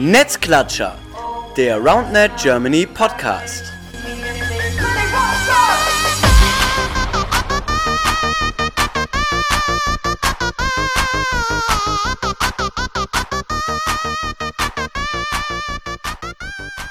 Netzklatscher, 0.00 0.94
der 1.56 1.78
RoundNet 1.78 2.30
Germany 2.40 2.86
Podcast. 2.86 3.64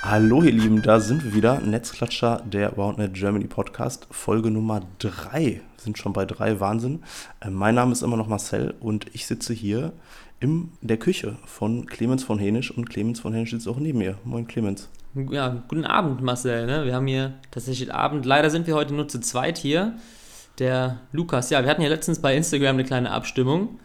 Hallo 0.03 0.43
ihr 0.43 0.51
Lieben, 0.51 0.81
da 0.81 0.99
sind 0.99 1.23
wir 1.23 1.33
wieder. 1.33 1.61
Netzklatscher, 1.61 2.43
der 2.45 2.73
RoundNet 2.73 3.13
Germany 3.13 3.47
Podcast, 3.47 4.05
Folge 4.11 4.51
Nummer 4.51 4.81
3. 4.99 5.61
Sind 5.77 5.97
schon 5.97 6.11
bei 6.11 6.25
3, 6.25 6.59
Wahnsinn. 6.59 7.03
Äh, 7.39 7.51
mein 7.51 7.75
Name 7.75 7.93
ist 7.93 8.01
immer 8.01 8.17
noch 8.17 8.27
Marcel 8.27 8.73
und 8.81 9.05
ich 9.15 9.27
sitze 9.27 9.53
hier 9.53 9.93
in 10.39 10.71
der 10.81 10.97
Küche 10.97 11.37
von 11.45 11.85
Clemens 11.87 12.23
von 12.23 12.39
Hänisch 12.39 12.71
und 12.71 12.89
Clemens 12.89 13.19
von 13.19 13.33
Hänisch 13.33 13.51
sitzt 13.51 13.67
auch 13.67 13.77
neben 13.77 13.99
mir. 13.99 14.17
Moin 14.23 14.47
Clemens. 14.47 14.89
Ja, 15.31 15.63
guten 15.67 15.85
Abend 15.85 16.21
Marcel. 16.21 16.67
Ne? 16.67 16.85
Wir 16.85 16.93
haben 16.93 17.07
hier 17.07 17.33
tatsächlich 17.49 17.93
Abend. 17.93 18.25
Leider 18.25 18.49
sind 18.49 18.67
wir 18.67 18.75
heute 18.75 18.93
nur 18.93 19.07
zu 19.07 19.19
zweit 19.19 19.57
hier. 19.57 19.97
Der 20.59 20.99
Lukas, 21.11 21.49
ja, 21.49 21.63
wir 21.63 21.69
hatten 21.69 21.81
ja 21.81 21.89
letztens 21.89 22.19
bei 22.19 22.35
Instagram 22.35 22.75
eine 22.75 22.83
kleine 22.83 23.11
Abstimmung, 23.11 23.79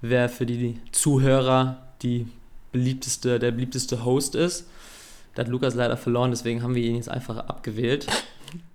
wer 0.00 0.28
für 0.28 0.46
die 0.46 0.78
Zuhörer 0.92 1.78
die 2.02 2.26
beliebteste, 2.72 3.38
der 3.38 3.50
beliebteste 3.50 4.04
Host 4.04 4.34
ist. 4.34 4.68
Da 5.34 5.42
hat 5.42 5.48
Lukas 5.48 5.74
leider 5.74 5.96
verloren, 5.96 6.30
deswegen 6.30 6.62
haben 6.62 6.74
wir 6.74 6.82
ihn 6.82 6.96
jetzt 6.96 7.08
einfach 7.08 7.36
abgewählt. 7.36 8.06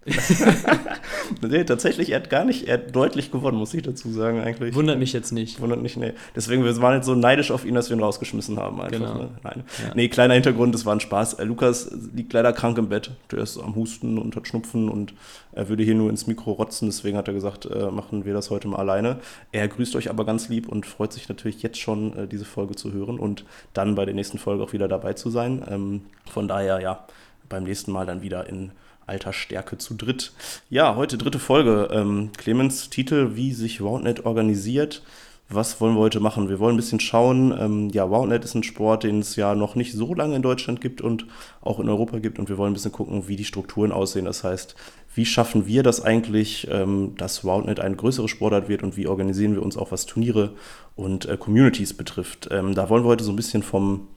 nee, 1.42 1.64
tatsächlich, 1.64 2.10
er 2.10 2.20
hat 2.20 2.30
gar 2.30 2.44
nicht, 2.44 2.68
er 2.68 2.76
hat 2.76 2.96
deutlich 2.96 3.32
gewonnen, 3.32 3.58
muss 3.58 3.74
ich 3.74 3.84
dazu 3.84 4.12
sagen, 4.12 4.42
eigentlich. 4.42 4.76
Wundert 4.76 5.00
mich 5.00 5.14
jetzt 5.14 5.32
nicht. 5.32 5.62
Wundert 5.62 5.82
mich, 5.82 5.96
nee. 5.96 6.14
Deswegen, 6.36 6.64
wir 6.64 6.82
waren 6.82 6.96
jetzt 6.96 7.06
so 7.06 7.16
neidisch 7.16 7.52
auf 7.52 7.66
ihn, 7.66 7.76
dass 7.76 7.90
wir 7.90 7.96
ihn 7.96 8.04
rausgeschmissen 8.04 8.60
haben, 8.60 8.82
einfach. 8.82 8.92
Genau. 8.92 9.14
Ne? 9.14 9.30
Nein. 9.44 9.64
Ja. 9.82 9.94
Nee, 9.96 10.10
kleiner 10.10 10.34
Hintergrund, 10.34 10.76
das 10.76 10.86
war 10.86 10.94
ein 10.94 11.00
Spaß. 11.00 11.36
Äh, 11.36 11.46
Lukas 11.46 11.90
liegt 12.14 12.34
leider 12.34 12.52
krank 12.52 12.78
im 12.78 12.90
Bett. 12.90 13.12
Der 13.32 13.40
ist 13.40 13.58
am 13.58 13.76
Husten 13.76 14.18
und 14.18 14.36
hat 14.36 14.48
Schnupfen 14.48 14.90
und 14.90 15.14
er 15.54 15.70
würde 15.70 15.84
hier 15.84 15.96
nur 15.96 16.10
ins 16.10 16.28
Mikro 16.28 16.54
rotzen, 16.54 16.88
deswegen 16.88 17.16
hat 17.16 17.28
er 17.28 17.34
gesagt, 17.34 17.66
äh, 17.66 17.92
machen 17.92 18.26
wir 18.26 18.34
das 18.34 18.50
heute 18.50 18.68
mal 18.68 18.78
alleine. 18.78 19.20
Er 19.52 19.68
grüßt 19.68 19.96
euch 19.96 20.10
aber 20.10 20.26
ganz 20.26 20.50
lieb 20.50 20.68
und 20.68 20.86
freut 20.86 21.14
sich 21.14 21.30
natürlich 21.30 21.62
jetzt 21.62 21.80
schon, 21.80 22.18
äh, 22.18 22.28
diese 22.28 22.46
Folge 22.46 22.76
zu 22.76 22.92
hören 22.92 23.20
und 23.20 23.46
dann 23.74 23.96
bei 23.96 24.06
der 24.06 24.16
nächsten 24.16 24.40
Folge 24.40 24.64
auch 24.64 24.74
wieder 24.74 24.88
dabei 24.88 25.14
zu 25.14 25.30
sein. 25.30 25.64
Ähm, 25.70 26.02
von 26.30 26.48
daher, 26.48 26.82
ja, 26.82 27.06
beim 27.50 27.64
nächsten 27.64 27.92
Mal 27.92 28.06
dann 28.06 28.22
wieder 28.22 28.48
in 28.50 28.72
alter 29.06 29.34
Stärke 29.34 29.78
zu 29.78 29.96
dritt. 29.96 30.34
Ja, 30.70 30.96
heute 30.96 31.18
dritte 31.18 31.40
Folge. 31.40 31.90
Ähm, 31.92 32.32
Clemens 32.38 32.90
Titel, 32.90 33.32
wie 33.36 33.54
sich 33.54 33.82
Roundnet 33.82 34.26
organisiert. 34.26 35.04
Was 35.50 35.80
wollen 35.82 35.96
wir 35.96 36.00
heute 36.00 36.20
machen? 36.20 36.50
Wir 36.50 36.60
wollen 36.60 36.76
ein 36.76 36.78
bisschen 36.78 37.00
schauen. 37.00 37.54
Ähm, 37.58 37.90
ja, 37.90 38.04
Roundnet 38.04 38.46
ist 38.46 38.56
ein 38.56 38.64
Sport, 38.64 39.04
den 39.04 39.20
es 39.20 39.36
ja 39.36 39.56
noch 39.56 39.76
nicht 39.76 39.94
so 39.94 40.14
lange 40.14 40.36
in 40.36 40.42
Deutschland 40.42 40.82
gibt 40.82 41.02
und 41.02 41.28
auch 41.62 41.80
in 41.80 41.90
Europa 41.90 42.20
gibt. 42.20 42.40
Und 42.40 42.50
wir 42.50 42.58
wollen 42.58 42.72
ein 42.72 42.74
bisschen 42.74 42.92
gucken, 42.92 43.28
wie 43.28 43.36
die 43.36 43.46
Strukturen 43.46 43.92
aussehen. 43.92 44.26
Das 44.26 44.44
heißt, 44.44 44.76
wie 45.14 45.26
schaffen 45.26 45.68
wir 45.68 45.84
das 45.84 46.02
eigentlich, 46.02 46.68
ähm, 46.72 47.14
dass 47.18 47.44
Roundnet 47.44 47.80
ein 47.80 47.98
größeres 47.98 48.32
Sportart 48.32 48.70
wird 48.70 48.84
und 48.84 48.98
wie 48.98 49.08
organisieren 49.08 49.54
wir 49.54 49.62
uns 49.62 49.78
auch, 49.78 49.92
was 49.92 50.06
Turniere 50.06 50.54
und 50.96 51.26
äh, 51.26 51.38
Communities 51.38 51.94
betrifft. 51.94 52.48
Ähm, 52.52 52.74
da 52.74 52.90
wollen 52.90 53.04
wir 53.04 53.10
heute 53.10 53.24
so 53.24 53.32
ein 53.32 53.36
bisschen 53.36 53.64
vom 53.64 54.08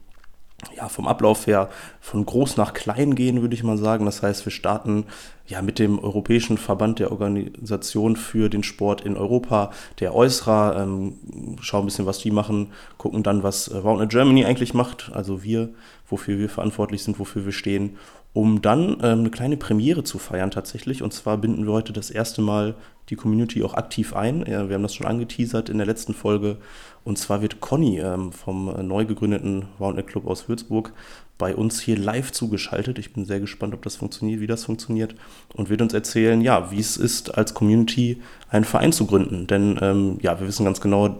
ja, 0.74 0.88
vom 0.88 1.06
Ablauf 1.06 1.46
her 1.46 1.68
von 2.00 2.24
groß 2.24 2.56
nach 2.56 2.72
klein 2.72 3.14
gehen, 3.14 3.42
würde 3.42 3.54
ich 3.54 3.62
mal 3.62 3.76
sagen. 3.76 4.06
Das 4.06 4.22
heißt, 4.22 4.44
wir 4.46 4.52
starten 4.52 5.04
ja 5.46 5.62
mit 5.62 5.78
dem 5.78 5.98
Europäischen 5.98 6.58
Verband 6.58 6.98
der 6.98 7.12
Organisation 7.12 8.16
für 8.16 8.48
den 8.48 8.62
Sport 8.62 9.02
in 9.02 9.16
Europa, 9.16 9.70
der 10.00 10.14
EUSRA, 10.14 10.82
ähm, 10.82 11.18
schauen 11.60 11.82
ein 11.82 11.86
bisschen, 11.86 12.06
was 12.06 12.18
die 12.18 12.30
machen, 12.30 12.72
gucken 12.96 13.22
dann, 13.22 13.42
was 13.42 13.68
äh, 13.68 13.76
Roundnet 13.76 14.10
Germany 14.10 14.44
eigentlich 14.44 14.74
macht, 14.74 15.10
also 15.14 15.42
wir, 15.42 15.68
wofür 16.08 16.38
wir 16.38 16.48
verantwortlich 16.48 17.02
sind, 17.02 17.18
wofür 17.18 17.44
wir 17.44 17.52
stehen, 17.52 17.96
um 18.32 18.60
dann 18.60 18.98
ähm, 19.02 19.20
eine 19.20 19.30
kleine 19.30 19.56
Premiere 19.56 20.04
zu 20.04 20.18
feiern 20.18 20.50
tatsächlich. 20.50 21.02
Und 21.02 21.12
zwar 21.12 21.38
binden 21.38 21.66
wir 21.66 21.72
heute 21.72 21.92
das 21.92 22.10
erste 22.10 22.42
Mal 22.42 22.74
die 23.08 23.16
Community 23.16 23.62
auch 23.62 23.74
aktiv 23.74 24.14
ein. 24.14 24.44
Ja, 24.46 24.68
wir 24.68 24.74
haben 24.74 24.82
das 24.82 24.94
schon 24.94 25.06
angeteasert 25.06 25.68
in 25.68 25.78
der 25.78 25.86
letzten 25.86 26.12
Folge. 26.12 26.58
Und 27.06 27.18
zwar 27.18 27.40
wird 27.40 27.60
Conny 27.60 28.00
ähm, 28.00 28.32
vom 28.32 28.68
äh, 28.68 28.82
neu 28.82 29.04
gegründeten 29.04 29.66
Roundnet 29.78 30.08
Club 30.08 30.26
aus 30.26 30.48
Würzburg 30.48 30.92
bei 31.38 31.54
uns 31.54 31.80
hier 31.80 31.96
live 31.96 32.32
zugeschaltet. 32.32 32.98
Ich 32.98 33.12
bin 33.12 33.24
sehr 33.24 33.38
gespannt, 33.38 33.74
ob 33.74 33.82
das 33.82 33.94
funktioniert, 33.94 34.40
wie 34.40 34.48
das 34.48 34.64
funktioniert. 34.64 35.14
Und 35.54 35.70
wird 35.70 35.82
uns 35.82 35.94
erzählen, 35.94 36.40
ja, 36.40 36.72
wie 36.72 36.80
es 36.80 36.96
ist, 36.96 37.38
als 37.38 37.54
Community 37.54 38.20
einen 38.50 38.64
Verein 38.64 38.90
zu 38.90 39.06
gründen. 39.06 39.46
Denn 39.46 39.78
ähm, 39.80 40.18
ja, 40.20 40.40
wir 40.40 40.48
wissen 40.48 40.64
ganz 40.64 40.80
genau, 40.80 41.16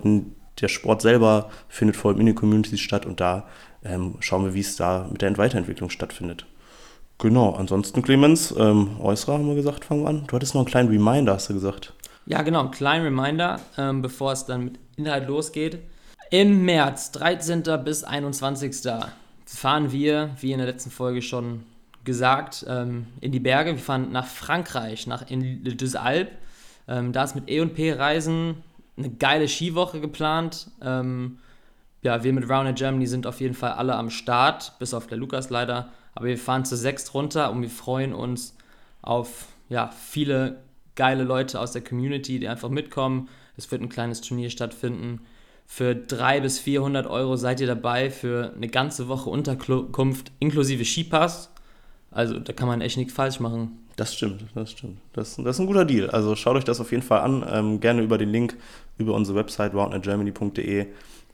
der 0.61 0.69
Sport 0.69 1.03
selber 1.03 1.51
findet 1.69 1.97
vor 1.97 2.11
allem 2.11 2.19
in 2.19 2.27
den 2.27 2.35
Communities 2.35 2.81
statt 2.81 3.07
und 3.07 3.21
da 3.21 3.47
ähm, 3.85 4.17
schauen 4.19 4.45
wir, 4.45 4.55
wie 4.55 4.61
es 4.61 4.75
da 4.75 5.07
mit 5.09 5.23
der 5.23 5.39
Weiterentwicklung 5.39 5.91
stattfindet. 5.91 6.47
Genau, 7.19 7.53
ansonsten 7.53 8.03
Clemens, 8.03 8.53
ähm, 8.59 9.01
Äußerer 9.01 9.35
haben 9.35 9.47
wir 9.47 9.55
gesagt, 9.55 9.85
fangen 9.85 10.03
wir 10.03 10.09
an. 10.09 10.25
Du 10.27 10.35
hattest 10.35 10.55
noch 10.55 10.63
einen 10.63 10.69
kleinen 10.69 10.89
Reminder, 10.89 11.35
hast 11.35 11.49
du 11.49 11.55
gesagt. 11.55 11.95
Ja, 12.29 12.43
genau, 12.43 12.65
ein 12.65 12.71
kleiner 12.73 13.05
Reminder, 13.05 13.61
ähm, 13.79 14.03
bevor 14.03 14.33
es 14.33 14.45
dann 14.47 14.65
mit 14.65 14.81
Inhalt 14.97 15.29
losgeht. 15.29 15.79
Im 16.31 16.65
März, 16.65 17.13
13. 17.13 17.63
bis 17.85 18.03
21. 18.03 18.91
fahren 19.47 19.93
wir, 19.93 20.31
wie 20.41 20.51
in 20.51 20.59
der 20.59 20.67
letzten 20.67 20.91
Folge 20.91 21.23
schon 21.23 21.63
gesagt, 22.03 22.67
ähm, 22.69 23.07
in 23.21 23.31
die 23.31 23.39
Berge. 23.39 23.73
Wir 23.73 23.79
fahren 23.79 24.11
nach 24.11 24.27
Frankreich, 24.27 25.07
nach 25.07 25.31
in 25.31 25.63
Deux 25.63 25.95
Alpes. 25.95 26.35
Ähm, 26.89 27.13
da 27.13 27.23
ist 27.23 27.37
mit 27.37 27.49
E&P 27.49 27.93
Reisen 27.93 28.57
eine 28.97 29.11
geile 29.11 29.47
Skiwoche 29.47 30.01
geplant. 30.01 30.69
Ähm, 30.83 31.39
ja, 32.03 32.25
wir 32.25 32.33
mit 32.33 32.49
Round 32.49 32.77
Germany 32.77 33.07
sind 33.07 33.27
auf 33.29 33.41
jeden 33.41 33.55
Fall 33.55 33.73
alle 33.73 33.95
am 33.95 34.11
Start, 34.11 34.73
bis 34.81 34.95
auf 34.95 35.07
der 35.07 35.19
Lukas 35.19 35.51
leider. 35.51 35.91
Aber 36.17 36.27
wir 36.27 36.39
fahren 36.39 36.65
zu 36.65 36.77
sechs 36.77 37.15
runter 37.15 37.53
und 37.53 37.63
wir 37.63 37.71
freuen 37.71 38.13
uns 38.13 38.57
auf 39.03 39.47
ja, 39.69 39.89
viele 39.89 40.59
geile 40.97 41.25
Leute 41.25 41.61
aus 41.61 41.73
der 41.73 41.83
Community, 41.83 42.41
die 42.41 42.49
einfach 42.49 42.69
mitkommen. 42.69 43.29
Es 43.57 43.71
wird 43.71 43.83
ein 43.83 43.89
kleines 43.89 44.21
Turnier 44.21 44.51
stattfinden. 44.51 45.21
Für 45.67 45.95
300 45.95 46.43
bis 46.43 46.59
400 46.59 47.07
Euro 47.07 47.37
seid 47.37 47.61
ihr 47.61 47.67
dabei 47.67 48.11
für 48.11 48.53
eine 48.55 48.69
ganze 48.69 49.09
Woche 49.09 49.31
Unterkunft 49.31 50.33
inklusive 50.39 50.85
Skipass. 50.85 51.51
Also 52.11 52.39
da 52.39 52.53
kann 52.53 52.69
man 52.69 52.81
echt 52.81 52.97
nichts 52.97 53.13
falsch 53.13 53.41
machen. 53.41 53.79
Das 53.97 54.15
stimmt, 54.15 54.45
das 54.55 54.73
stimmt. 54.73 54.99
Das, 55.15 55.37
das 55.37 55.57
ist 55.57 55.59
ein 55.59 55.67
guter 55.67 55.85
Deal. 55.85 56.11
Also 56.11 56.37
schaut 56.37 56.57
euch 56.57 56.65
das 56.65 56.81
auf 56.81 56.91
jeden 56.91 57.03
Fall 57.03 57.21
an. 57.21 57.45
Ähm, 57.51 57.81
gerne 57.81 58.03
über 58.03 58.19
den 58.19 58.31
Link 58.31 58.57
über 58.99 59.15
unsere 59.15 59.39
Website 59.39 59.75
roundnetgermany.de. 59.75 60.87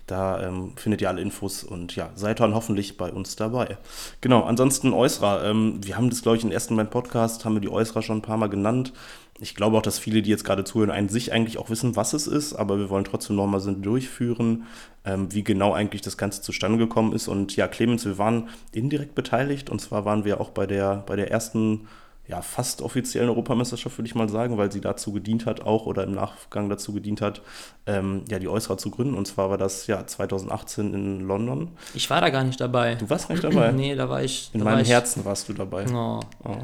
Da 0.06 0.42
ähm, 0.42 0.72
findet 0.76 1.00
ihr 1.00 1.08
alle 1.08 1.20
Infos 1.20 1.62
und 1.62 1.94
ja, 1.94 2.10
seid 2.14 2.40
dann 2.40 2.54
hoffentlich 2.54 2.96
bei 2.96 3.12
uns 3.12 3.36
dabei. 3.36 3.78
Genau, 4.20 4.42
ansonsten 4.42 4.92
Äußerer. 4.92 5.44
Ähm, 5.44 5.78
wir 5.82 5.96
haben 5.96 6.10
das, 6.10 6.22
glaube 6.22 6.36
ich, 6.38 6.44
im 6.44 6.50
ersten 6.50 6.74
Mein 6.74 6.90
Podcast, 6.90 7.44
haben 7.44 7.54
wir 7.54 7.60
die 7.60 7.68
Äußerer 7.68 8.02
schon 8.02 8.18
ein 8.18 8.22
paar 8.22 8.36
Mal 8.36 8.48
genannt. 8.48 8.92
Ich 9.42 9.56
glaube 9.56 9.76
auch, 9.76 9.82
dass 9.82 9.98
viele, 9.98 10.22
die 10.22 10.30
jetzt 10.30 10.44
gerade 10.44 10.62
zuhören, 10.62 10.92
an 10.92 11.08
sich 11.08 11.32
eigentlich 11.32 11.58
auch 11.58 11.68
wissen, 11.68 11.96
was 11.96 12.12
es 12.12 12.28
ist, 12.28 12.54
aber 12.54 12.78
wir 12.78 12.90
wollen 12.90 13.02
trotzdem 13.02 13.34
nochmal 13.34 13.58
so 13.58 13.72
durchführen, 13.72 14.68
ähm, 15.04 15.34
wie 15.34 15.42
genau 15.42 15.72
eigentlich 15.72 16.00
das 16.00 16.16
Ganze 16.16 16.42
zustande 16.42 16.78
gekommen 16.78 17.12
ist. 17.12 17.26
Und 17.26 17.56
ja, 17.56 17.66
Clemens, 17.66 18.04
wir 18.04 18.18
waren 18.18 18.48
indirekt 18.70 19.16
beteiligt 19.16 19.68
und 19.68 19.80
zwar 19.80 20.04
waren 20.04 20.24
wir 20.24 20.40
auch 20.40 20.50
bei 20.50 20.68
der, 20.68 20.98
bei 21.08 21.16
der 21.16 21.32
ersten 21.32 21.88
ja, 22.28 22.40
fast 22.40 22.82
offiziellen 22.82 23.28
Europameisterschaft, 23.28 23.98
würde 23.98 24.06
ich 24.06 24.14
mal 24.14 24.28
sagen, 24.28 24.56
weil 24.56 24.70
sie 24.70 24.80
dazu 24.80 25.12
gedient 25.12 25.44
hat, 25.44 25.62
auch 25.62 25.86
oder 25.86 26.04
im 26.04 26.12
Nachgang 26.12 26.68
dazu 26.68 26.92
gedient 26.92 27.20
hat, 27.20 27.42
ähm, 27.86 28.22
ja, 28.30 28.38
die 28.38 28.48
Äußerer 28.48 28.78
zu 28.78 28.90
gründen. 28.90 29.14
Und 29.14 29.26
zwar 29.26 29.50
war 29.50 29.58
das 29.58 29.86
ja 29.88 30.06
2018 30.06 30.94
in 30.94 31.20
London. 31.20 31.68
Ich 31.94 32.08
war 32.10 32.20
da 32.20 32.30
gar 32.30 32.44
nicht 32.44 32.60
dabei. 32.60 32.94
Du 32.94 33.10
warst 33.10 33.28
nicht 33.28 33.42
dabei? 33.42 33.72
nee, 33.72 33.94
da 33.96 34.08
war 34.08 34.22
ich. 34.22 34.50
In 34.54 34.62
meinem 34.62 34.74
war 34.74 34.80
ich, 34.82 34.88
Herzen 34.88 35.24
warst 35.24 35.48
du 35.48 35.52
dabei. 35.52 35.84
Oh, 35.92 36.20
Oh. 36.44 36.56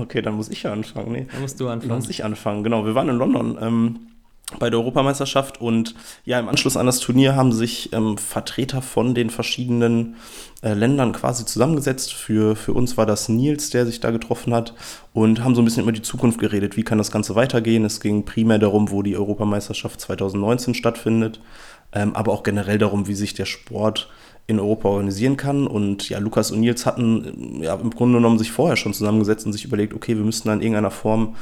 Okay, 0.00 0.20
dann 0.22 0.34
muss 0.34 0.48
ich 0.48 0.64
ja 0.64 0.72
anfangen. 0.72 1.12
Nee. 1.12 1.26
da 1.32 1.38
musst 1.38 1.60
du 1.60 1.64
Dann 1.64 1.74
anfangen. 1.74 1.94
muss 2.00 2.08
ich 2.10 2.24
anfangen. 2.24 2.64
Genau, 2.64 2.84
wir 2.84 2.94
waren 2.96 3.08
in 3.08 3.16
London. 3.16 3.58
Ähm, 3.60 3.98
bei 4.60 4.70
der 4.70 4.78
Europameisterschaft 4.78 5.60
und 5.60 5.96
ja, 6.24 6.38
im 6.38 6.48
Anschluss 6.48 6.76
an 6.76 6.86
das 6.86 7.00
Turnier 7.00 7.34
haben 7.34 7.52
sich 7.52 7.92
ähm, 7.92 8.16
Vertreter 8.16 8.80
von 8.80 9.12
den 9.12 9.28
verschiedenen 9.28 10.16
äh, 10.62 10.72
Ländern 10.72 11.12
quasi 11.12 11.44
zusammengesetzt. 11.44 12.12
Für, 12.12 12.54
für 12.54 12.72
uns 12.72 12.96
war 12.96 13.06
das 13.06 13.28
Nils, 13.28 13.70
der 13.70 13.86
sich 13.86 13.98
da 13.98 14.12
getroffen 14.12 14.54
hat 14.54 14.74
und 15.12 15.42
haben 15.42 15.56
so 15.56 15.62
ein 15.62 15.64
bisschen 15.64 15.82
über 15.82 15.90
die 15.90 16.02
Zukunft 16.02 16.38
geredet. 16.38 16.76
Wie 16.76 16.84
kann 16.84 16.98
das 16.98 17.10
Ganze 17.10 17.34
weitergehen? 17.34 17.84
Es 17.84 18.00
ging 18.00 18.24
primär 18.24 18.60
darum, 18.60 18.92
wo 18.92 19.02
die 19.02 19.16
Europameisterschaft 19.16 20.00
2019 20.00 20.74
stattfindet, 20.74 21.40
ähm, 21.92 22.14
aber 22.14 22.32
auch 22.32 22.44
generell 22.44 22.78
darum, 22.78 23.08
wie 23.08 23.14
sich 23.16 23.34
der 23.34 23.46
Sport 23.46 24.08
in 24.46 24.60
Europa 24.60 24.88
organisieren 24.88 25.36
kann. 25.36 25.66
Und 25.66 26.08
ja, 26.08 26.20
Lukas 26.20 26.52
und 26.52 26.60
Nils 26.60 26.86
hatten 26.86 27.62
ja, 27.62 27.74
im 27.74 27.90
Grunde 27.90 28.18
genommen 28.18 28.38
sich 28.38 28.52
vorher 28.52 28.76
schon 28.76 28.94
zusammengesetzt 28.94 29.44
und 29.44 29.52
sich 29.52 29.64
überlegt, 29.64 29.92
okay, 29.92 30.16
wir 30.16 30.24
müssten 30.24 30.48
in 30.50 30.60
irgendeiner 30.60 30.92
Form 30.92 31.34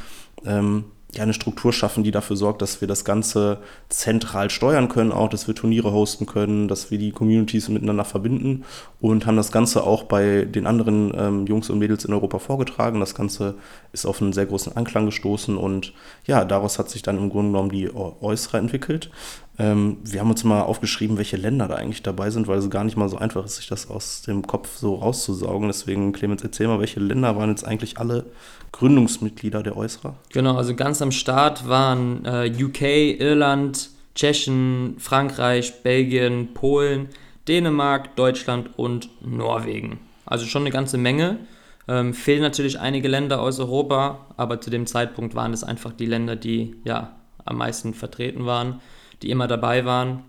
ähm, 0.47 0.85
ja, 1.15 1.23
eine 1.23 1.35
Struktur 1.35 1.73
schaffen, 1.73 2.05
die 2.05 2.11
dafür 2.11 2.37
sorgt, 2.37 2.63
dass 2.63 2.81
wir 2.81 2.89
das 2.89 3.05
Ganze 3.05 3.59
zentral 3.89 4.51
steuern 4.51 4.89
können, 4.89 5.13
auch, 5.13 5.29
dass 5.29 5.47
wir 5.47 5.55
Turniere 5.55 5.93
hosten 5.93 6.27
können, 6.27 6.69
dass 6.69 6.91
wir 6.91 6.99
die 6.99 7.13
Communities 7.13 7.69
miteinander 7.69 8.05
verbinden 8.05 8.65
und 9.01 9.27
haben 9.27 9.37
das 9.37 9.53
Ganze 9.53 9.85
auch 9.85 10.05
bei 10.05 10.45
den 10.45 10.67
anderen 10.67 11.13
ähm, 11.17 11.47
Jungs 11.47 11.71
und 11.71 11.79
Mädels 11.79 12.05
in 12.05 12.13
Europa 12.13 12.39
vorgetragen. 12.39 13.01
Das 13.01 13.15
Ganze 13.15 13.55
ist 13.93 14.07
auf 14.07 14.21
einen 14.21 14.33
sehr 14.33 14.47
großen 14.47 14.77
Anklang 14.77 15.07
gestoßen 15.07 15.57
und 15.57 15.93
ja, 16.27 16.45
daraus 16.45 16.79
hat 16.79 16.91
sich 16.91 17.03
dann 17.03 17.19
im 17.19 17.31
Grunde 17.31 17.53
genommen 17.53 17.71
die 17.71 17.91
Äußere 17.95 18.59
entwickelt. 18.59 19.11
Ähm, 19.59 19.99
wir 20.03 20.21
haben 20.21 20.31
uns 20.31 20.43
mal 20.43 20.63
aufgeschrieben, 20.63 21.17
welche 21.17 21.37
Länder 21.37 21.69
da 21.69 21.75
eigentlich 21.75 22.03
dabei 22.03 22.31
sind, 22.31 22.49
weil 22.49 22.59
es 22.59 22.71
gar 22.71 22.85
nicht 22.85 22.97
mal 22.97 23.09
so 23.09 23.17
einfach 23.17 23.45
ist, 23.45 23.57
sich 23.57 23.69
das 23.69 23.89
aus 23.89 24.23
dem 24.23 24.47
Kopf 24.47 24.77
so 24.77 24.97
rauszusaugen. 24.97 25.69
Deswegen, 25.69 26.13
Clemens, 26.13 26.43
erzähl 26.43 26.67
mal, 26.67 26.81
welche 26.81 27.01
Länder 27.01 27.37
waren 27.37 27.51
jetzt 27.51 27.65
eigentlich 27.65 27.99
alle 27.99 28.25
Gründungsmitglieder 28.73 29.63
der 29.63 29.77
Äußerer? 29.77 30.17
Genau, 30.33 30.57
also 30.57 30.75
ganz 30.75 31.01
am 31.03 31.13
Start 31.13 31.69
waren 31.69 32.25
äh, 32.25 32.53
UK, 32.53 33.21
Irland, 33.21 33.91
Tschechien, 34.17 34.97
Frankreich, 34.99 35.83
Belgien, 35.83 36.55
Polen, 36.55 37.09
Dänemark, 37.47 38.17
Deutschland 38.17 38.71
und 38.77 39.09
Norwegen. 39.25 40.01
Also 40.27 40.47
schon 40.47 40.63
eine 40.63 40.71
ganze 40.71 40.99
Menge. 40.99 41.39
Ähm, 41.87 42.15
fehlen 42.15 42.41
natürlich 42.41 42.81
einige 42.81 43.09
Länder 43.09 43.41
aus 43.41 43.61
Europa, 43.61 44.27
aber 44.37 44.61
zu 44.61 44.71
dem 44.71 44.87
Zeitpunkt 44.87 45.35
waren 45.35 45.53
es 45.53 45.63
einfach 45.63 45.93
die 45.93 46.07
Länder, 46.07 46.35
die 46.35 46.77
ja 46.85 47.13
am 47.45 47.59
meisten 47.59 47.93
vertreten 47.93 48.47
waren, 48.47 48.81
die 49.25 49.31
immer 49.31 49.49
dabei 49.49 49.85
waren. 49.87 50.23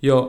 Ja, 0.00 0.28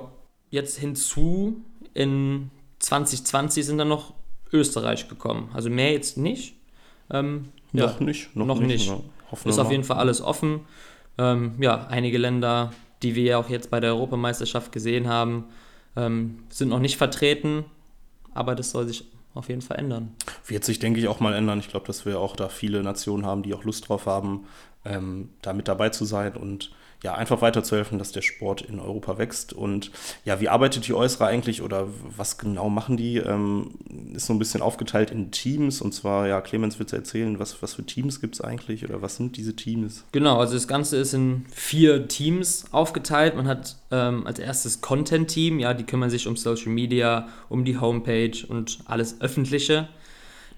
jetzt 0.50 0.80
hinzu 0.80 1.62
in 1.94 2.50
2020 2.80 3.66
sind 3.66 3.78
dann 3.78 3.90
noch 3.90 4.14
Österreich 4.54 5.10
gekommen. 5.10 5.50
Also 5.54 5.70
mehr 5.70 5.92
jetzt 5.92 6.18
nicht. 6.18 6.56
Ähm, 7.10 7.50
noch 7.74 8.00
ja, 8.00 8.06
nicht, 8.06 8.36
noch, 8.36 8.46
noch 8.46 8.60
nicht. 8.60 8.90
nicht. 8.90 9.46
Ist 9.46 9.60
auf 9.60 9.72
jeden 9.72 9.84
Fall 9.84 9.98
alles 9.98 10.22
offen. 10.22 10.62
Ähm, 11.18 11.56
ja, 11.60 11.88
einige 11.88 12.18
Länder, 12.18 12.72
die 13.04 13.16
wir 13.16 13.24
ja 13.24 13.38
auch 13.38 13.50
jetzt 13.50 13.70
bei 13.70 13.82
der 13.82 13.92
Europameisterschaft 13.92 14.72
gesehen 14.72 15.10
haben, 15.10 15.46
ähm, 15.98 16.44
sind 16.50 16.70
noch 16.70 16.80
nicht 16.80 16.96
vertreten, 16.96 17.66
aber 18.34 18.56
das 18.56 18.72
soll 18.72 18.88
sich 18.88 19.06
auf 19.34 19.50
jeden 19.50 19.62
Fall 19.62 19.80
ändern. 19.80 20.16
Wird 20.48 20.64
sich, 20.64 20.80
denke 20.80 21.00
ich, 21.00 21.08
auch 21.08 21.20
mal 21.20 21.34
ändern. 21.34 21.60
Ich 21.60 21.70
glaube, 21.70 21.88
dass 21.88 22.06
wir 22.06 22.20
auch 22.20 22.38
da 22.38 22.48
viele 22.48 22.84
Nationen 22.84 23.26
haben, 23.26 23.44
die 23.44 23.54
auch 23.54 23.66
Lust 23.66 23.90
drauf 23.90 24.06
haben, 24.06 24.46
ähm, 24.86 25.30
da 25.42 25.52
mit 25.52 25.68
dabei 25.68 25.90
zu 25.90 26.06
sein 26.06 26.36
und 26.38 26.72
ja, 27.04 27.16
einfach 27.16 27.42
weiterzuhelfen, 27.42 27.98
dass 27.98 28.12
der 28.12 28.22
Sport 28.22 28.62
in 28.62 28.80
Europa 28.80 29.18
wächst. 29.18 29.54
Und 29.54 29.92
ja, 30.24 30.40
wie 30.40 30.50
arbeitet 30.50 30.88
die 30.88 30.94
Äußere 30.94 31.26
eigentlich 31.26 31.62
oder 31.62 31.88
was 32.16 32.38
genau 32.38 32.70
machen 32.70 32.96
die? 32.96 33.18
Ähm, 33.18 33.72
ist 34.14 34.28
so 34.28 34.34
ein 34.34 34.40
bisschen 34.40 34.62
aufgeteilt 34.62 35.10
in 35.10 35.32
Teams 35.32 35.82
und 35.82 35.94
zwar, 35.94 36.28
ja, 36.28 36.42
Clemens 36.42 36.78
wird 36.78 36.94
erzählen, 36.94 37.40
was, 37.40 37.62
was 37.64 37.74
für 37.74 37.84
Teams 37.84 38.22
gibt 38.22 38.36
es 38.36 38.42
eigentlich 38.42 38.84
oder 38.88 39.02
was 39.02 39.16
sind 39.16 39.38
diese 39.38 39.56
Teams? 39.56 40.04
Genau, 40.12 40.38
also 40.40 40.54
das 40.54 40.68
Ganze 40.68 40.98
ist 40.98 41.14
in 41.14 41.46
vier 41.52 42.08
Teams 42.08 42.66
aufgeteilt. 42.72 43.36
Man 43.36 43.48
hat 43.48 43.78
ähm, 43.90 44.28
als 44.28 44.38
erstes 44.38 44.82
Content-Team, 44.82 45.60
ja, 45.60 45.74
die 45.74 45.84
kümmern 45.84 46.12
sich 46.12 46.28
um 46.28 46.38
Social 46.38 46.72
Media, 46.72 47.30
um 47.50 47.66
die 47.66 47.80
Homepage 47.80 48.46
und 48.48 48.80
alles 48.86 49.20
Öffentliche. 49.22 49.88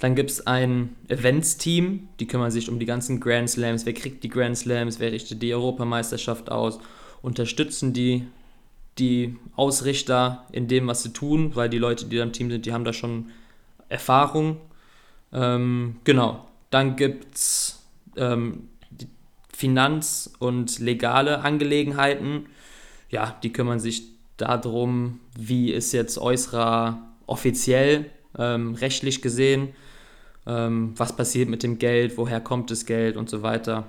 Dann 0.04 0.16
gibt 0.16 0.32
es 0.32 0.46
ein 0.46 0.98
Events-Team, 1.08 2.10
die 2.20 2.28
kümmern 2.28 2.52
sich 2.52 2.68
um 2.68 2.78
die 2.78 2.86
ganzen 2.86 3.22
Grand 3.22 3.50
Slams. 3.50 3.86
Wer 3.86 3.94
kriegt 3.94 4.22
die 4.26 4.28
Grand 4.28 4.58
Slams? 4.58 5.00
Wer 5.00 5.14
richtet 5.14 5.42
die 5.42 5.54
Europameisterschaft 5.54 6.52
aus? 6.52 6.80
Unterstützen 7.22 7.94
die, 7.94 8.28
die 9.00 9.38
Ausrichter 9.56 10.46
in 10.52 10.68
dem, 10.68 10.88
was 10.88 11.04
sie 11.04 11.14
tun, 11.14 11.56
weil 11.56 11.70
die 11.70 11.78
Leute, 11.78 12.04
die 12.08 12.18
da 12.18 12.24
im 12.24 12.34
Team 12.34 12.52
sind, 12.52 12.66
die 12.66 12.74
haben 12.74 12.84
da 12.84 12.92
schon 12.92 13.30
Erfahrung. 13.88 14.58
Ähm, 15.32 15.96
genau. 16.04 16.50
Dann 16.70 16.98
gibt 16.98 17.36
es 17.36 17.82
ähm, 18.18 18.68
Finanz- 19.56 20.34
und 20.38 20.80
legale 20.80 21.40
Angelegenheiten. 21.44 22.48
Ja, 23.10 23.38
die 23.42 23.54
kümmern 23.54 23.80
sich 23.80 24.04
darum, 24.36 25.22
wie 25.40 25.72
ist 25.72 25.94
jetzt 25.94 26.18
Eusra 26.18 27.14
offiziell, 27.26 28.10
ähm, 28.38 28.76
rechtlich 28.76 29.22
gesehen 29.22 29.74
ähm, 30.46 30.94
was 30.98 31.16
passiert 31.16 31.50
mit 31.50 31.64
dem 31.64 31.80
Geld, 31.80 32.18
woher 32.18 32.42
kommt 32.42 32.72
das 32.72 32.86
Geld 32.86 33.18
und 33.18 33.30
so 33.30 33.42
weiter. 33.42 33.86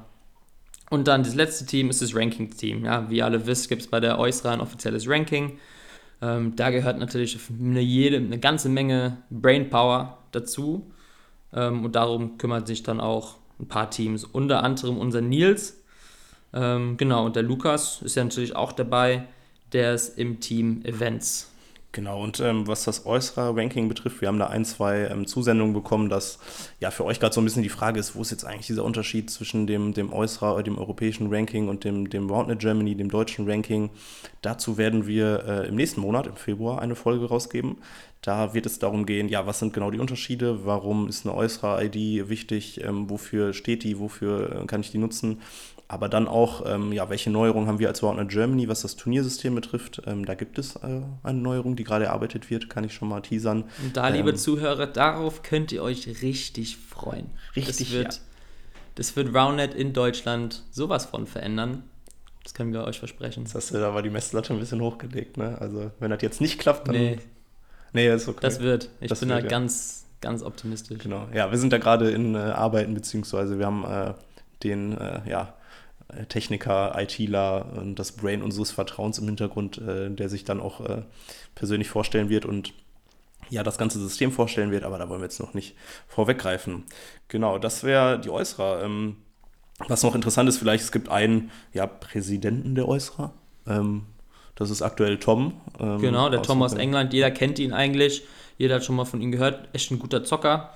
Und 0.90 1.08
dann 1.08 1.22
das 1.22 1.34
letzte 1.34 1.66
Team 1.66 1.90
ist 1.90 2.02
das 2.02 2.14
Ranking-Team. 2.14 2.84
Ja, 2.84 3.08
wie 3.10 3.16
ihr 3.16 3.24
alle 3.24 3.46
wisst, 3.46 3.68
gibt 3.68 3.82
es 3.82 3.88
bei 3.88 4.00
der 4.00 4.18
Eusra 4.18 4.52
ein 4.52 4.60
offizielles 4.60 5.08
Ranking. 5.08 5.58
Ähm, 6.22 6.54
da 6.56 6.70
gehört 6.70 6.98
natürlich 6.98 7.38
eine, 7.58 7.80
jede, 7.80 8.18
eine 8.18 8.38
ganze 8.38 8.68
Menge 8.68 9.18
Brainpower 9.30 10.18
dazu. 10.32 10.90
Ähm, 11.52 11.84
und 11.84 11.96
darum 11.96 12.38
kümmert 12.38 12.66
sich 12.66 12.82
dann 12.82 13.00
auch 13.00 13.36
ein 13.58 13.68
paar 13.68 13.90
Teams, 13.90 14.24
unter 14.24 14.62
anderem 14.62 14.98
unser 14.98 15.20
Nils. 15.20 15.82
Ähm, 16.52 16.96
genau, 16.96 17.24
und 17.26 17.36
der 17.36 17.42
Lukas 17.42 18.02
ist 18.02 18.14
ja 18.14 18.24
natürlich 18.24 18.54
auch 18.54 18.72
dabei. 18.72 19.26
Der 19.72 19.94
ist 19.94 20.18
im 20.18 20.40
Team 20.40 20.82
Events. 20.84 21.50
Genau, 21.94 22.20
und 22.20 22.40
ähm, 22.40 22.66
was 22.66 22.82
das 22.82 23.06
äußere 23.06 23.56
Ranking 23.56 23.88
betrifft, 23.88 24.20
wir 24.20 24.26
haben 24.26 24.40
da 24.40 24.48
ein, 24.48 24.64
zwei 24.64 25.06
ähm, 25.06 25.28
Zusendungen 25.28 25.72
bekommen, 25.72 26.08
dass 26.08 26.40
ja 26.80 26.90
für 26.90 27.04
euch 27.04 27.20
gerade 27.20 27.32
so 27.32 27.40
ein 27.40 27.44
bisschen 27.44 27.62
die 27.62 27.68
Frage 27.68 28.00
ist, 28.00 28.16
wo 28.16 28.22
ist 28.22 28.32
jetzt 28.32 28.44
eigentlich 28.44 28.66
dieser 28.66 28.82
Unterschied 28.82 29.30
zwischen 29.30 29.68
dem, 29.68 29.94
dem 29.94 30.12
äußere, 30.12 30.64
dem 30.64 30.76
europäischen 30.76 31.32
Ranking 31.32 31.68
und 31.68 31.84
dem, 31.84 32.10
dem 32.10 32.28
Roundnet 32.28 32.58
Germany, 32.58 32.96
dem 32.96 33.12
deutschen 33.12 33.48
Ranking. 33.48 33.90
Dazu 34.42 34.76
werden 34.76 35.06
wir 35.06 35.44
äh, 35.46 35.68
im 35.68 35.76
nächsten 35.76 36.00
Monat, 36.00 36.26
im 36.26 36.34
Februar, 36.34 36.82
eine 36.82 36.96
Folge 36.96 37.26
rausgeben. 37.26 37.76
Da 38.22 38.54
wird 38.54 38.66
es 38.66 38.80
darum 38.80 39.06
gehen, 39.06 39.28
ja, 39.28 39.46
was 39.46 39.60
sind 39.60 39.72
genau 39.72 39.92
die 39.92 40.00
Unterschiede, 40.00 40.64
warum 40.64 41.06
ist 41.06 41.24
eine 41.24 41.36
äußere 41.36 41.84
ID 41.84 42.28
wichtig, 42.28 42.82
ähm, 42.82 43.08
wofür 43.08 43.52
steht 43.52 43.84
die, 43.84 44.00
wofür 44.00 44.62
äh, 44.62 44.66
kann 44.66 44.80
ich 44.80 44.90
die 44.90 44.98
nutzen 44.98 45.42
aber 45.86 46.08
dann 46.08 46.26
auch, 46.28 46.64
ähm, 46.66 46.92
ja, 46.92 47.08
welche 47.10 47.30
Neuerungen 47.30 47.68
haben 47.68 47.78
wir 47.78 47.88
als 47.88 48.02
Warner 48.02 48.24
Germany, 48.24 48.68
was 48.68 48.82
das 48.82 48.96
Turniersystem 48.96 49.54
betrifft? 49.54 50.02
Ähm, 50.06 50.24
da 50.24 50.34
gibt 50.34 50.58
es 50.58 50.76
äh, 50.76 51.02
eine 51.22 51.38
Neuerung, 51.38 51.76
die 51.76 51.84
gerade 51.84 52.06
erarbeitet 52.06 52.50
wird, 52.50 52.70
kann 52.70 52.84
ich 52.84 52.94
schon 52.94 53.08
mal 53.08 53.20
teasern. 53.20 53.64
Und 53.82 53.96
da, 53.96 54.08
liebe 54.08 54.30
ähm, 54.30 54.36
Zuhörer, 54.36 54.86
darauf 54.86 55.42
könnt 55.42 55.72
ihr 55.72 55.82
euch 55.82 56.22
richtig 56.22 56.78
freuen. 56.78 57.30
Richtig, 57.54 57.88
das 57.88 57.92
wird, 57.92 58.14
ja. 58.14 58.20
Das 58.94 59.16
wird 59.16 59.34
Roundnet 59.34 59.74
in 59.74 59.92
Deutschland 59.92 60.62
sowas 60.70 61.04
von 61.06 61.26
verändern. 61.26 61.82
Das 62.44 62.54
können 62.54 62.72
wir 62.72 62.84
euch 62.84 62.98
versprechen. 62.98 63.44
Jetzt 63.44 63.54
hast 63.54 63.72
du 63.72 63.78
da 63.78 63.88
aber 63.88 64.02
die 64.02 64.10
Messlatte 64.10 64.52
ein 64.52 64.60
bisschen 64.60 64.80
hochgelegt, 64.80 65.36
ne? 65.36 65.56
Also, 65.60 65.90
wenn 65.98 66.10
das 66.10 66.22
jetzt 66.22 66.40
nicht 66.40 66.58
klappt, 66.58 66.88
dann. 66.88 66.94
Nee. 66.94 67.18
Nee, 67.92 68.12
ist 68.12 68.28
okay. 68.28 68.38
Das 68.42 68.60
wird. 68.60 68.90
Ich 69.00 69.08
das 69.08 69.20
bin 69.20 69.30
wird, 69.30 69.38
da 69.40 69.44
ja. 69.44 69.48
ganz, 69.48 70.06
ganz 70.20 70.42
optimistisch. 70.42 70.98
Genau. 70.98 71.26
Ja, 71.32 71.50
wir 71.50 71.58
sind 71.58 71.72
da 71.72 71.78
gerade 71.78 72.10
in 72.10 72.34
äh, 72.34 72.38
Arbeiten, 72.38 72.94
beziehungsweise 72.94 73.58
wir 73.58 73.66
haben 73.66 73.84
äh, 73.84 74.14
den, 74.62 74.98
äh, 74.98 75.20
ja, 75.28 75.54
Techniker, 76.28 76.94
ITler 76.98 77.66
und 77.76 77.98
das 77.98 78.12
Brain 78.12 78.42
unseres 78.42 78.70
Vertrauens 78.70 79.18
im 79.18 79.26
Hintergrund, 79.26 79.78
äh, 79.78 80.10
der 80.10 80.28
sich 80.28 80.44
dann 80.44 80.60
auch 80.60 80.80
äh, 80.80 81.02
persönlich 81.54 81.88
vorstellen 81.88 82.28
wird 82.28 82.44
und 82.44 82.72
ja, 83.50 83.62
das 83.62 83.78
ganze 83.78 83.98
System 84.00 84.32
vorstellen 84.32 84.70
wird, 84.70 84.84
aber 84.84 84.98
da 84.98 85.08
wollen 85.08 85.20
wir 85.20 85.26
jetzt 85.26 85.40
noch 85.40 85.54
nicht 85.54 85.76
vorweggreifen. 86.08 86.84
Genau, 87.28 87.58
das 87.58 87.84
wäre 87.84 88.18
die 88.18 88.30
Äußerer. 88.30 88.82
Ähm, 88.82 89.16
was 89.88 90.02
noch 90.02 90.14
interessant 90.14 90.48
ist, 90.48 90.58
vielleicht, 90.58 90.84
es 90.84 90.92
gibt 90.92 91.08
einen 91.08 91.50
ja, 91.72 91.86
Präsidenten 91.86 92.74
der 92.74 92.88
Äußerer. 92.88 93.32
Ähm, 93.66 94.06
das 94.54 94.70
ist 94.70 94.82
aktuell 94.82 95.18
Tom. 95.18 95.60
Ähm, 95.78 96.00
genau, 96.00 96.28
der 96.28 96.40
aus 96.40 96.46
Tom 96.46 96.62
aus 96.62 96.74
England. 96.74 97.12
Jeder 97.12 97.30
kennt 97.30 97.58
ihn 97.58 97.72
eigentlich. 97.72 98.22
Jeder 98.56 98.76
hat 98.76 98.84
schon 98.84 98.96
mal 98.96 99.04
von 99.04 99.20
ihm 99.20 99.32
gehört. 99.32 99.68
Echt 99.72 99.90
ein 99.90 99.98
guter 99.98 100.24
Zocker. 100.24 100.70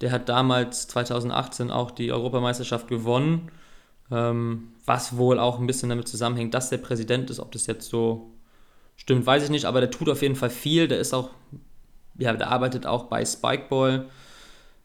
Der 0.00 0.12
hat 0.12 0.28
damals 0.28 0.88
2018 0.88 1.70
auch 1.70 1.90
die 1.90 2.10
Europameisterschaft 2.10 2.88
gewonnen 2.88 3.50
ähm, 4.10 4.72
was 4.84 5.16
wohl 5.16 5.38
auch 5.38 5.58
ein 5.58 5.66
bisschen 5.66 5.88
damit 5.88 6.08
zusammenhängt, 6.08 6.54
dass 6.54 6.70
der 6.70 6.78
Präsident 6.78 7.30
ist. 7.30 7.40
Ob 7.40 7.52
das 7.52 7.66
jetzt 7.66 7.88
so 7.88 8.30
stimmt, 8.96 9.26
weiß 9.26 9.44
ich 9.44 9.50
nicht, 9.50 9.64
aber 9.64 9.80
der 9.80 9.90
tut 9.90 10.08
auf 10.08 10.22
jeden 10.22 10.36
Fall 10.36 10.50
viel. 10.50 10.88
Der 10.88 10.98
ist 10.98 11.14
auch, 11.14 11.30
ja, 12.18 12.32
der 12.32 12.48
arbeitet 12.48 12.86
auch 12.86 13.04
bei 13.04 13.24
Spikeball. 13.24 14.08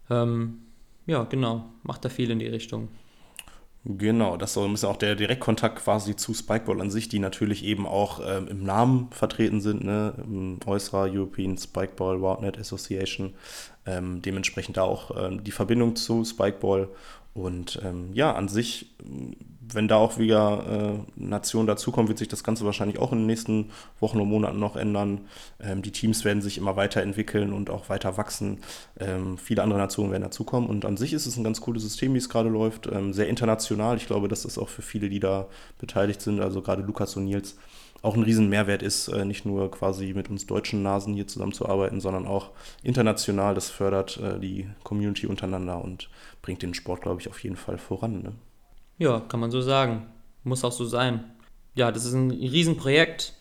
Ähm, 0.10 0.60
ja, 1.06 1.24
genau, 1.24 1.66
macht 1.84 2.06
da 2.06 2.10
viel 2.10 2.32
in 2.32 2.40
die 2.40 2.48
Richtung. 2.48 2.90
Genau, 3.86 4.38
das 4.38 4.56
ist 4.56 4.86
auch 4.86 4.96
der 4.96 5.16
Direktkontakt 5.16 5.84
quasi 5.84 6.16
zu 6.16 6.34
Spikeball 6.34 6.80
an 6.80 6.90
sich, 6.90 7.10
die 7.10 7.20
natürlich 7.20 7.66
eben 7.66 7.86
auch 7.86 8.22
ähm, 8.26 8.48
im 8.48 8.64
Namen 8.64 9.10
vertreten 9.12 9.60
sind, 9.60 9.84
ne? 9.84 10.14
Äußerer 10.66 11.12
European 11.12 11.58
Spikeball 11.58 12.22
Wildnet 12.22 12.58
Association. 12.58 13.34
Ähm, 13.86 14.22
dementsprechend 14.22 14.78
da 14.78 14.84
auch 14.84 15.12
ähm, 15.18 15.44
die 15.44 15.52
Verbindung 15.52 15.98
zu 15.98 16.24
Spikeball 16.24 16.88
und 17.34 17.82
ähm, 17.84 18.12
ja, 18.14 18.34
an 18.34 18.48
sich, 18.48 18.96
wenn 19.76 19.88
da 19.88 19.98
auch 19.98 20.18
wieder 20.18 20.66
äh, 20.96 21.00
Nationen 21.16 21.68
dazukommen, 21.68 22.08
wird 22.08 22.18
sich 22.18 22.28
das 22.28 22.44
Ganze 22.44 22.66
wahrscheinlich 22.66 23.00
auch 23.00 23.12
in 23.12 23.20
den 23.20 23.28
nächsten 23.28 23.72
Wochen 24.00 24.20
und 24.20 24.30
Monaten 24.30 24.60
noch 24.60 24.76
ändern. 24.76 25.22
Ähm, 25.60 25.82
die 25.82 25.92
Teams 25.92 26.26
werden 26.26 26.42
sich 26.42 26.58
immer 26.58 26.76
weiterentwickeln 26.76 27.54
und 27.54 27.70
auch 27.70 27.90
weiter 27.90 28.18
wachsen. 28.18 28.60
Ähm, 29.00 29.38
viele 29.38 29.64
andere 29.64 29.80
Nationen 29.80 30.12
werden 30.12 30.24
dazukommen. 30.24 30.70
Und 30.70 30.86
an 30.86 30.98
sich 30.98 31.14
ist 31.14 31.26
es 31.26 31.38
ein 31.38 31.44
ganz 31.44 31.62
cooles 31.62 31.84
System, 31.84 32.14
wie 32.14 32.20
es 32.20 32.30
gerade 32.30 32.50
läuft. 32.50 32.88
Ähm, 32.88 33.14
sehr 33.14 33.28
international. 33.28 33.98
Ich 33.98 34.08
glaube, 34.08 34.28
das 34.28 34.46
ist 34.46 34.58
auch 34.58 34.70
für 34.70 34.82
viele, 34.82 35.10
die 35.10 35.20
da 35.20 35.48
beteiligt 35.78 36.22
sind, 36.22 36.40
also 36.40 36.62
gerade 36.62 36.82
Lukas 36.82 37.16
und 37.16 37.26
Nils, 37.26 37.58
auch 38.04 38.16
ein 38.16 38.24
riesen 38.24 38.50
Mehrwert 38.50 38.84
ist, 38.84 39.08
äh, 39.08 39.24
nicht 39.24 39.46
nur 39.46 39.72
quasi 39.72 40.14
mit 40.14 40.30
uns 40.30 40.46
deutschen 40.46 40.84
Nasen 40.84 41.14
hier 41.14 41.26
zusammenzuarbeiten, 41.26 42.02
sondern 42.02 42.28
auch 42.28 42.52
international. 42.84 43.56
Das 43.56 43.70
fördert 43.70 44.18
äh, 44.18 44.40
die 44.40 44.68
Community 44.84 45.26
untereinander 45.26 45.82
und 45.82 46.10
bringt 46.42 46.62
den 46.62 46.74
Sport, 46.74 47.02
glaube 47.02 47.22
ich, 47.22 47.30
auf 47.30 47.42
jeden 47.42 47.56
Fall 47.56 47.78
voran. 47.78 48.22
Ne? 48.22 48.34
Ja, 48.98 49.20
kann 49.22 49.40
man 49.40 49.52
so 49.52 49.62
sagen. 49.62 50.08
Muss 50.44 50.64
auch 50.64 50.72
so 50.72 50.86
sein. 50.86 51.24
Ja, 51.76 51.92
das 51.92 52.06
ist 52.06 52.14
ein 52.14 52.32
Riesenprojekt. 52.32 53.34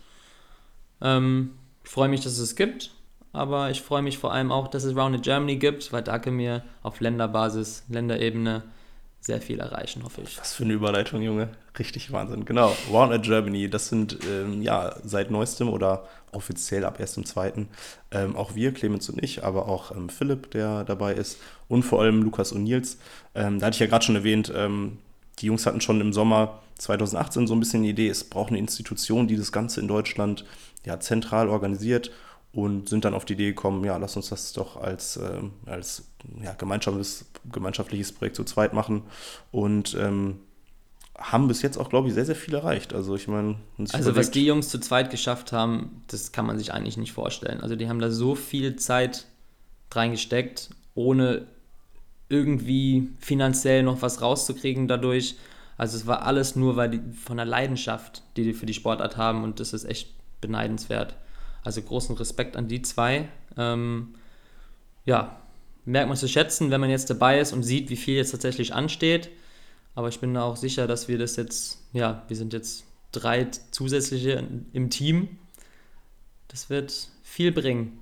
Ähm, 1.01 1.53
ich 1.85 1.91
freue 1.91 2.09
mich, 2.09 2.21
dass 2.21 2.35
es 2.35 2.39
es 2.39 2.57
gibt, 2.57 2.93
aber 3.33 3.71
ich 3.71 3.83
freue 3.83 4.03
mich 4.03 4.19
vor 4.19 4.33
allem 4.33 4.53
auch, 4.53 4.69
dass 4.69 4.85
es 4.85 4.97
Round 4.97 5.17
in 5.17 5.23
Germany 5.23 5.57
gibt, 5.57 5.93
weil 5.93 6.03
da 6.03 6.19
können 6.19 6.39
wir 6.39 6.63
auf 6.83 7.01
Länderbasis, 7.01 7.85
Länderebene 7.89 8.63
sehr 9.21 9.41
viel 9.41 9.61
erreichen, 9.61 10.03
hoffe 10.03 10.23
ich. 10.23 10.39
Was 10.39 10.53
für 10.53 10.65
eine 10.65 10.73
Überleitung, 10.73 11.23
Junge. 11.23 11.49
Richtig 11.79 12.11
Wahnsinn, 12.11 12.45
genau. 12.45 12.77
Roundnet 12.91 13.23
Germany, 13.23 13.71
das 13.71 13.89
sind 13.89 14.19
ähm, 14.29 14.63
ja 14.63 14.97
seit 15.05 15.31
neuestem 15.31 15.69
oder 15.69 16.09
offiziell 16.33 16.85
ab 16.85 16.99
erst 16.99 17.17
im 17.17 17.25
zweiten 17.25 17.69
ähm, 18.11 18.35
auch 18.35 18.57
wir, 18.57 18.73
Clemens 18.75 19.09
und 19.09 19.23
ich, 19.23 19.45
aber 19.45 19.69
auch 19.69 19.93
ähm, 19.93 20.09
Philipp, 20.09 20.51
der 20.51 20.83
dabei 20.83 21.15
ist 21.15 21.39
und 21.69 21.85
vor 21.85 22.01
allem 22.01 22.23
Lukas 22.23 22.51
und 22.51 22.65
Nils. 22.65 22.99
Ähm, 23.35 23.61
da 23.61 23.67
hatte 23.67 23.75
ich 23.75 23.81
ja 23.81 23.87
gerade 23.87 24.05
schon 24.05 24.17
erwähnt, 24.17 24.53
ähm, 24.55 24.99
die 25.43 25.47
Jungs 25.47 25.67
hatten 25.67 25.81
schon 25.81 26.01
im 26.01 26.13
Sommer 26.13 26.61
2018 26.79 27.47
so 27.47 27.55
ein 27.55 27.61
bisschen 27.61 27.83
die 27.83 27.91
Idee, 27.91 28.09
es 28.09 28.25
braucht 28.25 28.51
eine 28.51 28.59
Institution, 28.59 29.27
die 29.27 29.37
das 29.37 29.53
Ganze 29.53 29.81
in 29.81 29.89
Deutschland 29.89 30.45
ja 30.85 31.01
zentral 31.01 31.49
organisiert 31.49 32.11
und 32.53 32.89
sind 32.89 33.05
dann 33.05 33.15
auf 33.15 33.25
die 33.25 33.33
Idee 33.33 33.49
gekommen, 33.49 33.85
ja, 33.85 33.97
lass 33.97 34.17
uns 34.17 34.29
das 34.29 34.53
doch 34.53 34.77
als, 34.77 35.17
ähm, 35.17 35.53
als 35.67 36.05
ja, 36.43 36.53
gemeinschaftliches, 36.55 37.27
gemeinschaftliches 37.51 38.13
Projekt 38.13 38.37
zu 38.37 38.45
zweit 38.45 38.73
machen 38.73 39.03
und 39.51 39.97
ähm, 39.99 40.39
haben 41.19 41.49
bis 41.49 41.63
jetzt 41.63 41.77
auch, 41.77 41.89
glaube 41.89 42.09
ich, 42.09 42.15
sehr, 42.15 42.25
sehr 42.25 42.37
viel 42.37 42.55
erreicht. 42.55 42.95
Also 42.95 43.15
ich 43.17 43.29
meine, 43.29 43.57
also 43.93 44.17
was 44.17 44.31
die 44.31 44.45
Jungs 44.45 44.69
zu 44.69 44.79
zweit 44.81 45.11
geschafft 45.11 45.53
haben, 45.53 46.03
das 46.09 46.33
kann 46.33 46.47
man 46.47 46.59
sich 46.59 46.73
eigentlich 46.73 46.97
nicht 46.97 47.13
vorstellen. 47.13 47.61
Also 47.61 47.77
die 47.77 47.89
haben 47.89 48.01
da 48.01 48.11
so 48.11 48.35
viel 48.35 48.77
Zeit 48.77 49.27
reingesteckt, 49.93 50.71
ohne 50.95 51.47
irgendwie 52.33 53.11
finanziell 53.19 53.83
noch 53.83 54.03
was 54.03 54.23
rauszukriegen 54.23 54.89
dadurch. 54.89 55.37
Also 55.77 55.97
es 55.97 56.07
war 56.07 56.23
alles 56.23 56.57
nur 56.57 56.77
weil 56.77 56.91
die, 56.91 57.01
von 57.12 57.37
der 57.37 57.47
Leidenschaft, 57.47 58.23
die 58.37 58.45
die 58.45 58.55
für 58.55 58.67
die 58.67 58.75
Sportart 58.75 59.17
haben 59.17 59.45
und 59.45 59.61
das 59.61 59.73
ist 59.73 59.85
echt 59.85 60.15
beneidenswert. 60.41 61.17
Also 61.65 61.83
großen 61.83 62.17
Respekt 62.17 62.57
an 62.57 62.69
die 62.69 62.83
zwei. 62.83 63.29
Ähm, 63.57 64.15
ja, 65.05 65.41
merkt 65.85 66.09
man 66.09 66.17
zu 66.17 66.29
schätzen, 66.29 66.71
wenn 66.71 66.81
man 66.81 66.91
jetzt 66.91 67.11
dabei 67.11 67.41
ist 67.41 67.53
und 67.53 67.62
sieht, 67.62 67.91
wie 67.91 67.97
viel 67.97 68.17
jetzt 68.17 68.31
tatsächlich 68.31 68.75
ansteht. 68.75 69.31
Aber 69.95 70.09
ich 70.09 70.21
bin 70.21 70.37
auch 70.37 70.57
sicher, 70.57 70.87
dass 70.87 71.09
wir 71.09 71.19
das 71.19 71.37
jetzt, 71.37 71.83
ja, 71.93 72.23
wir 72.29 72.37
sind 72.37 72.53
jetzt 72.53 72.85
drei 73.12 73.47
zusätzliche 73.71 74.47
im 74.73 74.91
Team. 74.91 75.39
Das 76.49 76.71
wird 76.71 77.09
viel 77.23 77.53
bringen. 77.53 77.99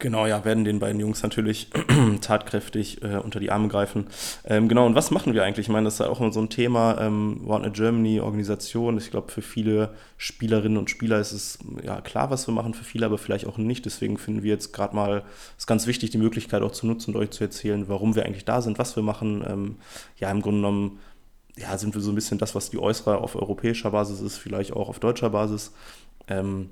Genau, 0.00 0.26
ja, 0.26 0.44
werden 0.44 0.64
den 0.64 0.78
beiden 0.78 1.00
Jungs 1.00 1.24
natürlich 1.24 1.70
tatkräftig 2.20 3.02
äh, 3.02 3.16
unter 3.16 3.40
die 3.40 3.50
Arme 3.50 3.66
greifen. 3.66 4.06
Ähm, 4.44 4.68
genau, 4.68 4.86
und 4.86 4.94
was 4.94 5.10
machen 5.10 5.34
wir 5.34 5.42
eigentlich? 5.42 5.66
Ich 5.66 5.72
meine, 5.72 5.86
das 5.86 5.94
ist 5.94 6.00
ja 6.00 6.08
auch 6.08 6.20
immer 6.20 6.32
so 6.32 6.40
ein 6.40 6.50
Thema, 6.50 7.00
ähm, 7.00 7.40
Warner 7.42 7.70
Germany, 7.70 8.20
Organisation. 8.20 8.96
Ich 8.96 9.10
glaube, 9.10 9.32
für 9.32 9.42
viele 9.42 9.96
Spielerinnen 10.16 10.78
und 10.78 10.88
Spieler 10.88 11.18
ist 11.18 11.32
es 11.32 11.58
ja 11.82 12.00
klar, 12.00 12.30
was 12.30 12.46
wir 12.46 12.54
machen, 12.54 12.74
für 12.74 12.84
viele 12.84 13.06
aber 13.06 13.18
vielleicht 13.18 13.46
auch 13.48 13.58
nicht. 13.58 13.86
Deswegen 13.86 14.18
finden 14.18 14.44
wir 14.44 14.52
jetzt 14.52 14.72
gerade 14.72 14.94
mal, 14.94 15.24
es 15.56 15.64
ist 15.64 15.66
ganz 15.66 15.88
wichtig, 15.88 16.10
die 16.10 16.18
Möglichkeit 16.18 16.62
auch 16.62 16.70
zu 16.70 16.86
nutzen 16.86 17.16
und 17.16 17.20
euch 17.20 17.30
zu 17.30 17.42
erzählen, 17.42 17.88
warum 17.88 18.14
wir 18.14 18.24
eigentlich 18.24 18.44
da 18.44 18.62
sind, 18.62 18.78
was 18.78 18.94
wir 18.94 19.02
machen. 19.02 19.44
Ähm, 19.48 19.76
ja, 20.16 20.30
im 20.30 20.42
Grunde 20.42 20.58
genommen 20.58 21.00
ja, 21.56 21.76
sind 21.76 21.92
wir 21.96 22.02
so 22.02 22.12
ein 22.12 22.14
bisschen 22.14 22.38
das, 22.38 22.54
was 22.54 22.70
die 22.70 22.78
Äußere 22.78 23.18
auf 23.18 23.34
europäischer 23.34 23.90
Basis 23.90 24.20
ist, 24.20 24.36
vielleicht 24.36 24.74
auch 24.74 24.88
auf 24.88 25.00
deutscher 25.00 25.30
Basis. 25.30 25.72
Ähm, 26.28 26.70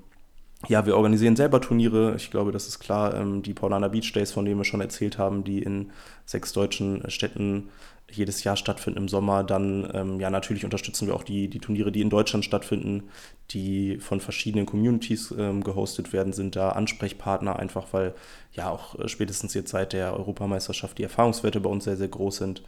ja, 0.67 0.85
wir 0.85 0.95
organisieren 0.95 1.35
selber 1.35 1.61
Turniere. 1.61 2.15
Ich 2.15 2.31
glaube, 2.31 2.51
das 2.51 2.67
ist 2.67 2.79
klar. 2.79 3.13
Ähm, 3.13 3.43
die 3.43 3.53
Paulaner 3.53 3.89
Beach 3.89 4.11
Days, 4.11 4.31
von 4.31 4.45
denen 4.45 4.59
wir 4.59 4.65
schon 4.65 4.81
erzählt 4.81 5.17
haben, 5.17 5.43
die 5.43 5.61
in 5.61 5.91
sechs 6.25 6.51
deutschen 6.51 7.09
Städten 7.11 7.69
jedes 8.09 8.43
Jahr 8.43 8.55
stattfinden 8.55 8.99
im 8.99 9.07
Sommer. 9.07 9.43
Dann, 9.43 9.89
ähm, 9.93 10.19
ja, 10.19 10.29
natürlich 10.29 10.65
unterstützen 10.65 11.07
wir 11.07 11.15
auch 11.15 11.23
die, 11.23 11.47
die 11.47 11.59
Turniere, 11.59 11.91
die 11.91 12.01
in 12.01 12.09
Deutschland 12.09 12.43
stattfinden, 12.45 13.03
die 13.51 13.97
von 13.97 14.19
verschiedenen 14.19 14.65
Communities 14.65 15.33
ähm, 15.37 15.63
gehostet 15.63 16.13
werden, 16.13 16.33
sind 16.33 16.55
da 16.55 16.69
Ansprechpartner, 16.69 17.57
einfach 17.59 17.87
weil 17.91 18.15
ja 18.53 18.69
auch 18.69 18.97
äh, 18.97 19.07
spätestens 19.07 19.53
jetzt 19.53 19.71
seit 19.71 19.93
der 19.93 20.13
Europameisterschaft 20.13 20.97
die 20.97 21.03
Erfahrungswerte 21.03 21.59
bei 21.59 21.69
uns 21.69 21.83
sehr, 21.83 21.97
sehr 21.97 22.07
groß 22.07 22.37
sind. 22.37 22.63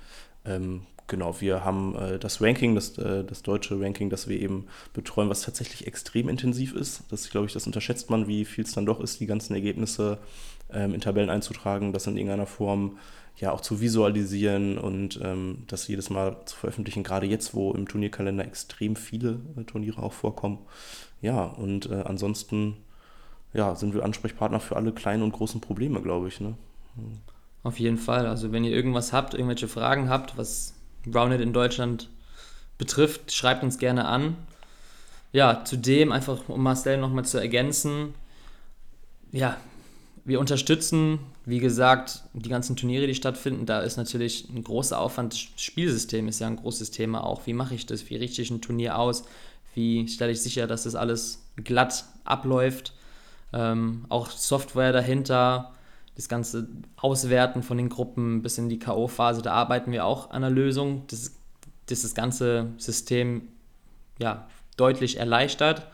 Genau, 1.10 1.42
wir 1.42 1.66
haben 1.66 1.96
äh, 1.96 2.20
das 2.20 2.40
Ranking, 2.40 2.76
das, 2.76 2.98
äh, 3.00 3.24
das 3.24 3.42
deutsche 3.42 3.82
Ranking, 3.82 4.12
das 4.12 4.30
wir 4.30 4.40
eben 4.40 4.68
betreuen, 4.94 5.28
was 5.28 5.42
tatsächlich 5.42 5.88
extrem 5.88 6.30
intensiv 6.30 6.74
ist. 6.74 7.04
Das, 7.10 7.30
glaube 7.30 7.48
ich, 7.48 7.54
das 7.54 7.66
unterschätzt 7.66 8.12
man, 8.12 8.28
wie 8.28 8.46
viel 8.46 8.64
es 8.64 8.74
dann 8.74 8.86
doch 8.86 9.02
ist, 9.02 9.20
die 9.20 9.26
ganzen 9.26 9.56
Ergebnisse 9.56 10.20
ähm, 10.72 10.94
in 10.94 11.02
Tabellen 11.02 11.32
einzutragen, 11.32 11.94
das 11.94 12.06
in 12.06 12.16
irgendeiner 12.16 12.46
Form 12.46 13.00
ja 13.38 13.52
auch 13.52 13.62
zu 13.62 13.82
visualisieren 13.82 14.78
und 14.78 15.20
ähm, 15.24 15.64
das 15.68 15.88
jedes 15.88 16.12
Mal 16.12 16.38
zu 16.46 16.56
veröffentlichen, 16.56 17.04
gerade 17.04 17.26
jetzt, 17.26 17.56
wo 17.56 17.72
im 17.72 17.88
Turnierkalender 17.88 18.46
extrem 18.46 18.96
viele 18.96 19.40
äh, 19.58 19.64
Turniere 19.64 20.04
auch 20.04 20.14
vorkommen. 20.14 20.60
Ja, 21.22 21.44
und 21.44 21.90
äh, 21.90 22.04
ansonsten 22.06 22.78
ja, 23.54 23.76
sind 23.76 23.96
wir 23.96 24.06
Ansprechpartner 24.06 24.60
für 24.60 24.76
alle 24.76 24.92
kleinen 24.92 25.24
und 25.24 25.32
großen 25.32 25.60
Probleme, 25.60 26.02
glaube 26.04 26.28
ich. 26.28 26.40
Ne? 26.40 26.54
Auf 27.64 27.80
jeden 27.80 27.98
Fall. 27.98 28.28
Also 28.28 28.52
wenn 28.52 28.64
ihr 28.64 28.72
irgendwas 28.72 29.12
habt, 29.12 29.34
irgendwelche 29.34 29.68
Fragen 29.68 30.08
habt, 30.08 30.38
was 30.38 30.76
Rounded 31.14 31.42
in 31.42 31.54
Deutschland 31.54 32.10
betrifft, 32.78 33.32
schreibt 33.32 33.64
uns 33.64 33.78
gerne 33.78 34.06
an. 34.06 34.36
Ja, 35.32 35.64
zudem, 35.64 36.12
einfach 36.12 36.50
um 36.50 36.64
Marcel 36.64 36.98
nochmal 36.98 37.26
zu 37.26 37.38
ergänzen, 37.38 38.16
ja, 39.32 39.58
wir 40.26 40.40
unterstützen, 40.40 41.20
wie 41.46 41.60
gesagt, 41.60 42.24
die 42.34 42.50
ganzen 42.50 42.76
Turniere, 42.76 43.08
die 43.08 43.16
stattfinden. 43.16 43.66
Da 43.66 43.82
ist 43.82 43.98
natürlich 43.98 44.48
ein 44.50 44.64
großer 44.64 45.00
Aufwand. 45.00 45.34
Das 45.34 45.40
Spielsystem 45.40 46.28
ist 46.28 46.40
ja 46.40 46.48
ein 46.48 46.58
großes 46.58 46.92
Thema 46.92 47.24
auch. 47.24 47.48
Wie 47.48 47.54
mache 47.54 47.76
ich 47.76 47.86
das? 47.86 48.10
Wie 48.10 48.16
richte 48.16 48.42
ich 48.42 48.52
ein 48.52 48.62
Turnier 48.62 48.98
aus? 48.98 49.24
Wie 49.74 50.08
stelle 50.08 50.32
ich 50.32 50.42
sicher, 50.42 50.68
dass 50.68 50.84
das 50.84 50.96
alles 50.96 51.44
glatt 51.56 52.06
abläuft? 52.26 52.94
Ähm, 53.54 54.06
auch 54.10 54.30
Software 54.30 54.92
dahinter, 54.92 55.74
das 56.20 56.28
ganze 56.28 56.68
Auswerten 56.98 57.64
von 57.64 57.78
den 57.78 57.88
Gruppen 57.88 58.42
bis 58.42 58.58
in 58.58 58.68
die 58.68 58.78
K.O.-Phase, 58.78 59.42
da 59.42 59.54
arbeiten 59.54 59.94
wir 59.94 60.04
auch 60.04 60.32
an 60.32 60.44
einer 60.44 60.50
Lösung, 60.50 61.04
das, 61.08 61.34
das 61.86 62.02
das 62.02 62.14
ganze 62.14 62.74
System 62.76 63.44
ja, 64.20 64.50
deutlich 64.76 65.18
erleichtert. 65.18 65.88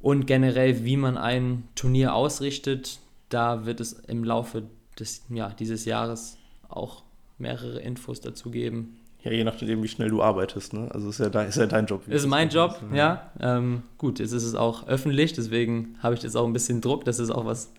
Und 0.00 0.26
generell, 0.26 0.84
wie 0.84 0.96
man 0.96 1.16
ein 1.16 1.62
Turnier 1.76 2.12
ausrichtet, 2.12 2.98
da 3.28 3.66
wird 3.66 3.78
es 3.78 3.92
im 3.92 4.24
Laufe 4.24 4.64
des, 4.98 5.22
ja, 5.28 5.50
dieses 5.50 5.84
Jahres 5.84 6.36
auch 6.68 7.04
mehrere 7.38 7.78
Infos 7.78 8.20
dazu 8.20 8.50
geben. 8.50 8.98
Ja, 9.22 9.30
je 9.30 9.44
nachdem, 9.44 9.80
wie 9.84 9.88
schnell 9.88 10.08
du 10.08 10.24
arbeitest. 10.24 10.72
Ne? 10.72 10.90
Also 10.92 11.10
ist 11.10 11.20
ja, 11.20 11.28
dein, 11.28 11.48
ist 11.48 11.56
ja 11.56 11.66
dein 11.66 11.86
Job. 11.86 12.08
Ist 12.08 12.26
mein 12.26 12.48
Job, 12.48 12.82
ja. 12.92 13.30
Ähm, 13.40 13.84
gut, 13.96 14.18
jetzt 14.18 14.32
ist 14.32 14.42
es 14.42 14.56
auch 14.56 14.88
öffentlich, 14.88 15.34
deswegen 15.34 15.96
habe 16.02 16.16
ich 16.16 16.22
jetzt 16.24 16.36
auch 16.36 16.46
ein 16.46 16.52
bisschen 16.52 16.80
Druck, 16.80 17.04
dass 17.04 17.20
es 17.20 17.30
auch 17.30 17.46
was 17.46 17.72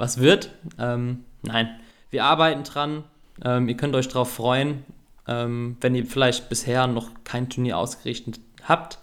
was 0.00 0.18
wird. 0.18 0.50
Ähm, 0.78 1.24
nein, 1.42 1.68
wir 2.10 2.24
arbeiten 2.24 2.64
dran. 2.64 3.04
Ähm, 3.44 3.68
ihr 3.68 3.76
könnt 3.76 3.94
euch 3.94 4.08
darauf 4.08 4.32
freuen, 4.32 4.84
ähm, 5.28 5.76
wenn 5.80 5.94
ihr 5.94 6.06
vielleicht 6.06 6.48
bisher 6.48 6.86
noch 6.86 7.10
kein 7.24 7.48
Turnier 7.48 7.78
ausgerichtet 7.78 8.40
habt, 8.64 8.98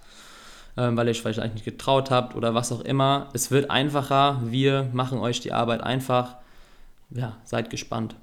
ähm, 0.76 0.98
weil 0.98 1.08
ihr 1.08 1.12
euch 1.12 1.22
vielleicht 1.22 1.54
nicht 1.54 1.66
getraut 1.66 2.12
habt 2.12 2.36
oder 2.36 2.54
was 2.54 2.72
auch 2.72 2.82
immer. 2.82 3.30
Es 3.34 3.52
wird 3.52 3.70
einfacher. 3.70 4.42
Wir 4.44 4.90
machen 4.92 5.20
euch 5.20 5.40
die 5.40 5.54
Arbeit 5.54 5.82
einfach. 5.82 6.36
Ja, 7.12 7.38
seid 7.46 7.70
gespannt. 7.70 8.16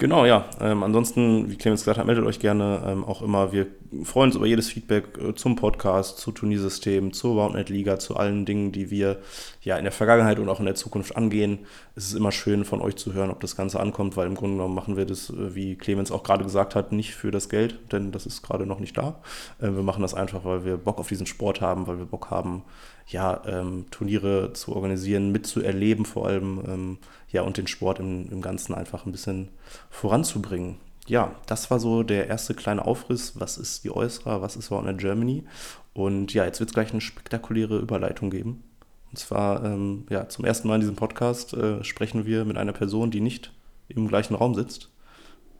Genau, 0.00 0.24
ja. 0.24 0.46
Ähm, 0.62 0.82
ansonsten, 0.82 1.50
wie 1.50 1.56
Clemens 1.56 1.82
gesagt 1.82 1.98
hat, 1.98 2.06
meldet 2.06 2.24
euch 2.24 2.40
gerne 2.40 2.82
ähm, 2.86 3.04
auch 3.04 3.20
immer. 3.20 3.52
Wir 3.52 3.66
freuen 4.02 4.30
uns 4.30 4.36
über 4.36 4.46
jedes 4.46 4.70
Feedback 4.70 5.18
äh, 5.18 5.34
zum 5.34 5.56
Podcast, 5.56 6.16
zu 6.16 6.32
Turniersystem, 6.32 7.12
zur 7.12 7.34
Roundnet 7.34 7.68
Liga, 7.68 7.98
zu 7.98 8.16
allen 8.16 8.46
Dingen, 8.46 8.72
die 8.72 8.90
wir 8.90 9.18
ja 9.60 9.76
in 9.76 9.84
der 9.84 9.92
Vergangenheit 9.92 10.38
und 10.38 10.48
auch 10.48 10.58
in 10.58 10.64
der 10.64 10.74
Zukunft 10.74 11.18
angehen. 11.18 11.66
Es 11.96 12.06
ist 12.06 12.14
immer 12.14 12.32
schön 12.32 12.64
von 12.64 12.80
euch 12.80 12.96
zu 12.96 13.12
hören, 13.12 13.30
ob 13.30 13.40
das 13.40 13.56
Ganze 13.56 13.78
ankommt, 13.78 14.16
weil 14.16 14.26
im 14.26 14.36
Grunde 14.36 14.56
genommen 14.56 14.74
machen 14.74 14.96
wir 14.96 15.04
das, 15.04 15.28
äh, 15.28 15.54
wie 15.54 15.76
Clemens 15.76 16.10
auch 16.10 16.22
gerade 16.22 16.44
gesagt 16.44 16.74
hat, 16.74 16.92
nicht 16.92 17.14
für 17.14 17.30
das 17.30 17.50
Geld, 17.50 17.92
denn 17.92 18.10
das 18.10 18.24
ist 18.24 18.40
gerade 18.40 18.64
noch 18.64 18.80
nicht 18.80 18.96
da. 18.96 19.20
Äh, 19.60 19.66
wir 19.66 19.82
machen 19.82 20.00
das 20.00 20.14
einfach, 20.14 20.46
weil 20.46 20.64
wir 20.64 20.78
Bock 20.78 20.98
auf 20.98 21.08
diesen 21.08 21.26
Sport 21.26 21.60
haben, 21.60 21.86
weil 21.86 21.98
wir 21.98 22.06
Bock 22.06 22.30
haben, 22.30 22.62
ja, 23.10 23.42
ähm, 23.46 23.86
Turniere 23.90 24.52
zu 24.52 24.74
organisieren, 24.74 25.32
mitzuerleben 25.32 26.04
vor 26.04 26.26
allem, 26.26 26.62
ähm, 26.66 26.98
ja, 27.30 27.42
und 27.42 27.56
den 27.56 27.66
Sport 27.66 27.98
im, 27.98 28.30
im 28.30 28.40
Ganzen 28.40 28.74
einfach 28.74 29.06
ein 29.06 29.12
bisschen 29.12 29.48
voranzubringen. 29.90 30.76
Ja, 31.06 31.34
das 31.46 31.70
war 31.70 31.80
so 31.80 32.02
der 32.02 32.28
erste 32.28 32.54
kleine 32.54 32.84
Aufriss. 32.84 33.32
Was 33.38 33.58
ist 33.58 33.84
die 33.84 33.90
Äußere, 33.90 34.42
was 34.42 34.56
ist 34.56 34.70
Warner 34.70 34.94
Germany? 34.94 35.44
Und 35.92 36.32
ja, 36.34 36.44
jetzt 36.44 36.60
wird 36.60 36.70
es 36.70 36.74
gleich 36.74 36.92
eine 36.92 37.00
spektakuläre 37.00 37.78
Überleitung 37.78 38.30
geben. 38.30 38.62
Und 39.10 39.18
zwar, 39.18 39.64
ähm, 39.64 40.04
ja, 40.08 40.28
zum 40.28 40.44
ersten 40.44 40.68
Mal 40.68 40.76
in 40.76 40.82
diesem 40.82 40.94
Podcast 40.94 41.52
äh, 41.52 41.82
sprechen 41.82 42.26
wir 42.26 42.44
mit 42.44 42.56
einer 42.56 42.72
Person, 42.72 43.10
die 43.10 43.20
nicht 43.20 43.52
im 43.88 44.06
gleichen 44.06 44.36
Raum 44.36 44.54
sitzt. 44.54 44.88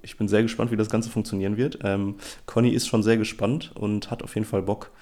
Ich 0.02 0.16
bin 0.16 0.28
sehr 0.28 0.42
gespannt, 0.42 0.70
wie 0.70 0.76
das 0.76 0.88
Ganze 0.88 1.10
funktionieren 1.10 1.56
wird. 1.56 1.80
Ähm, 1.82 2.14
Conny 2.46 2.70
ist 2.70 2.86
schon 2.86 3.02
sehr 3.02 3.16
gespannt 3.16 3.72
und 3.74 4.10
hat 4.10 4.22
auf 4.22 4.34
jeden 4.34 4.46
Fall 4.46 4.62
Bock, 4.62 4.92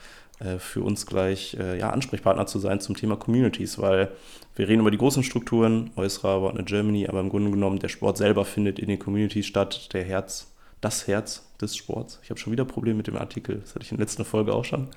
für 0.59 0.83
uns 0.83 1.07
gleich 1.07 1.57
äh, 1.59 1.79
ja, 1.79 1.91
Ansprechpartner 1.91 2.47
zu 2.47 2.59
sein 2.59 2.81
zum 2.81 2.97
Thema 2.97 3.17
Communities, 3.17 3.79
weil 3.79 4.11
wir 4.57 4.69
reden 4.69 4.81
über 4.81 4.91
die 4.91 4.99
großen 4.99 5.23
Strukturen, 5.23 5.91
Äußerer, 5.97 6.41
Partner 6.41 6.63
Germany, 6.63 7.09
aber 7.09 7.21
im 7.21 7.29
Grunde 7.29 7.51
genommen 7.51 7.79
der 7.79 7.89
Sport 7.89 8.17
selber 8.17 8.45
findet 8.45 8.79
in 8.79 8.89
den 8.89 8.99
Communities 8.99 9.47
statt, 9.47 9.93
der 9.93 10.05
Herz, 10.05 10.53
das 10.81 11.07
Herz 11.07 11.47
des 11.61 11.77
Sports. 11.77 12.21
Ich 12.23 12.31
habe 12.31 12.39
schon 12.39 12.53
wieder 12.53 12.65
Probleme 12.65 12.99
mit 12.99 13.07
dem 13.07 13.17
Artikel, 13.17 13.61
das 13.61 13.75
hatte 13.75 13.85
ich 13.85 13.91
in 13.91 13.97
der 13.97 14.07
letzten 14.07 14.25
Folge 14.25 14.55
auch 14.55 14.65
schon. 14.65 14.89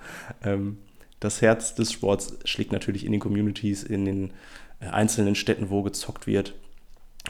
Ähm, 0.44 0.78
das 1.20 1.42
Herz 1.42 1.76
des 1.76 1.92
Sports 1.92 2.38
schlägt 2.46 2.72
natürlich 2.72 3.06
in 3.06 3.12
den 3.12 3.22
Communities, 3.22 3.84
in 3.84 4.06
den 4.06 4.32
äh, 4.80 4.88
einzelnen 4.88 5.36
Städten, 5.36 5.70
wo 5.70 5.84
gezockt 5.84 6.28
wird. 6.28 6.56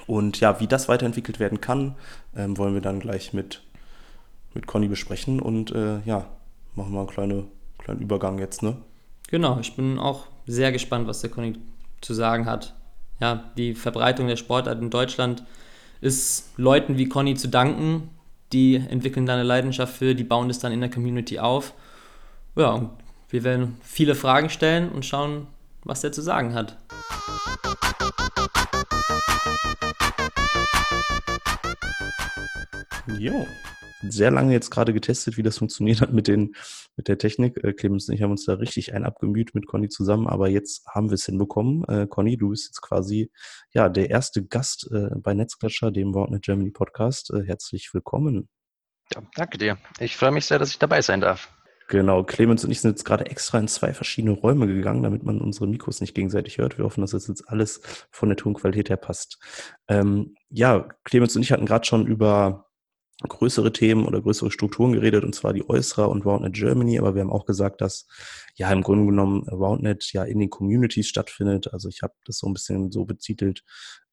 Und 0.08 0.40
ja, 0.40 0.60
wie 0.62 0.68
das 0.68 0.88
weiterentwickelt 0.88 1.40
werden 1.40 1.60
kann, 1.60 1.96
ähm, 2.36 2.58
wollen 2.58 2.74
wir 2.74 2.82
dann 2.82 3.02
gleich 3.02 3.34
mit 3.34 3.62
mit 4.54 4.68
Conny 4.68 4.88
besprechen 4.88 5.40
und 5.40 5.72
äh, 5.72 6.00
ja, 6.06 6.28
machen 6.76 6.94
wir 6.94 7.00
einen 7.00 7.10
kleine, 7.10 7.46
kleinen 7.92 8.02
Übergang 8.02 8.40
jetzt, 8.40 8.64
ne? 8.64 8.78
Genau, 9.30 9.60
ich 9.60 9.76
bin 9.76 10.00
auch 10.00 10.28
sehr 10.46 10.72
gespannt, 10.72 11.08
was 11.08 11.22
der 11.22 11.30
Conny 11.30 11.54
zu 12.02 12.14
sagen 12.14 12.46
hat. 12.46 12.74
Ja, 13.20 13.52
die 13.56 13.76
Verbreitung 13.76 14.28
der 14.28 14.36
Sportart 14.36 14.82
in 14.82 14.90
Deutschland 14.90 15.44
ist 16.02 16.58
Leuten 16.58 16.98
wie 16.98 17.08
Conny 17.08 17.36
zu 17.36 17.48
danken. 17.48 18.10
Die 18.52 18.76
entwickeln 18.76 19.26
da 19.26 19.34
eine 19.34 19.44
Leidenschaft 19.44 19.96
für, 19.96 20.16
die 20.16 20.24
bauen 20.24 20.48
das 20.48 20.60
dann 20.60 20.72
in 20.72 20.82
der 20.82 20.90
Community 20.90 21.40
auf. 21.40 21.74
Ja, 22.56 22.72
und 22.72 22.90
wir 23.30 23.44
werden 23.44 23.78
viele 23.82 24.16
Fragen 24.16 24.50
stellen 24.50 24.90
und 24.90 25.06
schauen, 25.06 25.48
was 25.84 26.02
der 26.02 26.12
zu 26.12 26.22
sagen 26.22 26.54
hat. 26.54 26.78
Jo. 33.18 33.46
Sehr 34.10 34.32
lange 34.32 34.54
jetzt 34.54 34.72
gerade 34.72 34.94
getestet, 34.94 35.38
wie 35.38 35.44
das 35.44 35.60
funktioniert 35.60 36.02
hat 36.02 36.12
mit, 36.12 36.28
den, 36.28 36.56
mit 36.98 37.08
der 37.08 37.20
Technik. 37.20 37.64
Äh, 37.64 37.74
Clemens 37.74 38.10
und 38.10 38.16
ich 38.16 38.24
haben 38.24 38.32
uns 38.32 38.46
da 38.46 38.54
richtig 38.54 38.94
ein 38.96 39.06
abgemüht 39.06 39.54
mit 39.54 39.68
Conny 39.68 39.90
zusammen, 39.90 40.28
aber 40.28 40.50
jetzt 40.50 40.88
haben 40.88 41.10
wir 41.10 41.16
es 41.16 41.26
hinbekommen. 41.26 41.84
Äh, 41.86 42.08
Conny, 42.08 42.36
du 42.36 42.50
bist 42.50 42.66
jetzt 42.66 42.82
quasi 42.82 43.32
ja, 43.74 43.90
der 43.90 44.10
erste 44.10 44.44
Gast 44.44 44.90
äh, 44.92 45.10
bei 45.16 45.36
Netzklatscher, 45.36 45.92
dem 45.92 46.16
Wortnet 46.16 46.44
Germany 46.44 46.72
Podcast. 46.72 47.32
Äh, 47.32 47.44
herzlich 47.46 47.94
willkommen. 47.94 48.50
Ja, 49.14 49.22
danke 49.36 49.60
dir. 49.60 49.78
Ich 50.00 50.18
freue 50.18 50.32
mich 50.32 50.46
sehr, 50.46 50.58
dass 50.58 50.72
ich 50.72 50.80
dabei 50.80 51.02
sein 51.02 51.22
darf. 51.22 51.50
Genau, 51.88 52.24
Clemens 52.24 52.64
und 52.64 52.72
ich 52.72 52.80
sind 52.80 52.92
jetzt 52.92 53.04
gerade 53.04 53.26
extra 53.26 53.60
in 53.60 53.68
zwei 53.68 53.94
verschiedene 53.94 54.34
Räume 54.34 54.66
gegangen, 54.66 55.04
damit 55.04 55.24
man 55.24 55.42
unsere 55.42 55.68
Mikros 55.68 56.00
nicht 56.00 56.16
gegenseitig 56.16 56.58
hört. 56.58 56.78
Wir 56.78 56.86
hoffen, 56.86 57.02
dass 57.02 57.12
das 57.12 57.28
jetzt 57.28 57.50
alles 57.50 57.82
von 58.12 58.30
der 58.30 58.38
Tonqualität 58.38 58.90
her 58.90 58.98
passt. 58.98 59.40
Ähm, 59.90 60.36
ja, 60.50 60.88
Clemens 61.04 61.36
und 61.36 61.42
ich 61.42 61.52
hatten 61.52 61.66
gerade 61.66 61.86
schon 61.86 62.08
über 62.08 62.71
größere 63.28 63.72
Themen 63.72 64.06
oder 64.06 64.22
größere 64.22 64.52
Strukturen 64.52 64.94
geredet, 64.94 65.24
und 65.24 65.36
zwar 65.36 65.54
die 65.54 65.68
Eusra 65.70 66.06
und 66.06 66.26
Roundnet 66.26 66.54
Germany, 66.54 67.00
aber 67.00 67.16
wir 67.16 67.22
haben 67.22 67.32
auch 67.32 67.46
gesagt, 67.46 67.82
dass 67.82 68.08
ja 68.56 68.72
im 68.72 68.82
Grunde 68.82 69.06
genommen 69.06 69.48
Roundnet 69.48 70.12
ja 70.14 70.24
in 70.24 70.40
den 70.40 70.50
Communities 70.50 71.08
stattfindet. 71.08 71.72
Also 71.74 71.90
ich 71.90 72.02
habe 72.02 72.14
das 72.26 72.38
so 72.38 72.48
ein 72.48 72.54
bisschen 72.54 72.92
so 72.92 73.06
betitelt, 73.06 73.64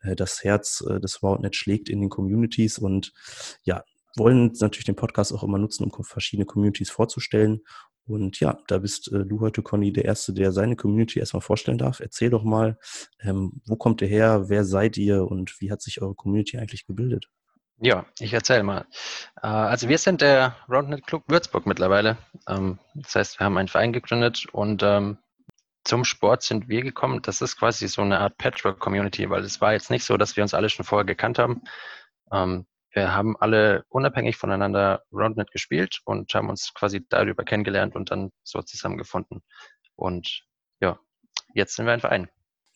äh, 0.01 0.17
das 0.17 0.45
Herz 0.45 0.85
äh, 0.89 1.01
des 1.01 1.23
Roundnet 1.23 1.57
schlägt 1.57 1.89
in 1.89 2.01
den 2.01 2.11
Communities 2.11 2.79
und 2.79 3.13
ja, 3.63 3.83
wollen 4.17 4.53
natürlich 4.61 4.85
den 4.85 4.97
Podcast 4.97 5.33
auch 5.33 5.43
immer 5.43 5.59
nutzen, 5.59 5.85
um 5.85 6.05
verschiedene 6.05 6.47
Communities 6.47 6.91
vorzustellen. 6.91 7.61
Und 8.07 8.41
ja, 8.41 8.59
da 8.69 8.79
bist 8.79 9.13
äh, 9.13 9.27
du 9.27 9.41
heute, 9.41 9.63
Conny, 9.63 9.93
der 9.93 10.07
Erste, 10.07 10.33
der 10.33 10.51
seine 10.53 10.77
Community 10.77 11.19
erstmal 11.19 11.43
vorstellen 11.43 11.79
darf. 11.79 12.01
Erzähl 12.01 12.31
doch 12.31 12.43
mal, 12.43 12.79
ähm, 13.21 13.61
wo 13.67 13.77
kommt 13.77 14.01
ihr 14.01 14.09
her, 14.09 14.49
wer 14.49 14.65
seid 14.65 14.97
ihr 14.97 15.25
und 15.25 15.61
wie 15.61 15.71
hat 15.71 15.83
sich 15.83 16.01
eure 16.01 16.15
Community 16.15 16.57
eigentlich 16.57 16.87
gebildet? 16.87 17.29
Ja, 17.81 18.07
ich 18.19 18.33
erzähle 18.33 18.65
mal. 18.65 18.87
Äh, 19.43 19.47
also 19.47 19.89
wir 19.89 19.99
sind 19.99 20.21
der 20.21 20.57
Roundnet 20.69 21.07
Club 21.07 21.25
Würzburg 21.29 21.67
mittlerweile. 21.67 22.19
Ähm, 22.49 22.79
das 22.95 23.15
heißt, 23.15 23.39
wir 23.41 23.45
haben 23.45 23.57
einen 23.57 23.69
Verein 23.69 23.93
gegründet 23.93 24.47
und 24.53 24.83
ähm, 24.83 25.19
zum 25.85 26.05
Sport 26.05 26.43
sind 26.43 26.69
wir 26.69 26.83
gekommen. 26.83 27.23
Das 27.23 27.41
ist 27.41 27.57
quasi 27.57 27.87
so 27.89 28.03
eine 28.03 28.19
Art 28.19 28.37
Patchwork-Community, 28.37 29.31
weil 29.31 29.43
es 29.45 29.61
war 29.61 29.73
jetzt 29.73 29.91
nicht 29.91 30.05
so, 30.05 30.17
dass 30.17 30.37
wir 30.37 30.43
uns 30.43 30.55
alle 30.55 30.69
schon 30.69 30.85
vorher 30.85 31.07
gekannt 31.07 31.39
haben. 31.39 31.63
Ähm, 32.33 32.67
wir 32.93 33.15
haben 33.15 33.37
alle 33.39 33.85
unabhängig 33.91 34.37
voneinander 34.37 35.05
Roundnet 35.13 35.53
gespielt 35.53 36.01
und 36.05 36.35
haben 36.35 36.49
uns 36.49 36.75
quasi 36.75 37.07
darüber 37.09 37.45
kennengelernt 37.45 37.95
und 37.95 38.11
dann 38.11 38.33
so 38.43 38.61
zusammengefunden. 38.61 39.43
Und 39.95 40.43
ja, 40.81 40.99
jetzt 41.55 41.77
sind 41.77 41.87
wir 41.87 41.93
ein 41.93 42.01
Verein. 42.01 42.29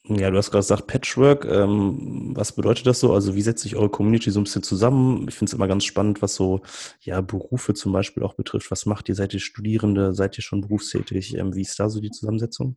Ja, 0.05 0.31
du 0.31 0.37
hast 0.37 0.51
gerade 0.51 0.63
gesagt 0.63 0.89
Patchwork. 0.89 1.45
Ähm, 1.45 2.33
was 2.35 2.53
bedeutet 2.53 2.87
das 2.87 2.99
so? 2.99 3.15
Also 3.15 3.37
wie 3.37 3.43
setzt 3.43 3.63
sich 3.63 3.77
eure 3.77 3.89
Community 3.89 4.33
so 4.33 4.41
ein 4.41 4.45
bisschen 4.45 4.65
zusammen? 4.65 5.29
Ich 5.29 5.37
finde 5.37 5.51
es 5.51 5.55
immer 5.55 5.69
ganz 5.69 5.85
spannend, 5.85 6.23
was 6.23 6.35
so 6.35 6.61
ja 7.01 7.21
Berufe 7.21 7.73
zum 7.75 7.93
Beispiel 7.93 8.25
auch 8.25 8.35
betrifft. 8.35 8.71
Was 8.73 8.85
macht 8.85 9.09
ihr? 9.09 9.15
Seid 9.15 9.33
ihr 9.33 9.39
Studierende? 9.41 10.13
Seid 10.13 10.37
ihr 10.39 10.43
schon 10.43 10.61
berufstätig? 10.61 11.37
Ähm, 11.37 11.55
wie 11.55 11.63
ist 11.63 11.79
da 11.79 11.89
so 11.89 12.01
die 12.01 12.11
Zusammensetzung? 12.11 12.77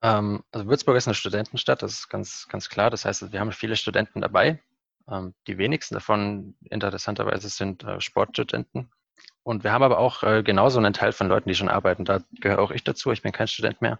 Ähm, 0.00 0.42
also 0.52 0.66
Würzburg 0.66 0.96
ist 0.96 1.06
eine 1.06 1.14
Studentenstadt, 1.14 1.82
das 1.82 1.92
ist 1.92 2.08
ganz, 2.08 2.46
ganz 2.48 2.70
klar. 2.70 2.90
Das 2.90 3.04
heißt, 3.04 3.30
wir 3.32 3.40
haben 3.40 3.52
viele 3.52 3.76
Studenten 3.76 4.22
dabei. 4.22 4.62
Ähm, 5.06 5.34
die 5.46 5.58
wenigsten 5.58 5.94
davon 5.94 6.54
interessanterweise 6.70 7.50
sind 7.50 7.84
äh, 7.84 8.00
Sportstudenten. 8.00 8.90
Und 9.42 9.64
wir 9.64 9.72
haben 9.72 9.82
aber 9.82 9.98
auch 9.98 10.22
äh, 10.22 10.42
genauso 10.42 10.78
einen 10.78 10.94
Teil 10.94 11.12
von 11.12 11.28
Leuten, 11.28 11.48
die 11.48 11.54
schon 11.54 11.68
arbeiten. 11.68 12.06
Da 12.06 12.20
gehöre 12.40 12.60
auch 12.60 12.70
ich 12.70 12.84
dazu. 12.84 13.12
Ich 13.12 13.20
bin 13.20 13.32
kein 13.32 13.48
Student 13.48 13.82
mehr. 13.82 13.98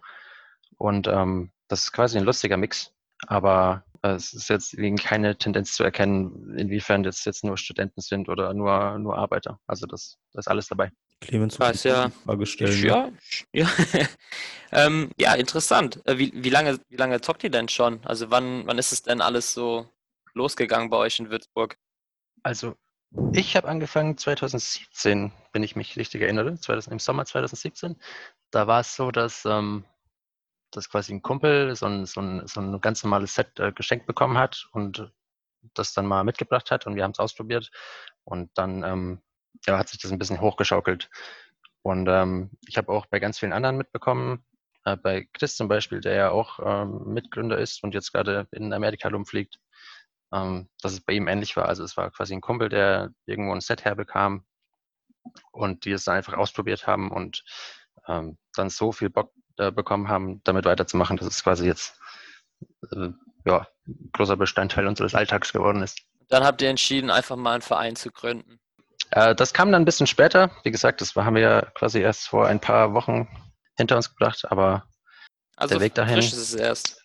Und 0.77 1.07
ähm, 1.07 1.51
das 1.67 1.83
ist 1.83 1.91
quasi 1.91 2.17
ein 2.17 2.23
lustiger 2.23 2.57
Mix. 2.57 2.91
Aber 3.27 3.83
äh, 4.01 4.09
es 4.11 4.33
ist 4.33 4.49
jetzt 4.49 4.77
keine 5.03 5.37
Tendenz 5.37 5.73
zu 5.73 5.83
erkennen, 5.83 6.57
inwiefern 6.57 7.03
das 7.03 7.25
jetzt 7.25 7.43
nur 7.43 7.57
Studenten 7.57 8.01
sind 8.01 8.29
oder 8.29 8.53
nur, 8.53 8.97
nur 8.99 9.17
Arbeiter. 9.17 9.59
Also 9.67 9.87
das, 9.87 10.17
das 10.33 10.45
ist 10.45 10.47
alles 10.47 10.67
dabei. 10.67 10.91
Clemens, 11.21 11.59
Was 11.59 11.83
ja, 11.83 12.11
Frage 12.25 12.45
stellen. 12.45 12.85
ja, 12.85 13.09
ja, 13.53 13.69
ähm, 14.71 15.11
ja, 15.17 15.33
interessant. 15.33 16.01
Äh, 16.05 16.17
wie, 16.17 16.31
wie, 16.35 16.49
lange, 16.49 16.79
wie 16.89 16.97
lange 16.97 17.21
zockt 17.21 17.43
ihr 17.43 17.49
denn 17.49 17.69
schon? 17.69 18.05
Also 18.05 18.29
wann, 18.29 18.67
wann 18.67 18.77
ist 18.77 18.91
es 18.91 19.01
denn 19.01 19.21
alles 19.21 19.53
so 19.53 19.89
losgegangen 20.33 20.89
bei 20.89 20.97
euch 20.97 21.19
in 21.19 21.29
Würzburg? 21.29 21.77
Also 22.43 22.75
ich 23.31 23.55
habe 23.55 23.67
angefangen 23.67 24.17
2017, 24.17 25.31
wenn 25.53 25.63
ich 25.63 25.75
mich 25.75 25.95
richtig 25.95 26.21
erinnere, 26.21 26.59
2000, 26.59 26.91
im 26.91 26.99
Sommer 26.99 27.25
2017. 27.25 27.95
Da 28.51 28.67
war 28.67 28.81
es 28.81 28.95
so, 28.95 29.09
dass, 29.09 29.45
ähm, 29.45 29.85
dass 30.75 30.89
quasi 30.89 31.13
ein 31.13 31.21
Kumpel 31.21 31.75
so 31.75 31.85
ein, 31.85 32.05
so 32.05 32.21
ein, 32.21 32.47
so 32.47 32.61
ein 32.61 32.79
ganz 32.81 33.03
normales 33.03 33.35
Set 33.35 33.59
äh, 33.59 33.71
geschenkt 33.71 34.07
bekommen 34.07 34.37
hat 34.37 34.67
und 34.71 35.11
das 35.73 35.93
dann 35.93 36.05
mal 36.05 36.23
mitgebracht 36.23 36.71
hat 36.71 36.85
und 36.85 36.95
wir 36.95 37.03
haben 37.03 37.11
es 37.11 37.19
ausprobiert. 37.19 37.71
Und 38.23 38.51
dann 38.57 38.83
ähm, 38.83 39.21
ja, 39.65 39.77
hat 39.77 39.89
sich 39.89 39.99
das 39.99 40.11
ein 40.11 40.19
bisschen 40.19 40.41
hochgeschaukelt. 40.41 41.09
Und 41.81 42.07
ähm, 42.07 42.51
ich 42.67 42.77
habe 42.77 42.91
auch 42.91 43.05
bei 43.05 43.19
ganz 43.19 43.39
vielen 43.39 43.53
anderen 43.53 43.77
mitbekommen, 43.77 44.43
äh, 44.85 44.97
bei 44.97 45.27
Chris 45.33 45.55
zum 45.55 45.67
Beispiel, 45.67 46.01
der 46.01 46.15
ja 46.15 46.29
auch 46.31 46.59
ähm, 46.63 47.13
Mitgründer 47.13 47.57
ist 47.57 47.83
und 47.83 47.93
jetzt 47.93 48.11
gerade 48.11 48.47
in 48.51 48.73
Amerika 48.73 49.09
rumfliegt, 49.09 49.59
ähm, 50.33 50.69
dass 50.81 50.93
es 50.93 51.01
bei 51.01 51.13
ihm 51.13 51.27
ähnlich 51.27 51.55
war. 51.57 51.67
Also 51.67 51.83
es 51.83 51.97
war 51.97 52.11
quasi 52.11 52.33
ein 52.33 52.41
Kumpel, 52.41 52.69
der 52.69 53.11
irgendwo 53.25 53.53
ein 53.53 53.61
Set 53.61 53.85
herbekam 53.85 54.45
und 55.51 55.85
die 55.85 55.91
es 55.91 56.05
dann 56.05 56.15
einfach 56.15 56.33
ausprobiert 56.33 56.87
haben 56.87 57.11
und 57.11 57.43
ähm, 58.07 58.37
dann 58.53 58.69
so 58.69 58.91
viel 58.91 59.09
Bock 59.09 59.33
äh, 59.57 59.71
bekommen 59.71 60.07
haben, 60.07 60.41
damit 60.43 60.65
weiterzumachen, 60.65 61.17
dass 61.17 61.27
es 61.27 61.43
quasi 61.43 61.65
jetzt 61.65 61.99
äh, 62.91 63.09
ja, 63.45 63.67
ein 63.87 64.09
großer 64.13 64.37
Bestandteil 64.37 64.87
unseres 64.87 65.15
Alltags 65.15 65.53
geworden 65.53 65.81
ist. 65.83 66.01
Dann 66.29 66.43
habt 66.43 66.61
ihr 66.61 66.69
entschieden, 66.69 67.09
einfach 67.09 67.35
mal 67.35 67.53
einen 67.53 67.61
Verein 67.61 67.95
zu 67.95 68.11
gründen. 68.11 68.59
Äh, 69.11 69.35
das 69.35 69.53
kam 69.53 69.71
dann 69.71 69.83
ein 69.83 69.85
bisschen 69.85 70.07
später. 70.07 70.51
Wie 70.63 70.71
gesagt, 70.71 71.01
das 71.01 71.15
haben 71.15 71.35
wir 71.35 71.41
ja 71.41 71.61
quasi 71.75 71.99
erst 71.99 72.27
vor 72.27 72.47
ein 72.47 72.59
paar 72.59 72.93
Wochen 72.93 73.27
hinter 73.77 73.95
uns 73.97 74.09
gebracht, 74.09 74.45
aber 74.49 74.87
also 75.55 75.75
der 75.75 75.81
Weg 75.81 75.95
dahin. 75.95 76.15
frisch 76.15 76.27
ist 76.27 76.37
es 76.37 76.53
erst. 76.55 77.01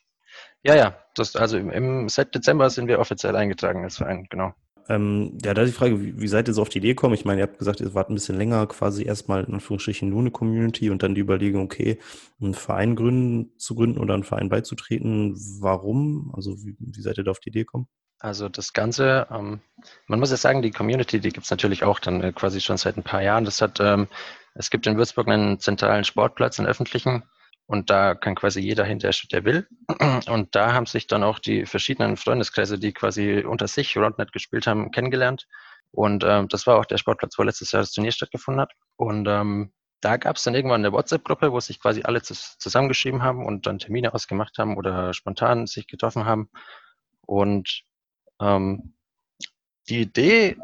Ja, 0.62 0.74
ja, 0.74 0.98
das, 1.14 1.36
also 1.36 1.56
im, 1.56 1.70
im 1.70 2.08
seit 2.08 2.34
Dezember 2.34 2.68
sind 2.68 2.86
wir 2.86 2.98
offiziell 2.98 3.34
eingetragen 3.34 3.84
als 3.84 3.96
Verein, 3.96 4.26
genau. 4.28 4.54
Ähm, 4.90 5.38
ja, 5.44 5.54
da 5.54 5.62
ist 5.62 5.68
die 5.68 5.78
Frage, 5.78 6.02
wie, 6.02 6.20
wie 6.20 6.26
seid 6.26 6.48
ihr 6.48 6.54
so 6.54 6.62
auf 6.62 6.68
die 6.68 6.78
Idee 6.78 6.88
gekommen? 6.88 7.14
Ich 7.14 7.24
meine, 7.24 7.40
ihr 7.40 7.46
habt 7.46 7.60
gesagt, 7.60 7.80
ihr 7.80 7.94
wart 7.94 8.10
ein 8.10 8.14
bisschen 8.14 8.36
länger 8.36 8.66
quasi 8.66 9.04
erstmal 9.04 9.44
in 9.44 9.54
Anführungsstrichen 9.54 10.08
nur 10.08 10.18
eine 10.18 10.32
Community 10.32 10.90
und 10.90 11.04
dann 11.04 11.14
die 11.14 11.20
Überlegung, 11.20 11.62
okay, 11.62 12.00
einen 12.40 12.54
Verein 12.54 12.96
gründen, 12.96 13.56
zu 13.56 13.76
gründen 13.76 14.00
oder 14.00 14.14
einen 14.14 14.24
Verein 14.24 14.48
beizutreten. 14.48 15.36
Warum? 15.60 16.32
Also 16.34 16.64
wie, 16.64 16.74
wie 16.80 17.02
seid 17.02 17.18
ihr 17.18 17.24
da 17.24 17.30
auf 17.30 17.38
die 17.38 17.50
Idee 17.50 17.60
gekommen? 17.60 17.86
Also 18.18 18.48
das 18.48 18.72
Ganze, 18.72 19.28
ähm, 19.30 19.60
man 20.08 20.18
muss 20.18 20.32
ja 20.32 20.36
sagen, 20.36 20.60
die 20.60 20.72
Community, 20.72 21.20
die 21.20 21.30
gibt's 21.30 21.52
natürlich 21.52 21.84
auch 21.84 22.00
dann 22.00 22.20
äh, 22.20 22.32
quasi 22.32 22.60
schon 22.60 22.76
seit 22.76 22.96
ein 22.96 23.04
paar 23.04 23.22
Jahren. 23.22 23.44
Das 23.44 23.62
hat, 23.62 23.78
ähm, 23.78 24.08
es 24.54 24.70
gibt 24.70 24.88
in 24.88 24.96
Würzburg 24.96 25.28
einen 25.28 25.60
zentralen 25.60 26.02
Sportplatz, 26.02 26.58
einen 26.58 26.68
öffentlichen, 26.68 27.22
und 27.70 27.88
da 27.88 28.16
kann 28.16 28.34
quasi 28.34 28.58
jeder 28.58 28.84
hin, 28.84 28.98
der, 28.98 29.14
der 29.30 29.44
will. 29.44 29.68
Und 30.26 30.56
da 30.56 30.72
haben 30.72 30.86
sich 30.86 31.06
dann 31.06 31.22
auch 31.22 31.38
die 31.38 31.66
verschiedenen 31.66 32.16
Freundeskreise, 32.16 32.80
die 32.80 32.92
quasi 32.92 33.44
unter 33.46 33.68
sich 33.68 33.96
Roundnet 33.96 34.32
gespielt 34.32 34.66
haben, 34.66 34.90
kennengelernt. 34.90 35.46
Und 35.92 36.24
ähm, 36.26 36.48
das 36.48 36.66
war 36.66 36.80
auch 36.80 36.84
der 36.84 36.98
Sportplatz, 36.98 37.38
wo 37.38 37.44
letztes 37.44 37.70
Jahr 37.70 37.82
das 37.82 37.92
Turnier 37.92 38.10
stattgefunden 38.10 38.60
hat. 38.60 38.72
Und 38.96 39.28
ähm, 39.28 39.72
da 40.00 40.16
gab 40.16 40.34
es 40.34 40.42
dann 40.42 40.56
irgendwann 40.56 40.84
eine 40.84 40.92
WhatsApp-Gruppe, 40.92 41.52
wo 41.52 41.60
sich 41.60 41.78
quasi 41.78 42.02
alle 42.02 42.22
zusammengeschrieben 42.22 43.22
haben 43.22 43.46
und 43.46 43.68
dann 43.68 43.78
Termine 43.78 44.14
ausgemacht 44.14 44.58
haben 44.58 44.76
oder 44.76 45.14
spontan 45.14 45.68
sich 45.68 45.86
getroffen 45.86 46.24
haben. 46.24 46.50
Und 47.24 47.84
ähm, 48.40 48.94
die 49.88 50.00
Idee, 50.00 50.56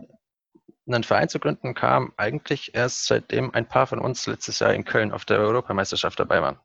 einen 0.86 1.04
Verein 1.04 1.28
zu 1.28 1.38
gründen, 1.38 1.74
kam 1.74 2.12
eigentlich 2.16 2.74
erst 2.74 3.06
seitdem 3.06 3.52
ein 3.54 3.68
paar 3.68 3.86
von 3.86 3.98
uns 3.98 4.26
letztes 4.26 4.60
Jahr 4.60 4.74
in 4.74 4.84
Köln 4.84 5.12
auf 5.12 5.24
der 5.24 5.38
Europameisterschaft 5.38 6.18
dabei 6.18 6.42
waren. 6.42 6.58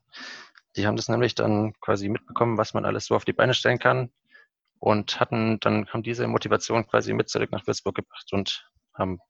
Die 0.76 0.86
haben 0.86 0.96
das 0.96 1.08
nämlich 1.08 1.34
dann 1.34 1.74
quasi 1.80 2.08
mitbekommen, 2.08 2.56
was 2.56 2.74
man 2.74 2.84
alles 2.84 3.06
so 3.06 3.14
auf 3.14 3.24
die 3.24 3.32
Beine 3.32 3.54
stellen 3.54 3.78
kann 3.78 4.10
und 4.78 5.20
hatten 5.20 5.60
dann 5.60 5.86
haben 5.88 6.02
diese 6.02 6.26
Motivation 6.26 6.86
quasi 6.86 7.12
mit 7.12 7.28
zurück 7.28 7.52
nach 7.52 7.66
Würzburg 7.66 7.94
gebracht 7.94 8.32
und 8.32 8.68
haben 8.94 9.20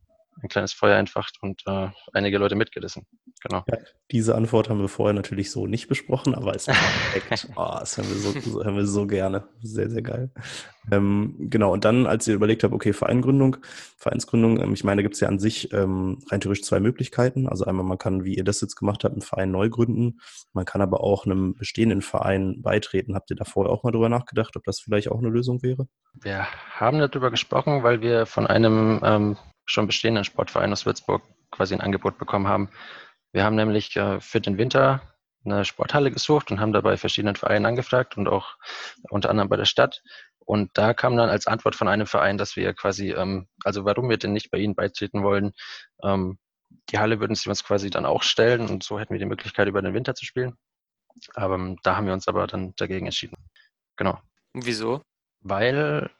ein 0.40 0.48
kleines 0.48 0.72
Feuer 0.72 0.98
entfacht 0.98 1.38
und 1.40 1.62
äh, 1.66 1.88
einige 2.12 2.38
Leute 2.38 2.54
mitgerissen. 2.54 3.06
Genau. 3.42 3.64
Ja, 3.68 3.78
diese 4.10 4.34
Antwort 4.34 4.68
haben 4.68 4.80
wir 4.80 4.88
vorher 4.88 5.14
natürlich 5.14 5.50
so 5.50 5.66
nicht 5.66 5.88
besprochen, 5.88 6.34
aber 6.34 6.54
ist 6.54 6.66
perfekt. 6.66 7.48
oh, 7.56 7.76
das 7.78 7.96
hören 7.96 8.08
wir, 8.08 8.16
so, 8.16 8.40
so, 8.40 8.64
hören 8.64 8.76
wir 8.76 8.86
so 8.86 9.06
gerne. 9.06 9.48
Sehr, 9.62 9.90
sehr 9.90 10.02
geil. 10.02 10.30
Ähm, 10.90 11.36
genau, 11.38 11.72
und 11.72 11.84
dann, 11.84 12.06
als 12.06 12.26
ihr 12.26 12.34
überlegt 12.34 12.64
habt, 12.64 12.74
okay, 12.74 12.92
Vereingründung, 12.92 13.56
Vereinsgründung, 13.96 14.60
ähm, 14.60 14.72
ich 14.72 14.84
meine, 14.84 15.00
da 15.00 15.02
gibt 15.02 15.14
es 15.14 15.20
ja 15.20 15.28
an 15.28 15.38
sich 15.38 15.72
ähm, 15.72 16.18
rein 16.30 16.40
theoretisch 16.40 16.64
zwei 16.64 16.80
Möglichkeiten. 16.80 17.48
Also 17.48 17.64
einmal, 17.64 17.84
man 17.84 17.98
kann, 17.98 18.24
wie 18.24 18.36
ihr 18.36 18.44
das 18.44 18.60
jetzt 18.60 18.76
gemacht 18.76 19.04
habt, 19.04 19.12
einen 19.12 19.22
Verein 19.22 19.50
neu 19.50 19.68
gründen. 19.70 20.20
Man 20.52 20.64
kann 20.64 20.80
aber 20.80 21.00
auch 21.02 21.24
einem 21.26 21.54
bestehenden 21.54 22.02
Verein 22.02 22.62
beitreten. 22.62 23.14
Habt 23.14 23.30
ihr 23.30 23.36
da 23.36 23.44
vorher 23.44 23.72
auch 23.72 23.84
mal 23.84 23.92
drüber 23.92 24.08
nachgedacht, 24.08 24.56
ob 24.56 24.64
das 24.64 24.80
vielleicht 24.80 25.10
auch 25.10 25.18
eine 25.18 25.28
Lösung 25.28 25.62
wäre? 25.62 25.86
Wir 26.20 26.46
haben 26.70 26.98
darüber 26.98 27.30
gesprochen, 27.30 27.82
weil 27.82 28.00
wir 28.00 28.26
von 28.26 28.46
einem 28.46 29.00
ähm, 29.02 29.36
schon 29.64 29.86
bestehenden 29.86 30.24
Sportverein 30.24 30.72
aus 30.72 30.86
Würzburg 30.86 31.22
quasi 31.50 31.74
ein 31.74 31.80
Angebot 31.80 32.18
bekommen 32.18 32.48
haben. 32.48 32.70
Wir 33.32 33.44
haben 33.44 33.56
nämlich 33.56 33.94
äh, 33.96 34.20
für 34.20 34.40
den 34.40 34.58
Winter 34.58 35.02
eine 35.44 35.64
Sporthalle 35.64 36.10
gesucht 36.10 36.50
und 36.50 36.60
haben 36.60 36.72
dabei 36.72 36.96
verschiedenen 36.96 37.36
Vereinen 37.36 37.66
angefragt 37.66 38.16
und 38.16 38.28
auch 38.28 38.56
unter 39.10 39.30
anderem 39.30 39.48
bei 39.48 39.56
der 39.56 39.64
Stadt. 39.64 40.02
Und 40.38 40.70
da 40.74 40.94
kam 40.94 41.16
dann 41.16 41.28
als 41.28 41.46
Antwort 41.46 41.76
von 41.76 41.88
einem 41.88 42.06
Verein, 42.06 42.38
dass 42.38 42.56
wir 42.56 42.74
quasi, 42.74 43.12
ähm, 43.12 43.48
also 43.64 43.84
warum 43.84 44.08
wir 44.08 44.18
denn 44.18 44.32
nicht 44.32 44.50
bei 44.50 44.58
ihnen 44.58 44.74
beitreten 44.74 45.22
wollen, 45.22 45.52
ähm, 46.02 46.38
die 46.90 46.98
Halle 46.98 47.20
würden 47.20 47.34
sie 47.34 47.48
uns 47.48 47.64
quasi 47.64 47.90
dann 47.90 48.06
auch 48.06 48.22
stellen 48.22 48.68
und 48.68 48.82
so 48.82 48.98
hätten 48.98 49.12
wir 49.12 49.18
die 49.18 49.26
Möglichkeit, 49.26 49.68
über 49.68 49.82
den 49.82 49.94
Winter 49.94 50.14
zu 50.14 50.24
spielen. 50.24 50.56
Aber 51.34 51.56
ähm, 51.56 51.78
da 51.82 51.96
haben 51.96 52.06
wir 52.06 52.12
uns 52.12 52.28
aber 52.28 52.46
dann 52.46 52.74
dagegen 52.76 53.06
entschieden. 53.06 53.36
Genau. 53.96 54.18
Wieso? 54.54 55.02
Weil 55.40 56.10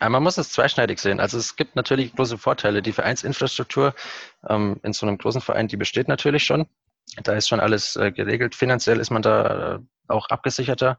man 0.00 0.22
muss 0.22 0.38
es 0.38 0.50
zweischneidig 0.50 0.98
sehen. 0.98 1.20
Also 1.20 1.38
es 1.38 1.56
gibt 1.56 1.76
natürlich 1.76 2.14
große 2.14 2.38
Vorteile. 2.38 2.82
Die 2.82 2.92
Vereinsinfrastruktur 2.92 3.94
ähm, 4.48 4.80
in 4.82 4.92
so 4.92 5.06
einem 5.06 5.18
großen 5.18 5.40
Verein, 5.40 5.68
die 5.68 5.76
besteht 5.76 6.08
natürlich 6.08 6.44
schon. 6.44 6.66
Da 7.24 7.34
ist 7.34 7.48
schon 7.48 7.60
alles 7.60 7.96
äh, 7.96 8.10
geregelt. 8.10 8.54
Finanziell 8.54 8.98
ist 8.98 9.10
man 9.10 9.22
da 9.22 9.74
äh, 9.74 9.78
auch 10.08 10.28
abgesicherter 10.28 10.98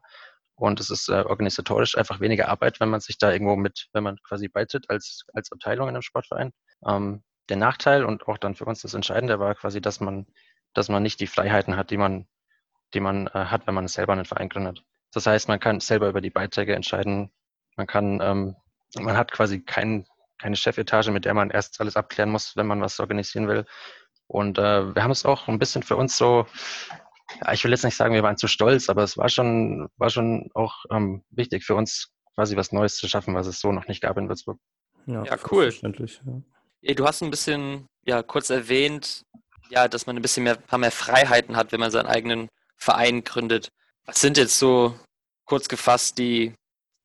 und 0.56 0.80
es 0.80 0.90
ist 0.90 1.08
äh, 1.08 1.24
organisatorisch 1.26 1.98
einfach 1.98 2.20
weniger 2.20 2.48
Arbeit, 2.48 2.80
wenn 2.80 2.88
man 2.88 3.00
sich 3.00 3.18
da 3.18 3.32
irgendwo 3.32 3.56
mit, 3.56 3.88
wenn 3.92 4.04
man 4.04 4.18
quasi 4.22 4.48
beitritt 4.48 4.88
als, 4.90 5.24
als 5.32 5.50
Abteilung 5.50 5.88
in 5.88 5.94
einem 5.94 6.02
Sportverein. 6.02 6.52
Ähm, 6.86 7.24
der 7.48 7.56
Nachteil 7.56 8.04
und 8.04 8.26
auch 8.28 8.38
dann 8.38 8.54
für 8.54 8.64
uns 8.64 8.82
das 8.82 8.94
Entscheidende 8.94 9.38
war 9.38 9.54
quasi, 9.54 9.80
dass 9.80 10.00
man, 10.00 10.26
dass 10.72 10.88
man 10.88 11.02
nicht 11.02 11.20
die 11.20 11.26
Freiheiten 11.26 11.76
hat, 11.76 11.90
die 11.90 11.96
man, 11.96 12.26
die 12.94 13.00
man 13.00 13.26
äh, 13.28 13.30
hat, 13.46 13.66
wenn 13.66 13.74
man 13.74 13.88
selber 13.88 14.12
einen 14.12 14.24
Verein 14.24 14.48
gründet. 14.48 14.84
Das 15.12 15.26
heißt, 15.26 15.48
man 15.48 15.60
kann 15.60 15.80
selber 15.80 16.08
über 16.08 16.20
die 16.20 16.30
Beiträge 16.30 16.74
entscheiden. 16.74 17.30
Man 17.76 17.86
kann 17.86 18.20
ähm, 18.22 18.56
man 18.96 19.16
hat 19.16 19.32
quasi 19.32 19.60
kein, 19.60 20.06
keine 20.38 20.56
Chefetage, 20.56 21.10
mit 21.10 21.24
der 21.24 21.34
man 21.34 21.50
erst 21.50 21.80
alles 21.80 21.96
abklären 21.96 22.30
muss, 22.30 22.56
wenn 22.56 22.66
man 22.66 22.80
was 22.80 23.00
organisieren 23.00 23.48
will. 23.48 23.64
Und 24.26 24.58
äh, 24.58 24.94
wir 24.94 25.02
haben 25.02 25.10
es 25.10 25.24
auch 25.24 25.48
ein 25.48 25.58
bisschen 25.58 25.82
für 25.82 25.96
uns 25.96 26.16
so, 26.16 26.46
ja, 27.40 27.52
ich 27.52 27.64
will 27.64 27.70
jetzt 27.70 27.84
nicht 27.84 27.96
sagen, 27.96 28.14
wir 28.14 28.22
waren 28.22 28.36
zu 28.36 28.48
stolz, 28.48 28.88
aber 28.88 29.02
es 29.02 29.16
war 29.16 29.28
schon, 29.28 29.88
war 29.96 30.10
schon 30.10 30.50
auch 30.54 30.84
ähm, 30.90 31.24
wichtig 31.30 31.64
für 31.64 31.74
uns, 31.74 32.10
quasi 32.34 32.56
was 32.56 32.72
Neues 32.72 32.96
zu 32.96 33.08
schaffen, 33.08 33.34
was 33.34 33.46
es 33.46 33.60
so 33.60 33.72
noch 33.72 33.86
nicht 33.86 34.00
gab 34.00 34.16
in 34.18 34.28
Würzburg. 34.28 34.58
Ja, 35.06 35.24
ja 35.24 35.36
cool. 35.50 35.72
Ja. 36.80 36.94
Du 36.94 37.06
hast 37.06 37.22
ein 37.22 37.30
bisschen 37.30 37.86
ja, 38.06 38.22
kurz 38.22 38.50
erwähnt, 38.50 39.22
ja, 39.70 39.88
dass 39.88 40.06
man 40.06 40.16
ein 40.16 40.22
bisschen 40.22 40.44
mehr, 40.44 40.56
paar 40.56 40.78
mehr 40.78 40.90
Freiheiten 40.90 41.56
hat, 41.56 41.72
wenn 41.72 41.80
man 41.80 41.90
seinen 41.90 42.06
eigenen 42.06 42.48
Verein 42.76 43.24
gründet. 43.24 43.68
Was 44.04 44.20
sind 44.20 44.36
jetzt 44.36 44.58
so 44.58 44.98
kurz 45.46 45.68
gefasst 45.68 46.18
die 46.18 46.54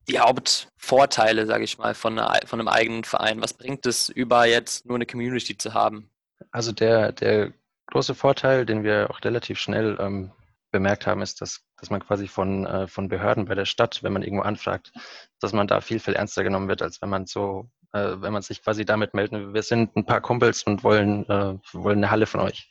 die 0.08 0.18
Hauptvorteile, 0.18 1.46
sage 1.46 1.64
ich 1.64 1.78
mal, 1.78 1.94
von, 1.94 2.18
einer, 2.18 2.46
von 2.46 2.60
einem 2.60 2.68
eigenen 2.68 3.04
Verein? 3.04 3.42
Was 3.42 3.54
bringt 3.54 3.86
es 3.86 4.08
über 4.08 4.46
jetzt 4.46 4.86
nur 4.86 4.96
eine 4.96 5.06
Community 5.06 5.56
zu 5.56 5.74
haben? 5.74 6.10
Also 6.50 6.72
der, 6.72 7.12
der 7.12 7.52
große 7.86 8.14
Vorteil, 8.14 8.66
den 8.66 8.82
wir 8.82 9.10
auch 9.10 9.22
relativ 9.24 9.58
schnell 9.58 9.96
ähm, 10.00 10.32
bemerkt 10.70 11.06
haben, 11.06 11.22
ist, 11.22 11.40
dass, 11.40 11.64
dass 11.78 11.90
man 11.90 12.00
quasi 12.00 12.28
von, 12.28 12.66
äh, 12.66 12.86
von 12.86 13.08
Behörden 13.08 13.46
bei 13.46 13.54
der 13.54 13.64
Stadt, 13.64 14.02
wenn 14.02 14.12
man 14.12 14.22
irgendwo 14.22 14.42
anfragt, 14.42 14.92
dass 15.40 15.52
man 15.52 15.66
da 15.66 15.80
viel, 15.80 16.00
viel 16.00 16.14
ernster 16.14 16.44
genommen 16.44 16.68
wird, 16.68 16.82
als 16.82 17.02
wenn 17.02 17.08
man 17.08 17.26
so, 17.26 17.68
äh, 17.92 18.16
wenn 18.16 18.32
man 18.32 18.42
sich 18.42 18.62
quasi 18.62 18.84
damit 18.84 19.14
meldet, 19.14 19.52
wir 19.52 19.62
sind 19.62 19.96
ein 19.96 20.06
paar 20.06 20.20
Kumpels 20.20 20.62
und 20.62 20.82
wollen, 20.84 21.28
äh, 21.28 21.58
wollen 21.72 21.98
eine 21.98 22.10
Halle 22.10 22.26
von 22.26 22.40
euch. 22.40 22.68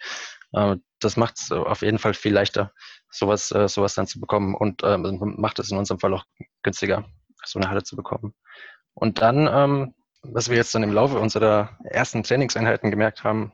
Äh, 0.54 0.78
das 1.00 1.18
macht 1.18 1.38
es 1.38 1.52
auf 1.52 1.82
jeden 1.82 2.00
Fall 2.00 2.14
viel 2.14 2.34
leichter, 2.34 2.74
sowas, 3.10 3.52
äh, 3.52 3.68
sowas 3.68 3.96
dann 3.96 4.08
zu 4.08 4.20
bekommen 4.20 4.56
und 4.56 4.84
äh, 4.84 4.98
macht 4.98 5.60
es 5.60 5.72
in 5.72 5.78
unserem 5.78 6.00
Fall 6.00 6.14
auch 6.14 6.26
günstiger 6.64 7.06
so 7.52 7.60
eine 7.60 7.70
Halle 7.70 7.84
zu 7.84 7.96
bekommen. 7.96 8.34
Und 8.94 9.22
dann, 9.22 9.48
ähm, 9.52 9.96
was 10.22 10.50
wir 10.50 10.58
jetzt 10.58 10.76
dann 10.76 10.84
im 10.84 10.94
Laufe 10.94 11.20
unserer 11.20 11.78
ersten 11.84 12.24
Trainingseinheiten 12.24 12.92
gemerkt 12.92 13.24
haben, 13.24 13.54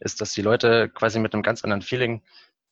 ist, 0.00 0.20
dass 0.20 0.32
die 0.32 0.42
Leute 0.42 0.88
quasi 0.88 1.18
mit 1.18 1.34
einem 1.34 1.42
ganz 1.42 1.64
anderen 1.64 1.82
Feeling 1.82 2.22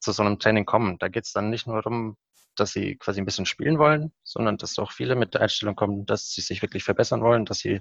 zu 0.00 0.12
so 0.12 0.22
einem 0.22 0.38
Training 0.38 0.64
kommen. 0.64 0.98
Da 0.98 1.08
geht 1.08 1.24
es 1.24 1.32
dann 1.32 1.50
nicht 1.50 1.66
nur 1.66 1.76
darum, 1.76 2.16
dass 2.56 2.72
sie 2.72 2.96
quasi 2.96 3.20
ein 3.20 3.24
bisschen 3.24 3.46
spielen 3.46 3.78
wollen, 3.78 4.12
sondern 4.22 4.56
dass 4.58 4.78
auch 4.78 4.92
viele 4.92 5.16
mit 5.16 5.34
der 5.34 5.40
Einstellung 5.42 5.74
kommen, 5.74 6.06
dass 6.06 6.30
sie 6.30 6.40
sich 6.40 6.62
wirklich 6.62 6.84
verbessern 6.84 7.22
wollen, 7.22 7.44
dass 7.44 7.58
sie 7.58 7.80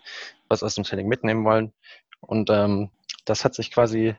was 0.49 0.63
aus 0.63 0.75
dem 0.75 0.83
Training 0.83 1.07
mitnehmen 1.07 1.45
wollen. 1.45 1.73
Und 2.19 2.49
ähm, 2.49 2.89
das 3.25 3.45
hat 3.45 3.53
sich 3.53 3.71
quasi 3.71 4.15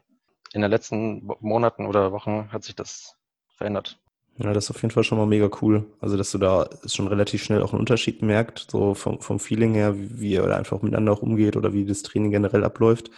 in 0.53 0.63
den 0.63 0.71
letzten 0.71 1.27
Monaten 1.41 1.87
oder 1.87 2.13
Wochen 2.13 2.53
hat 2.53 2.63
sich 2.63 2.77
das 2.77 3.17
verändert. 3.57 3.99
Ja, 4.39 4.53
das 4.53 4.65
ist 4.65 4.71
auf 4.71 4.83
jeden 4.83 4.91
Fall 4.91 5.05
schon 5.05 5.19
mal 5.19 5.27
mega 5.27 5.49
cool. 5.63 5.87
Also, 6.01 6.17
dass 6.17 6.33
du 6.33 6.39
da 6.39 6.69
schon 6.87 7.07
relativ 7.07 7.43
schnell 7.45 7.63
auch 7.63 7.73
einen 7.73 7.81
Unterschied 7.81 8.21
merkt, 8.23 8.67
so 8.71 8.95
vom, 8.95 9.21
vom 9.21 9.39
Feeling 9.39 9.75
her, 9.75 9.97
wie, 9.97 10.21
wie 10.21 10.33
ihr 10.33 10.57
einfach 10.57 10.83
miteinander 10.83 11.13
auch 11.13 11.23
umgeht 11.23 11.57
oder 11.57 11.73
wie 11.73 11.85
das 11.85 12.03
Training 12.03 12.33
generell 12.33 12.65
abläuft. 12.65 13.11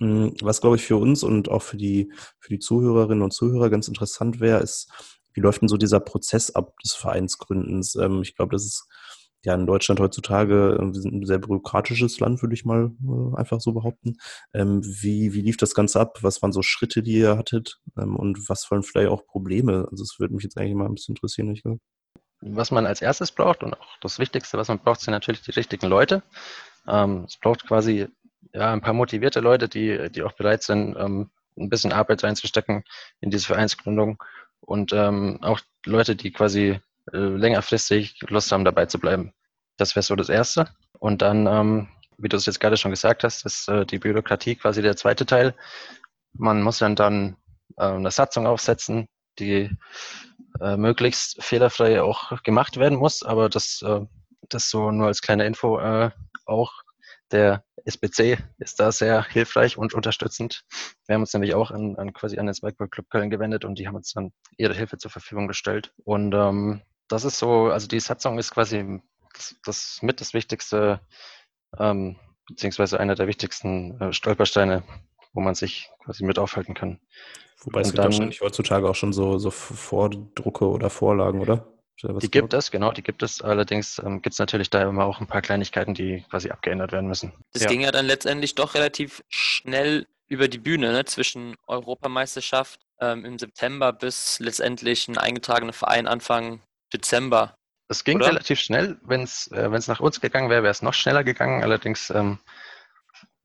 Hm, 0.00 0.34
was, 0.42 0.60
glaube 0.60 0.76
ich, 0.76 0.82
für 0.84 0.96
uns 0.96 1.22
und 1.22 1.48
auch 1.50 1.62
für 1.62 1.76
die, 1.76 2.12
für 2.40 2.48
die 2.50 2.58
Zuhörerinnen 2.58 3.22
und 3.22 3.32
Zuhörer 3.32 3.70
ganz 3.70 3.86
interessant 3.86 4.40
wäre, 4.40 4.60
ist, 4.60 4.90
wie 5.34 5.40
läuft 5.40 5.62
denn 5.62 5.68
so 5.68 5.76
dieser 5.76 6.00
Prozess 6.00 6.50
ab 6.50 6.74
des 6.82 6.94
Vereinsgründens? 6.94 7.94
Ähm, 7.94 8.22
ich 8.22 8.34
glaube, 8.34 8.52
das 8.56 8.64
ist 8.64 8.88
ja 9.46 9.54
in 9.54 9.66
Deutschland 9.66 10.00
heutzutage, 10.00 10.76
äh, 10.78 10.92
wir 10.92 11.00
sind 11.00 11.14
ein 11.14 11.26
sehr 11.26 11.38
bürokratisches 11.38 12.20
Land, 12.20 12.42
würde 12.42 12.54
ich 12.54 12.64
mal 12.64 12.92
äh, 13.02 13.36
einfach 13.36 13.60
so 13.60 13.72
behaupten. 13.72 14.18
Ähm, 14.52 14.82
wie, 14.84 15.32
wie 15.32 15.40
lief 15.40 15.56
das 15.56 15.74
Ganze 15.74 16.00
ab? 16.00 16.18
Was 16.22 16.42
waren 16.42 16.52
so 16.52 16.62
Schritte, 16.62 17.02
die 17.02 17.12
ihr 17.18 17.38
hattet? 17.38 17.78
Ähm, 17.96 18.16
und 18.16 18.48
was 18.48 18.70
waren 18.70 18.82
vielleicht 18.82 19.08
auch 19.08 19.24
Probleme? 19.24 19.88
Also 19.90 20.02
es 20.02 20.18
würde 20.18 20.34
mich 20.34 20.44
jetzt 20.44 20.58
eigentlich 20.58 20.74
mal 20.74 20.86
ein 20.86 20.94
bisschen 20.94 21.14
interessieren. 21.14 21.50
Ich. 21.52 21.62
Was 22.40 22.70
man 22.70 22.86
als 22.86 23.00
erstes 23.00 23.32
braucht 23.32 23.62
und 23.62 23.74
auch 23.74 23.96
das 24.02 24.18
Wichtigste, 24.18 24.58
was 24.58 24.68
man 24.68 24.78
braucht, 24.78 25.00
sind 25.00 25.12
natürlich 25.12 25.42
die 25.42 25.52
richtigen 25.52 25.86
Leute. 25.86 26.22
Ähm, 26.86 27.24
es 27.26 27.38
braucht 27.38 27.66
quasi 27.66 28.08
ja, 28.52 28.72
ein 28.72 28.80
paar 28.80 28.92
motivierte 28.92 29.40
Leute, 29.40 29.68
die, 29.68 30.10
die 30.10 30.22
auch 30.22 30.32
bereit 30.32 30.62
sind, 30.62 30.96
ähm, 30.98 31.30
ein 31.58 31.70
bisschen 31.70 31.92
Arbeit 31.92 32.22
reinzustecken 32.22 32.84
in 33.20 33.30
diese 33.30 33.46
Vereinsgründung 33.46 34.22
und 34.60 34.92
ähm, 34.92 35.38
auch 35.42 35.60
Leute, 35.86 36.16
die 36.16 36.32
quasi 36.32 36.80
äh, 37.12 37.16
längerfristig 37.16 38.20
Lust 38.28 38.52
haben, 38.52 38.64
dabei 38.64 38.86
zu 38.86 38.98
bleiben. 38.98 39.32
Das 39.76 39.94
wäre 39.94 40.02
so 40.02 40.16
das 40.16 40.28
Erste. 40.28 40.68
Und 40.98 41.22
dann, 41.22 41.46
ähm, 41.46 41.88
wie 42.18 42.28
du 42.28 42.36
es 42.36 42.46
jetzt 42.46 42.60
gerade 42.60 42.76
schon 42.76 42.90
gesagt 42.90 43.24
hast, 43.24 43.44
ist 43.44 43.68
äh, 43.68 43.84
die 43.84 43.98
Bürokratie 43.98 44.56
quasi 44.56 44.82
der 44.82 44.96
zweite 44.96 45.26
Teil. 45.26 45.54
Man 46.32 46.62
muss 46.62 46.78
dann 46.78 46.96
dann 46.96 47.36
äh, 47.76 47.84
eine 47.84 48.10
Satzung 48.10 48.46
aufsetzen, 48.46 49.08
die 49.38 49.70
äh, 50.60 50.76
möglichst 50.76 51.42
fehlerfrei 51.42 52.02
auch 52.02 52.42
gemacht 52.42 52.78
werden 52.78 52.98
muss. 52.98 53.22
Aber 53.22 53.48
das, 53.48 53.82
äh, 53.82 54.00
das 54.48 54.70
so 54.70 54.90
nur 54.90 55.08
als 55.08 55.22
kleine 55.22 55.46
Info 55.46 55.78
äh, 55.78 56.10
auch. 56.46 56.72
Der 57.32 57.64
SBC 57.84 58.38
ist 58.58 58.80
da 58.80 58.92
sehr 58.92 59.24
hilfreich 59.24 59.76
und 59.76 59.94
unterstützend. 59.94 60.64
Wir 61.06 61.14
haben 61.14 61.22
uns 61.22 61.32
nämlich 61.32 61.54
auch 61.54 61.70
an, 61.70 61.96
an 61.96 62.12
quasi 62.12 62.38
an 62.38 62.46
den 62.46 62.54
Spikeball 62.54 62.88
Club 62.88 63.10
Köln 63.10 63.30
gewendet 63.30 63.64
und 63.64 63.78
die 63.78 63.86
haben 63.86 63.96
uns 63.96 64.12
dann 64.12 64.32
ihre 64.56 64.74
Hilfe 64.74 64.98
zur 64.98 65.10
Verfügung 65.10 65.48
gestellt. 65.48 65.92
Und 66.04 66.34
ähm, 66.34 66.82
das 67.08 67.24
ist 67.24 67.38
so, 67.38 67.66
also 67.66 67.86
die 67.86 68.00
Satzung 68.00 68.38
ist 68.38 68.52
quasi 68.52 69.00
das, 69.36 69.56
das 69.64 69.98
mit 70.02 70.20
das 70.20 70.34
Wichtigste, 70.34 71.00
ähm, 71.78 72.16
beziehungsweise 72.48 73.00
einer 73.00 73.14
der 73.14 73.26
wichtigsten 73.26 74.00
äh, 74.00 74.12
Stolpersteine, 74.12 74.82
wo 75.32 75.40
man 75.40 75.54
sich 75.54 75.90
quasi 76.04 76.24
mit 76.24 76.38
aufhalten 76.38 76.74
kann. 76.74 77.00
Wobei 77.62 77.80
es 77.80 77.88
gibt 77.88 77.98
dann, 77.98 78.06
wahrscheinlich 78.06 78.40
heutzutage 78.40 78.88
auch 78.88 78.94
schon 78.94 79.12
so, 79.12 79.38
so 79.38 79.50
Vordrucke 79.50 80.68
oder 80.68 80.90
Vorlagen, 80.90 81.40
oder? 81.40 81.66
die 82.02 82.30
gibt 82.30 82.52
es, 82.52 82.70
genau, 82.70 82.92
die 82.92 83.02
gibt 83.02 83.22
es. 83.22 83.40
Allerdings 83.40 83.98
ähm, 84.04 84.20
gibt 84.20 84.34
es 84.34 84.38
natürlich 84.38 84.68
da 84.68 84.82
immer 84.82 85.06
auch 85.06 85.20
ein 85.20 85.26
paar 85.26 85.40
Kleinigkeiten, 85.40 85.94
die 85.94 86.24
quasi 86.28 86.50
abgeändert 86.50 86.92
werden 86.92 87.08
müssen. 87.08 87.32
Das 87.52 87.62
ja. 87.62 87.68
ging 87.68 87.80
ja 87.80 87.90
dann 87.90 88.06
letztendlich 88.06 88.54
doch 88.54 88.74
relativ 88.74 89.24
schnell 89.30 90.06
über 90.28 90.48
die 90.48 90.58
Bühne, 90.58 90.92
ne? 90.92 91.04
zwischen 91.04 91.54
Europameisterschaft 91.66 92.80
ähm, 93.00 93.24
im 93.24 93.38
September 93.38 93.92
bis 93.92 94.38
letztendlich 94.40 95.08
ein 95.08 95.18
eingetragener 95.18 95.72
Verein 95.72 96.06
Anfang 96.06 96.60
Dezember. 96.92 97.56
Es 97.88 98.04
ging 98.04 98.18
oder? 98.18 98.28
relativ 98.28 98.58
schnell. 98.60 98.98
Wenn 99.02 99.22
es 99.22 99.46
äh, 99.48 99.68
nach 99.68 100.00
uns 100.00 100.20
gegangen 100.20 100.50
wäre, 100.50 100.62
wäre 100.62 100.70
es 100.70 100.82
noch 100.82 100.94
schneller 100.94 101.24
gegangen. 101.24 101.62
Allerdings 101.62 102.10
ähm, 102.10 102.38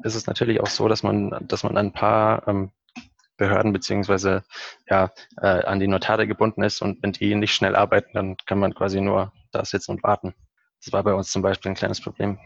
ist 0.04 0.16
es 0.16 0.28
natürlich 0.28 0.62
auch 0.62 0.68
so, 0.68 0.88
dass 0.88 1.04
man, 1.04 1.36
dass 1.48 1.64
man 1.64 1.78
ein 1.78 1.94
paar 1.94 2.48
ähm, 2.48 2.72
Behörden 3.38 3.74
beziehungsweise 3.74 4.44
ja, 4.88 5.12
äh, 5.42 5.48
an 5.48 5.80
die 5.80 5.88
Notare 5.88 6.28
gebunden 6.28 6.64
ist 6.64 6.82
und 6.82 7.02
wenn 7.02 7.12
die 7.12 7.34
nicht 7.34 7.56
schnell 7.56 7.76
arbeiten, 7.76 8.12
dann 8.14 8.38
kann 8.46 8.60
man 8.60 8.76
quasi 8.76 9.02
nur 9.02 9.32
da 9.52 9.66
sitzen 9.66 9.92
und 9.92 10.04
warten. 10.04 10.36
Das 10.84 10.94
war 10.94 11.04
bei 11.04 11.14
uns 11.14 11.32
zum 11.32 11.42
Beispiel 11.42 11.72
ein 11.72 11.76
kleines 11.76 12.02
Problem. 12.02 12.40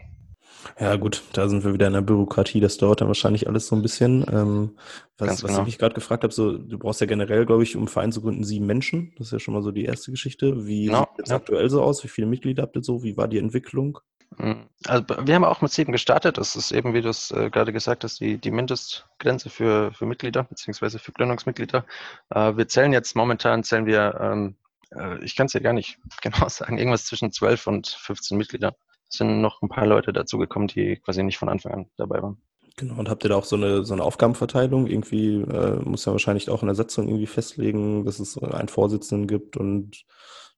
Ja, 0.78 0.96
gut, 0.96 1.22
da 1.32 1.48
sind 1.48 1.64
wir 1.64 1.72
wieder 1.74 1.86
in 1.86 1.92
der 1.92 2.00
Bürokratie. 2.02 2.60
Das 2.60 2.76
dauert 2.78 3.00
dann 3.00 3.08
wahrscheinlich 3.08 3.48
alles 3.48 3.66
so 3.68 3.76
ein 3.76 3.82
bisschen. 3.82 4.24
Ähm, 4.30 4.76
was, 5.18 5.28
Ganz 5.28 5.42
was 5.42 5.48
genau. 5.50 5.60
ich 5.60 5.66
mich 5.66 5.78
gerade 5.78 5.94
gefragt 5.94 6.22
habe, 6.24 6.32
so, 6.34 6.56
du 6.58 6.78
brauchst 6.78 7.00
ja 7.00 7.06
generell, 7.06 7.46
glaube 7.46 7.62
ich, 7.62 7.76
um 7.76 7.82
einen 7.82 7.88
Verein 7.88 8.12
zu 8.12 8.20
gründen, 8.22 8.44
sieben 8.44 8.66
Menschen. 8.66 9.12
Das 9.18 9.28
ist 9.28 9.32
ja 9.32 9.38
schon 9.38 9.54
mal 9.54 9.62
so 9.62 9.70
die 9.70 9.84
erste 9.84 10.10
Geschichte. 10.10 10.66
Wie 10.66 10.86
Genau, 10.86 11.00
sieht 11.00 11.18
jetzt 11.18 11.30
ja. 11.30 11.36
aktuell 11.36 11.70
so 11.70 11.82
aus? 11.82 12.04
Wie 12.04 12.08
viele 12.08 12.26
Mitglieder 12.26 12.62
habt 12.64 12.76
ihr 12.76 12.82
so? 12.82 13.02
Wie 13.02 13.16
war 13.16 13.28
die 13.28 13.38
Entwicklung? 13.38 13.98
Mm, 14.38 14.52
Also 14.86 15.04
wir 15.26 15.34
haben 15.34 15.44
auch 15.44 15.60
mit 15.62 15.72
sieben 15.72 15.92
gestartet. 15.92 16.38
Das 16.38 16.56
ist 16.56 16.72
eben, 16.72 16.94
wie 16.94 17.02
du 17.02 17.08
es 17.08 17.30
äh, 17.30 17.50
gerade 17.50 17.72
gesagt 17.72 18.04
hast, 18.04 18.20
die, 18.20 18.38
die 18.38 18.50
Mindestgrenze 18.50 19.50
für, 19.50 19.92
für 19.92 20.06
Mitglieder 20.06 20.44
beziehungsweise 20.44 20.98
für 20.98 21.12
Gründungsmitglieder. 21.12 21.84
Äh, 22.30 22.56
wir 22.56 22.68
zählen 22.68 22.92
jetzt 22.92 23.16
momentan, 23.16 23.62
zählen 23.64 23.86
wir, 23.86 24.18
ähm, 24.20 24.56
äh, 24.90 25.22
ich 25.24 25.36
kann 25.36 25.46
es 25.46 25.52
ja 25.54 25.60
gar 25.60 25.72
nicht 25.72 25.98
genau 26.22 26.48
sagen, 26.48 26.78
irgendwas 26.78 27.04
zwischen 27.06 27.32
12 27.32 27.66
und 27.66 27.86
15 27.88 28.36
Mitglieder. 28.36 28.76
Sind 29.16 29.40
noch 29.40 29.62
ein 29.62 29.68
paar 29.68 29.86
Leute 29.86 30.12
dazugekommen, 30.12 30.68
die 30.68 30.96
quasi 30.96 31.22
nicht 31.22 31.38
von 31.38 31.48
Anfang 31.48 31.72
an 31.72 31.86
dabei 31.96 32.22
waren. 32.22 32.40
Genau, 32.76 32.98
und 32.98 33.08
habt 33.08 33.24
ihr 33.24 33.30
da 33.30 33.36
auch 33.36 33.44
so 33.44 33.56
eine, 33.56 33.84
so 33.84 33.94
eine 33.94 34.02
Aufgabenverteilung? 34.02 34.86
Irgendwie 34.86 35.40
äh, 35.40 35.80
muss 35.82 36.04
ja 36.04 36.12
wahrscheinlich 36.12 36.50
auch 36.50 36.62
in 36.62 36.66
der 36.66 36.74
Satzung 36.74 37.08
irgendwie 37.08 37.26
festlegen, 37.26 38.04
dass 38.04 38.18
es 38.18 38.36
einen 38.36 38.68
Vorsitzenden 38.68 39.26
gibt 39.26 39.56
und 39.56 40.04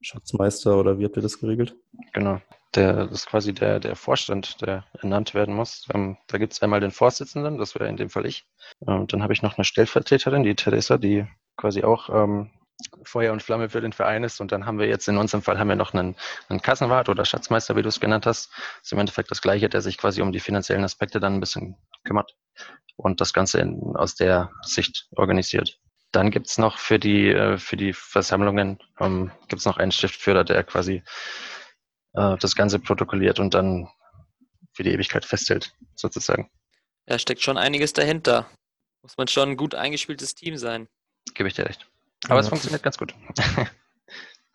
Schatzmeister 0.00 0.78
oder 0.78 0.98
wie 0.98 1.04
habt 1.04 1.16
ihr 1.16 1.22
das 1.22 1.38
geregelt? 1.38 1.76
Genau. 2.12 2.40
Der, 2.74 3.06
das 3.06 3.20
ist 3.20 3.26
quasi 3.26 3.54
der, 3.54 3.80
der 3.80 3.96
Vorstand, 3.96 4.60
der 4.60 4.84
ernannt 5.00 5.32
werden 5.32 5.54
muss. 5.54 5.86
Ähm, 5.94 6.18
da 6.26 6.38
gibt 6.38 6.52
es 6.52 6.62
einmal 6.62 6.80
den 6.80 6.90
Vorsitzenden, 6.90 7.56
das 7.56 7.74
wäre 7.74 7.88
in 7.88 7.96
dem 7.96 8.10
Fall 8.10 8.26
ich. 8.26 8.46
Ähm, 8.86 9.06
dann 9.06 9.22
habe 9.22 9.32
ich 9.32 9.42
noch 9.42 9.56
eine 9.56 9.64
Stellvertreterin, 9.64 10.42
die 10.42 10.54
Theresa, 10.54 10.98
die 10.98 11.24
quasi 11.56 11.82
auch 11.84 12.10
ähm, 12.10 12.50
Feuer 13.04 13.32
und 13.32 13.42
Flamme 13.42 13.68
für 13.68 13.80
den 13.80 13.92
Verein 13.92 14.24
ist. 14.24 14.40
Und 14.40 14.52
dann 14.52 14.66
haben 14.66 14.78
wir 14.78 14.86
jetzt 14.86 15.08
in 15.08 15.16
unserem 15.16 15.42
Fall 15.42 15.58
haben 15.58 15.68
wir 15.68 15.76
noch 15.76 15.94
einen, 15.94 16.16
einen 16.48 16.62
Kassenwart 16.62 17.08
oder 17.08 17.24
Schatzmeister, 17.24 17.76
wie 17.76 17.82
du 17.82 17.88
es 17.88 18.00
genannt 18.00 18.26
hast. 18.26 18.50
Das 18.50 18.84
ist 18.84 18.92
im 18.92 18.98
Endeffekt 18.98 19.30
das 19.30 19.42
Gleiche, 19.42 19.68
der 19.68 19.80
sich 19.80 19.98
quasi 19.98 20.22
um 20.22 20.32
die 20.32 20.40
finanziellen 20.40 20.84
Aspekte 20.84 21.20
dann 21.20 21.34
ein 21.34 21.40
bisschen 21.40 21.76
kümmert 22.04 22.34
und 22.96 23.20
das 23.20 23.32
Ganze 23.32 23.60
in, 23.60 23.96
aus 23.96 24.14
der 24.14 24.50
Sicht 24.62 25.08
organisiert. 25.16 25.78
Dann 26.12 26.30
gibt's 26.30 26.58
noch 26.58 26.78
für 26.78 26.98
die, 26.98 27.28
äh, 27.28 27.58
für 27.58 27.76
die 27.76 27.92
Versammlungen 27.92 28.78
ähm, 28.98 29.30
gibt's 29.48 29.66
noch 29.66 29.76
einen 29.76 29.92
Stiftführer, 29.92 30.44
der 30.44 30.64
quasi 30.64 31.02
äh, 32.14 32.36
das 32.38 32.56
Ganze 32.56 32.78
protokolliert 32.78 33.40
und 33.40 33.54
dann 33.54 33.88
für 34.72 34.82
die 34.82 34.92
Ewigkeit 34.92 35.24
festhält, 35.24 35.74
sozusagen. 35.94 36.50
Ja, 37.08 37.18
steckt 37.18 37.42
schon 37.42 37.58
einiges 37.58 37.92
dahinter. 37.92 38.50
Muss 39.02 39.16
man 39.16 39.28
schon 39.28 39.50
ein 39.50 39.56
gut 39.56 39.74
eingespieltes 39.74 40.34
Team 40.34 40.56
sein. 40.56 40.88
Gebe 41.34 41.48
ich 41.48 41.54
dir 41.54 41.66
recht. 41.66 41.88
Aber 42.28 42.40
es 42.40 42.46
Ja. 42.46 42.50
funktioniert 42.50 42.82
ganz 42.82 42.98
gut. 42.98 43.14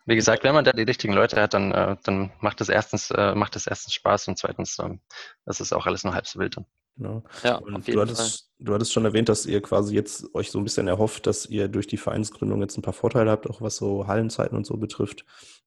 Wie 0.06 0.16
gesagt, 0.16 0.44
wenn 0.44 0.54
man 0.54 0.64
da 0.66 0.72
die 0.72 0.82
richtigen 0.82 1.14
Leute 1.14 1.40
hat, 1.40 1.54
dann, 1.54 1.72
äh, 1.72 1.96
dann 2.04 2.30
macht 2.40 2.60
es 2.60 2.68
erstens, 2.68 3.10
äh, 3.10 3.34
macht 3.34 3.56
es 3.56 3.66
erstens 3.66 3.94
Spaß 3.94 4.28
und 4.28 4.38
zweitens, 4.38 4.78
ähm, 4.78 5.00
das 5.46 5.60
ist 5.60 5.72
auch 5.72 5.86
alles 5.86 6.04
nur 6.04 6.12
halb 6.14 6.26
so 6.26 6.38
wild. 6.38 6.56
Dann. 6.58 6.66
Genau. 6.96 7.24
Ja, 7.42 7.56
Und 7.56 7.76
auf 7.76 7.84
du 7.86 8.00
hattest, 8.00 8.50
du 8.58 8.74
hattest 8.74 8.92
schon 8.92 9.06
erwähnt, 9.06 9.28
dass 9.30 9.46
ihr 9.46 9.62
quasi 9.62 9.94
jetzt 9.94 10.32
euch 10.34 10.50
so 10.50 10.58
ein 10.58 10.64
bisschen 10.64 10.88
erhofft, 10.88 11.26
dass 11.26 11.46
ihr 11.46 11.68
durch 11.68 11.86
die 11.86 11.96
Vereinsgründung 11.96 12.60
jetzt 12.60 12.76
ein 12.76 12.82
paar 12.82 12.92
Vorteile 12.92 13.30
habt, 13.30 13.48
auch 13.48 13.62
was 13.62 13.76
so 13.76 14.06
Hallenzeiten 14.06 14.56
und 14.56 14.66
so 14.66 14.76
betrifft. 14.76 15.24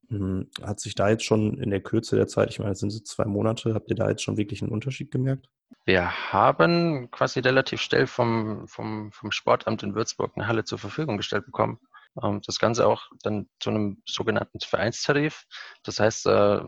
Hm, 0.10 0.50
Hat 0.62 0.80
sich 0.80 0.94
da 0.96 1.10
jetzt 1.10 1.26
schon 1.26 1.58
in 1.58 1.72
der 1.72 1.82
Kürze 1.82 2.16
der 2.16 2.28
Zeit, 2.28 2.50
ich 2.52 2.60
meine, 2.60 2.72
es 2.72 2.80
sind 2.80 2.92
so 2.92 3.00
zwei 3.00 3.26
Monate, 3.26 3.74
habt 3.74 3.90
ihr 3.90 3.96
da 3.96 4.08
jetzt 4.08 4.22
schon 4.22 4.38
wirklich 4.38 4.62
einen 4.62 4.72
Unterschied 4.72 5.12
gemerkt? 5.12 5.50
Wir 5.84 6.32
haben 6.32 7.10
quasi 7.12 7.40
relativ 7.40 7.82
schnell 7.82 8.08
vom, 8.08 8.68
vom, 8.68 9.12
vom 9.12 9.32
Sportamt 9.32 9.84
in 9.84 9.96
Würzburg 9.96 10.32
eine 10.36 10.48
Halle 10.48 10.64
zur 10.64 10.78
Verfügung 10.78 11.18
gestellt 11.18 11.46
bekommen. 11.46 11.80
Ähm, 12.24 12.42
das 12.46 12.60
Ganze 12.60 12.88
auch 12.88 13.04
dann 13.24 13.48
zu 13.60 13.70
einem 13.70 14.02
sogenannten 14.08 14.60
Vereinstarif. 14.60 15.46
Das 15.84 16.00
heißt, 16.00 16.26
äh, 16.28 16.60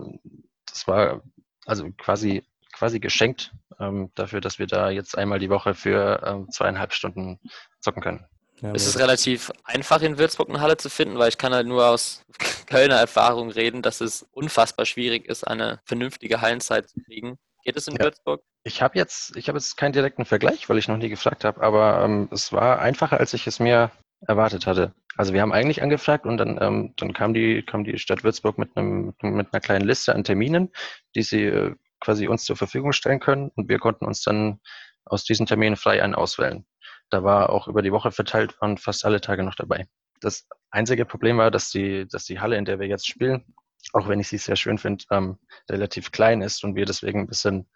das 0.65 0.88
war 0.88 1.21
also 1.65 1.89
quasi, 1.97 2.43
quasi 2.73 2.99
geschenkt 2.99 3.53
ähm, 3.79 4.12
dafür, 4.15 4.41
dass 4.41 4.59
wir 4.59 4.67
da 4.67 4.89
jetzt 4.89 5.17
einmal 5.17 5.39
die 5.39 5.49
Woche 5.49 5.73
für 5.73 6.21
ähm, 6.25 6.49
zweieinhalb 6.51 6.93
Stunden 6.93 7.39
zocken 7.79 8.01
können. 8.01 8.25
Ja, 8.62 8.73
Es 8.73 8.85
ist 8.85 8.99
relativ 8.99 9.51
einfach 9.63 10.01
in 10.01 10.17
Würzburg 10.17 10.49
eine 10.49 10.59
Halle 10.59 10.77
zu 10.77 10.89
finden, 10.89 11.17
weil 11.17 11.29
ich 11.29 11.38
kann 11.38 11.53
halt 11.53 11.67
nur 11.67 11.88
aus 11.88 12.23
Kölner 12.67 12.95
Erfahrung 12.97 13.51
reden, 13.51 13.81
dass 13.81 14.01
es 14.01 14.23
unfassbar 14.31 14.85
schwierig 14.85 15.27
ist, 15.27 15.45
eine 15.45 15.79
vernünftige 15.85 16.41
Hallenzeit 16.41 16.89
zu 16.89 16.99
kriegen. 17.01 17.38
Geht 17.63 17.77
es 17.77 17.88
in 17.88 17.95
Ja. 17.95 18.03
Würzburg? 18.03 18.41
Ich 18.63 18.81
habe 18.81 18.97
jetzt, 18.97 19.35
ich 19.38 19.47
habe 19.47 19.57
jetzt 19.57 19.77
keinen 19.77 19.93
direkten 19.93 20.25
Vergleich, 20.25 20.67
weil 20.67 20.77
ich 20.77 20.89
noch 20.89 20.97
nie 20.97 21.09
gefragt 21.09 21.45
habe, 21.45 21.62
aber 21.62 22.03
ähm, 22.03 22.27
es 22.31 22.51
war 22.51 22.79
einfacher, 22.79 23.17
als 23.19 23.33
ich 23.33 23.47
es 23.47 23.59
mir 23.59 23.91
erwartet 24.21 24.67
hatte. 24.67 24.93
Also 25.15 25.34
wir 25.34 25.41
haben 25.41 25.51
eigentlich 25.51 25.82
angefragt 25.82 26.25
und 26.25 26.38
dann, 26.38 26.58
ähm, 26.62 26.93
dann 26.97 27.13
kam 27.13 27.34
die, 27.34 27.63
kam 27.63 27.84
die 27.84 27.97
Stadt 27.97 28.23
Würzburg 28.23 28.58
mit 28.58 28.75
einem, 28.75 29.13
mit 29.21 29.53
einer 29.53 29.62
kleinen 29.62 29.86
Liste 29.86 30.15
an 30.15 30.23
Terminen, 30.23 30.71
die 31.15 31.23
sie 31.23 31.43
äh, 31.43 31.75
quasi 31.99 32.27
uns 32.27 32.45
zur 32.45 32.55
Verfügung 32.55 32.93
stellen 32.93 33.19
können 33.19 33.49
und 33.55 33.69
wir 33.69 33.79
konnten 33.79 34.05
uns 34.05 34.21
dann 34.21 34.60
aus 35.05 35.23
diesen 35.23 35.45
Terminen 35.45 35.75
frei 35.75 36.01
einen 36.01 36.15
auswählen. 36.15 36.65
Da 37.10 37.23
war 37.23 37.49
auch 37.49 37.67
über 37.67 37.82
die 37.82 37.91
Woche 37.91 38.12
verteilt, 38.12 38.60
waren 38.62 38.77
fast 38.77 39.03
alle 39.03 39.19
Tage 39.19 39.43
noch 39.43 39.55
dabei. 39.55 39.88
Das 40.21 40.47
einzige 40.69 41.05
Problem 41.05 41.38
war, 41.38 41.51
dass 41.51 41.69
die, 41.69 42.08
dass 42.08 42.25
die 42.25 42.39
Halle, 42.39 42.58
in 42.58 42.65
der 42.65 42.79
wir 42.79 42.88
jetzt 42.88 43.08
spielen, 43.08 43.53
auch 43.93 44.08
wenn 44.08 44.19
ich 44.19 44.27
sie 44.27 44.38
sehr 44.38 44.55
schön 44.55 44.77
finde, 44.77 45.05
ähm, 45.12 45.38
relativ 45.69 46.12
klein 46.12 46.41
ist 46.41 46.63
und 46.63 46.75
wir 46.75 46.86
deswegen 46.86 47.21
ein 47.21 47.27
bisschen 47.27 47.69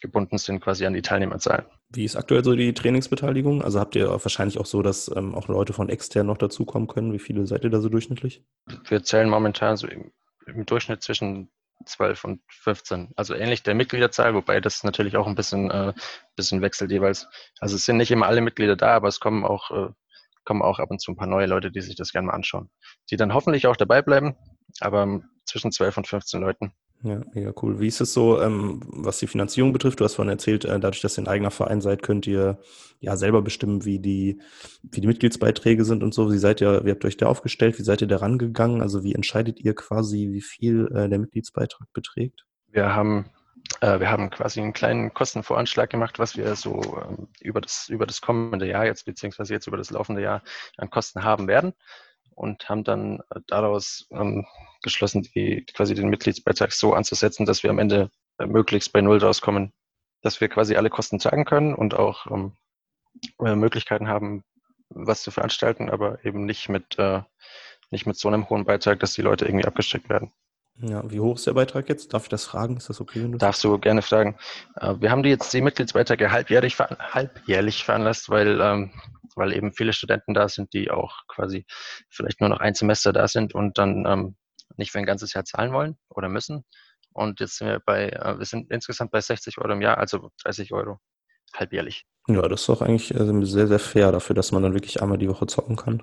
gebunden 0.00 0.38
sind 0.38 0.60
quasi 0.60 0.84
an 0.86 0.94
die 0.94 1.02
Teilnehmerzahl. 1.02 1.66
Wie 1.94 2.04
ist 2.04 2.16
aktuell 2.16 2.42
so 2.42 2.54
die 2.54 2.72
Trainingsbeteiligung? 2.72 3.62
Also 3.62 3.78
habt 3.78 3.94
ihr 3.96 4.08
wahrscheinlich 4.08 4.58
auch 4.58 4.66
so, 4.66 4.82
dass 4.82 5.14
ähm, 5.14 5.34
auch 5.34 5.48
Leute 5.48 5.72
von 5.72 5.90
extern 5.90 6.26
noch 6.26 6.38
dazukommen 6.38 6.88
können? 6.88 7.12
Wie 7.12 7.18
viele 7.18 7.46
seid 7.46 7.64
ihr 7.64 7.70
da 7.70 7.80
so 7.80 7.90
durchschnittlich? 7.90 8.42
Wir 8.88 9.02
zählen 9.02 9.28
momentan 9.28 9.76
so 9.76 9.86
im, 9.86 10.10
im 10.46 10.64
Durchschnitt 10.64 11.02
zwischen 11.02 11.50
12 11.84 12.24
und 12.24 12.40
15. 12.48 13.12
Also 13.16 13.34
ähnlich 13.34 13.62
der 13.62 13.74
Mitgliederzahl, 13.74 14.34
wobei 14.34 14.60
das 14.60 14.84
natürlich 14.84 15.16
auch 15.16 15.26
ein 15.26 15.34
bisschen, 15.34 15.70
äh, 15.70 15.92
bisschen 16.36 16.62
wechselt 16.62 16.90
jeweils. 16.90 17.28
Also 17.60 17.76
es 17.76 17.84
sind 17.84 17.98
nicht 17.98 18.10
immer 18.10 18.26
alle 18.26 18.40
Mitglieder 18.40 18.76
da, 18.76 18.94
aber 18.94 19.08
es 19.08 19.20
kommen 19.20 19.44
auch, 19.44 19.70
äh, 19.70 19.90
kommen 20.44 20.62
auch 20.62 20.78
ab 20.78 20.90
und 20.90 21.00
zu 21.00 21.12
ein 21.12 21.16
paar 21.16 21.26
neue 21.26 21.46
Leute, 21.46 21.70
die 21.70 21.80
sich 21.80 21.96
das 21.96 22.12
gerne 22.12 22.28
mal 22.28 22.34
anschauen. 22.34 22.70
Die 23.10 23.16
dann 23.16 23.34
hoffentlich 23.34 23.66
auch 23.66 23.76
dabei 23.76 24.00
bleiben, 24.02 24.36
aber 24.80 25.20
zwischen 25.44 25.72
12 25.72 25.98
und 25.98 26.06
15 26.06 26.40
Leuten. 26.40 26.72
Ja, 27.04 27.20
mega 27.34 27.52
cool. 27.60 27.80
Wie 27.80 27.88
ist 27.88 28.00
es 28.00 28.14
so, 28.14 28.40
ähm, 28.40 28.80
was 28.86 29.18
die 29.18 29.26
Finanzierung 29.26 29.72
betrifft? 29.72 29.98
Du 29.98 30.04
hast 30.04 30.14
vorhin 30.14 30.30
erzählt, 30.30 30.64
äh, 30.64 30.78
dadurch, 30.78 31.00
dass 31.00 31.18
ihr 31.18 31.24
ein 31.24 31.28
eigener 31.28 31.50
Verein 31.50 31.80
seid, 31.80 32.02
könnt 32.02 32.28
ihr 32.28 32.58
ja 33.00 33.16
selber 33.16 33.42
bestimmen, 33.42 33.84
wie 33.84 33.98
die, 33.98 34.40
wie 34.82 35.00
die 35.00 35.08
Mitgliedsbeiträge 35.08 35.84
sind 35.84 36.04
und 36.04 36.14
so. 36.14 36.32
Wie 36.32 36.38
seid 36.38 36.60
ihr, 36.60 36.84
wie 36.84 36.92
habt 36.92 37.04
ihr 37.04 37.08
euch 37.08 37.16
da 37.16 37.26
aufgestellt? 37.26 37.76
Wie 37.80 37.82
seid 37.82 38.02
ihr 38.02 38.06
da 38.06 38.18
rangegangen? 38.18 38.82
Also 38.82 39.02
wie 39.02 39.14
entscheidet 39.14 39.58
ihr 39.58 39.74
quasi, 39.74 40.28
wie 40.30 40.42
viel 40.42 40.86
äh, 40.94 41.08
der 41.08 41.18
Mitgliedsbeitrag 41.18 41.92
beträgt? 41.92 42.44
Wir 42.70 42.94
haben, 42.94 43.30
äh, 43.80 43.98
wir 43.98 44.08
haben 44.08 44.30
quasi 44.30 44.60
einen 44.60 44.72
kleinen 44.72 45.12
Kostenvoranschlag 45.12 45.90
gemacht, 45.90 46.20
was 46.20 46.36
wir 46.36 46.54
so 46.54 47.02
ähm, 47.02 47.26
über, 47.40 47.60
das, 47.60 47.88
über 47.88 48.06
das 48.06 48.20
kommende 48.20 48.68
Jahr 48.68 48.86
jetzt, 48.86 49.06
beziehungsweise 49.06 49.52
jetzt 49.52 49.66
über 49.66 49.76
das 49.76 49.90
laufende 49.90 50.22
Jahr 50.22 50.42
an 50.76 50.88
Kosten 50.88 51.24
haben 51.24 51.48
werden 51.48 51.72
und 52.34 52.68
haben 52.68 52.84
dann 52.84 53.20
äh, 53.30 53.40
daraus 53.46 54.06
ähm, 54.10 54.46
geschlossen, 54.82 55.22
die, 55.34 55.64
quasi 55.74 55.94
den 55.94 56.08
Mitgliedsbeitrag 56.08 56.72
so 56.72 56.94
anzusetzen, 56.94 57.46
dass 57.46 57.62
wir 57.62 57.70
am 57.70 57.78
Ende 57.78 58.10
äh, 58.38 58.46
möglichst 58.46 58.92
bei 58.92 59.00
Null 59.00 59.18
rauskommen, 59.18 59.72
dass 60.22 60.40
wir 60.40 60.48
quasi 60.48 60.76
alle 60.76 60.90
Kosten 60.90 61.18
tragen 61.18 61.44
können 61.44 61.74
und 61.74 61.94
auch 61.94 62.26
ähm, 62.30 62.52
äh, 63.44 63.54
Möglichkeiten 63.54 64.08
haben, 64.08 64.44
was 64.88 65.22
zu 65.22 65.30
veranstalten, 65.30 65.88
aber 65.90 66.24
eben 66.24 66.44
nicht 66.44 66.68
mit, 66.68 66.98
äh, 66.98 67.22
nicht 67.90 68.06
mit 68.06 68.16
so 68.16 68.28
einem 68.28 68.48
hohen 68.50 68.64
Beitrag, 68.64 69.00
dass 69.00 69.14
die 69.14 69.22
Leute 69.22 69.44
irgendwie 69.46 69.66
abgesteckt 69.66 70.08
werden. 70.08 70.32
Ja, 70.76 71.08
wie 71.10 71.20
hoch 71.20 71.36
ist 71.36 71.46
der 71.46 71.52
Beitrag 71.52 71.88
jetzt? 71.88 72.14
Darf 72.14 72.24
ich 72.24 72.28
das 72.30 72.44
fragen? 72.44 72.76
Ist 72.78 72.88
das 72.88 73.00
okay? 73.00 73.22
Wenn 73.22 73.32
du 73.32 73.38
Darfst 73.38 73.62
du 73.62 73.78
gerne 73.78 74.02
fragen. 74.02 74.36
Äh, 74.76 74.94
Wir 75.00 75.10
haben 75.10 75.22
die 75.22 75.28
jetzt 75.28 75.52
die 75.52 75.60
Mitgliedsbeiträge 75.60 76.32
halbjährlich, 76.32 76.76
ver- 76.76 76.96
halbjährlich 76.98 77.84
veranlasst, 77.84 78.30
weil, 78.30 78.60
ähm, 78.60 78.90
weil 79.36 79.52
eben 79.52 79.72
viele 79.72 79.92
Studenten 79.92 80.34
da 80.34 80.48
sind, 80.48 80.72
die 80.72 80.90
auch 80.90 81.26
quasi 81.28 81.64
vielleicht 82.08 82.40
nur 82.40 82.50
noch 82.50 82.60
ein 82.60 82.74
Semester 82.74 83.12
da 83.12 83.28
sind 83.28 83.54
und 83.54 83.78
dann 83.78 84.06
ähm, 84.06 84.36
nicht 84.76 84.92
für 84.92 84.98
ein 84.98 85.06
ganzes 85.06 85.32
Jahr 85.34 85.44
zahlen 85.44 85.72
wollen 85.72 85.96
oder 86.08 86.28
müssen. 86.28 86.64
Und 87.12 87.40
jetzt 87.40 87.58
sind 87.58 87.68
wir 87.68 87.80
bei, 87.80 88.08
äh, 88.08 88.38
wir 88.38 88.46
sind 88.46 88.70
insgesamt 88.70 89.10
bei 89.10 89.20
60 89.20 89.58
Euro 89.58 89.72
im 89.72 89.82
Jahr, 89.82 89.98
also 89.98 90.30
30 90.44 90.72
Euro 90.72 90.98
halbjährlich. 91.54 92.06
Ja, 92.28 92.42
das 92.42 92.60
ist 92.62 92.68
doch 92.68 92.82
eigentlich 92.82 93.14
äh, 93.14 93.44
sehr, 93.44 93.68
sehr 93.68 93.78
fair 93.78 94.12
dafür, 94.12 94.34
dass 94.34 94.52
man 94.52 94.62
dann 94.62 94.74
wirklich 94.74 95.02
einmal 95.02 95.18
die 95.18 95.28
Woche 95.28 95.46
zocken 95.46 95.76
kann. 95.76 96.02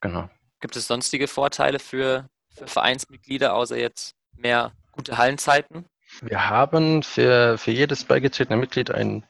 Genau. 0.00 0.28
Gibt 0.60 0.76
es 0.76 0.86
sonstige 0.86 1.28
Vorteile 1.28 1.78
für, 1.78 2.28
für 2.54 2.66
Vereinsmitglieder, 2.66 3.54
außer 3.54 3.78
jetzt 3.78 4.14
mehr 4.32 4.72
gute 4.92 5.18
Hallenzeiten? 5.18 5.86
Wir 6.22 6.50
haben 6.50 7.02
für, 7.02 7.56
für 7.56 7.70
jedes 7.70 8.04
beigetretene 8.04 8.58
Mitglied 8.58 8.90
ein 8.90 9.24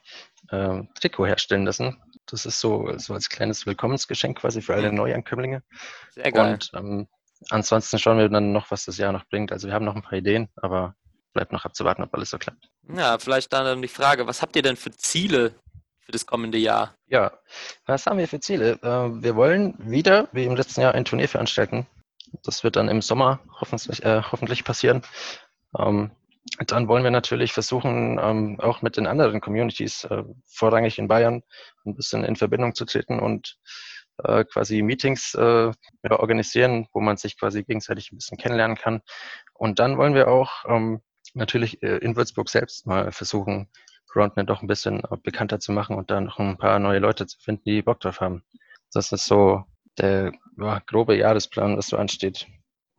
ähm, 0.51 0.89
Trikot 0.99 1.27
herstellen 1.27 1.65
lassen. 1.65 2.01
Das 2.31 2.45
ist 2.45 2.59
so, 2.59 2.97
so 2.97 3.13
als 3.13 3.29
kleines 3.29 3.65
Willkommensgeschenk 3.65 4.39
quasi 4.39 4.61
für 4.61 4.73
alle 4.73 4.91
Neuankömmlinge. 4.91 5.63
Sehr 6.11 6.31
geil. 6.31 6.53
Und 6.53 6.71
ähm, 6.73 7.07
ansonsten 7.49 7.99
schauen 7.99 8.17
wir 8.17 8.29
dann 8.29 8.53
noch, 8.53 8.71
was 8.71 8.85
das 8.85 8.97
Jahr 8.97 9.11
noch 9.11 9.25
bringt. 9.25 9.51
Also 9.51 9.67
wir 9.67 9.73
haben 9.73 9.85
noch 9.85 9.95
ein 9.95 10.01
paar 10.01 10.17
Ideen, 10.17 10.49
aber 10.55 10.95
bleibt 11.33 11.51
noch 11.51 11.65
abzuwarten, 11.65 12.03
ob 12.03 12.13
alles 12.13 12.29
so 12.29 12.37
klappt. 12.37 12.69
Ja, 12.95 13.17
vielleicht 13.19 13.51
dann 13.53 13.81
die 13.81 13.87
Frage, 13.87 14.27
was 14.27 14.41
habt 14.41 14.55
ihr 14.55 14.61
denn 14.61 14.75
für 14.75 14.91
Ziele 14.91 15.55
für 15.99 16.11
das 16.11 16.25
kommende 16.25 16.57
Jahr? 16.57 16.95
Ja, 17.07 17.31
was 17.85 18.05
haben 18.05 18.17
wir 18.17 18.27
für 18.27 18.39
Ziele? 18.39 18.79
Äh, 18.81 19.23
wir 19.23 19.35
wollen 19.35 19.75
wieder, 19.77 20.29
wie 20.31 20.45
im 20.45 20.55
letzten 20.55 20.81
Jahr, 20.81 20.93
ein 20.93 21.05
Turnier 21.05 21.29
veranstalten. 21.29 21.85
Das 22.43 22.63
wird 22.63 22.77
dann 22.77 22.87
im 22.87 23.01
Sommer 23.01 23.39
hoffentlich, 23.59 24.03
äh, 24.03 24.21
hoffentlich 24.31 24.63
passieren. 24.63 25.01
Ähm, 25.77 26.11
dann 26.67 26.87
wollen 26.87 27.03
wir 27.03 27.11
natürlich 27.11 27.53
versuchen, 27.53 28.19
ähm, 28.21 28.59
auch 28.59 28.81
mit 28.81 28.97
den 28.97 29.07
anderen 29.07 29.41
Communities, 29.41 30.05
äh, 30.05 30.23
vorrangig 30.47 30.97
in 30.97 31.07
Bayern, 31.07 31.43
ein 31.85 31.95
bisschen 31.95 32.23
in 32.23 32.35
Verbindung 32.35 32.73
zu 32.75 32.85
treten 32.85 33.19
und 33.19 33.57
äh, 34.23 34.43
quasi 34.45 34.81
Meetings 34.81 35.33
äh, 35.35 35.71
organisieren, 36.09 36.87
wo 36.93 36.99
man 36.99 37.17
sich 37.17 37.39
quasi 37.39 37.63
gegenseitig 37.63 38.11
ein 38.11 38.17
bisschen 38.17 38.37
kennenlernen 38.37 38.77
kann. 38.77 39.01
Und 39.53 39.79
dann 39.79 39.97
wollen 39.97 40.15
wir 40.15 40.27
auch 40.27 40.65
ähm, 40.67 41.01
natürlich 41.33 41.81
äh, 41.83 41.97
in 41.97 42.15
Würzburg 42.15 42.49
selbst 42.49 42.87
mal 42.87 43.11
versuchen, 43.11 43.69
GroundNet 44.07 44.49
doch 44.49 44.61
ein 44.61 44.67
bisschen 44.67 45.03
äh, 45.03 45.17
bekannter 45.21 45.59
zu 45.59 45.71
machen 45.71 45.95
und 45.95 46.11
da 46.11 46.21
noch 46.21 46.39
ein 46.39 46.57
paar 46.57 46.79
neue 46.79 46.99
Leute 46.99 47.27
zu 47.27 47.39
finden, 47.39 47.63
die 47.65 47.81
Bock 47.81 47.99
drauf 47.99 48.19
haben. 48.19 48.43
Das 48.93 49.11
ist 49.11 49.25
so 49.25 49.63
der 49.97 50.31
ja, 50.57 50.79
grobe 50.79 51.17
Jahresplan, 51.17 51.77
was 51.77 51.87
so 51.87 51.97
ansteht. 51.97 52.47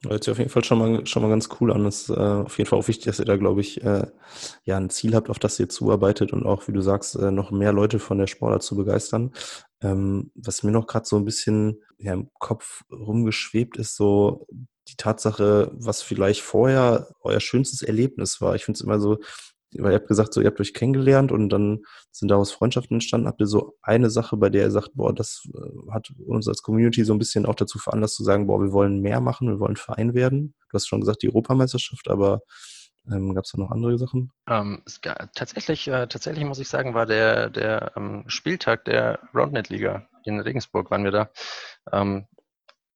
Hört 0.09 0.25
sich 0.25 0.33
auf 0.33 0.39
jeden 0.39 0.51
Fall 0.51 0.65
schon 0.65 0.79
mal, 0.79 1.07
schon 1.07 1.23
mal 1.23 1.29
ganz 1.29 1.49
cool 1.61 1.73
an. 1.73 1.87
Es 1.87 2.09
ist 2.09 2.17
äh, 2.17 2.21
auf 2.21 2.59
jeden 2.59 2.69
Fall 2.69 2.79
auch 2.79 2.89
wichtig, 2.89 3.07
dass 3.07 3.21
ihr 3.21 3.25
da, 3.25 3.37
glaube 3.37 3.61
ich, 3.61 3.83
äh, 3.85 4.07
ja, 4.65 4.77
ein 4.77 4.91
Ziel 4.91 5.15
habt, 5.15 5.31
auf 5.31 5.39
das 5.39 5.61
ihr 5.61 5.69
zuarbeitet 5.69 6.33
und 6.33 6.45
auch, 6.45 6.67
wie 6.67 6.73
du 6.73 6.81
sagst, 6.81 7.15
äh, 7.15 7.31
noch 7.31 7.53
mehr 7.53 7.73
Leute 7.73 8.01
von 8.01 8.19
der 8.19 8.27
Sportart 8.27 8.65
zu 8.65 8.75
begeistern. 8.77 9.33
Ähm, 9.81 10.33
was 10.35 10.65
mir 10.65 10.73
noch 10.73 10.89
gerade 10.89 11.07
so 11.07 11.17
ein 11.17 11.25
bisschen 11.25 11.83
ja, 11.99 12.15
im 12.15 12.31
Kopf 12.41 12.83
rumgeschwebt 12.91 13.77
ist, 13.77 13.97
so 13.97 14.47
die 14.89 14.97
Tatsache, 14.97 15.71
was 15.75 16.03
vielleicht 16.03 16.41
vorher 16.43 17.09
euer 17.21 17.41
schönstes 17.41 17.83
Erlebnis 17.83 18.41
war. 18.41 18.57
Ich 18.57 18.65
finde 18.65 18.79
es 18.79 18.83
immer 18.83 18.99
so, 18.99 19.19
weil 19.79 19.93
ihr 19.93 19.97
habt 19.97 20.09
gesagt, 20.09 20.35
so 20.35 20.41
ihr 20.41 20.49
habt 20.49 20.61
euch 20.61 20.75
kennengelernt 20.75 21.33
und 21.33 21.49
dann 21.49 21.83
sind 22.11 22.31
daraus 22.31 22.53
Freundschaften 22.53 22.97
entstanden. 22.97 23.27
Habt 23.27 23.41
ihr 23.41 23.47
so 23.47 23.77
eine 23.83 24.11
Sache, 24.11 24.37
bei 24.37 24.51
der 24.51 24.65
ihr 24.65 24.71
sagt, 24.71 24.91
boah, 24.95 25.15
das 25.15 25.43
äh, 25.55 25.93
hat 25.93 26.13
uns 26.27 26.49
als 26.49 26.63
Community 26.63 27.05
so 27.05 27.13
ein 27.13 27.19
bisschen 27.19 27.47
auch 27.47 27.55
dazu 27.55 27.79
veranlasst 27.79 28.17
zu 28.17 28.25
sagen, 28.25 28.47
boah, 28.47 28.61
wir 28.61 28.73
wollen 28.73 29.01
mehr 29.01 29.21
machen, 29.21 29.49
wir 29.49 29.61
wollen 29.61 29.77
Verein 29.77 30.15
werden. 30.15 30.55
Du 30.71 30.75
hast 30.75 30.89
schon 30.89 31.01
gesagt, 31.01 31.23
die 31.23 31.29
Europameisterschaft, 31.29 32.09
aber 32.09 32.41
ähm, 33.11 33.35
gab 33.35 33.45
es 33.45 33.53
da 33.53 33.59
noch 33.59 33.71
andere 33.71 33.99
Sachen? 33.99 34.31
Ähm, 34.49 34.83
tatsächlich, 35.35 35.89
äh, 35.89 36.07
tatsächlich 36.07 36.45
muss 36.45 36.61
ich 36.61 36.69
sagen, 36.69 36.95
war 36.95 37.07
der, 37.07 37.51
der 37.51 37.93
ähm, 37.97 38.25
Spieltag 38.29 38.85
der 38.85 39.19
Roundnet-Liga 39.35 40.07
in 40.25 40.39
Regensburg, 40.39 40.91
waren 40.91 41.05
wir 41.05 41.11
da. 41.11 41.31
Ähm, 41.91 42.27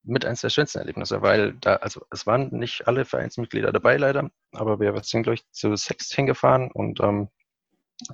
mit 0.07 0.25
eines 0.25 0.40
der 0.40 0.51
schönsten 0.51 0.79
Erlebnisse, 0.79 1.23
weil 1.23 1.55
da, 1.55 1.77
also 1.77 2.03
es 2.11 2.27
waren 2.27 2.49
nicht 2.51 2.87
alle 2.87 3.05
Vereinsmitglieder 3.05 3.73
dabei 3.73 3.97
leider, 3.97 4.31
aber 4.53 4.81
wir 4.81 4.99
sind, 5.03 5.25
glaube 5.25 5.35
ich, 5.35 5.51
zu 5.51 5.75
Sext 5.77 6.14
hingefahren 6.14 6.71
und 6.73 7.01
ähm, 7.01 7.29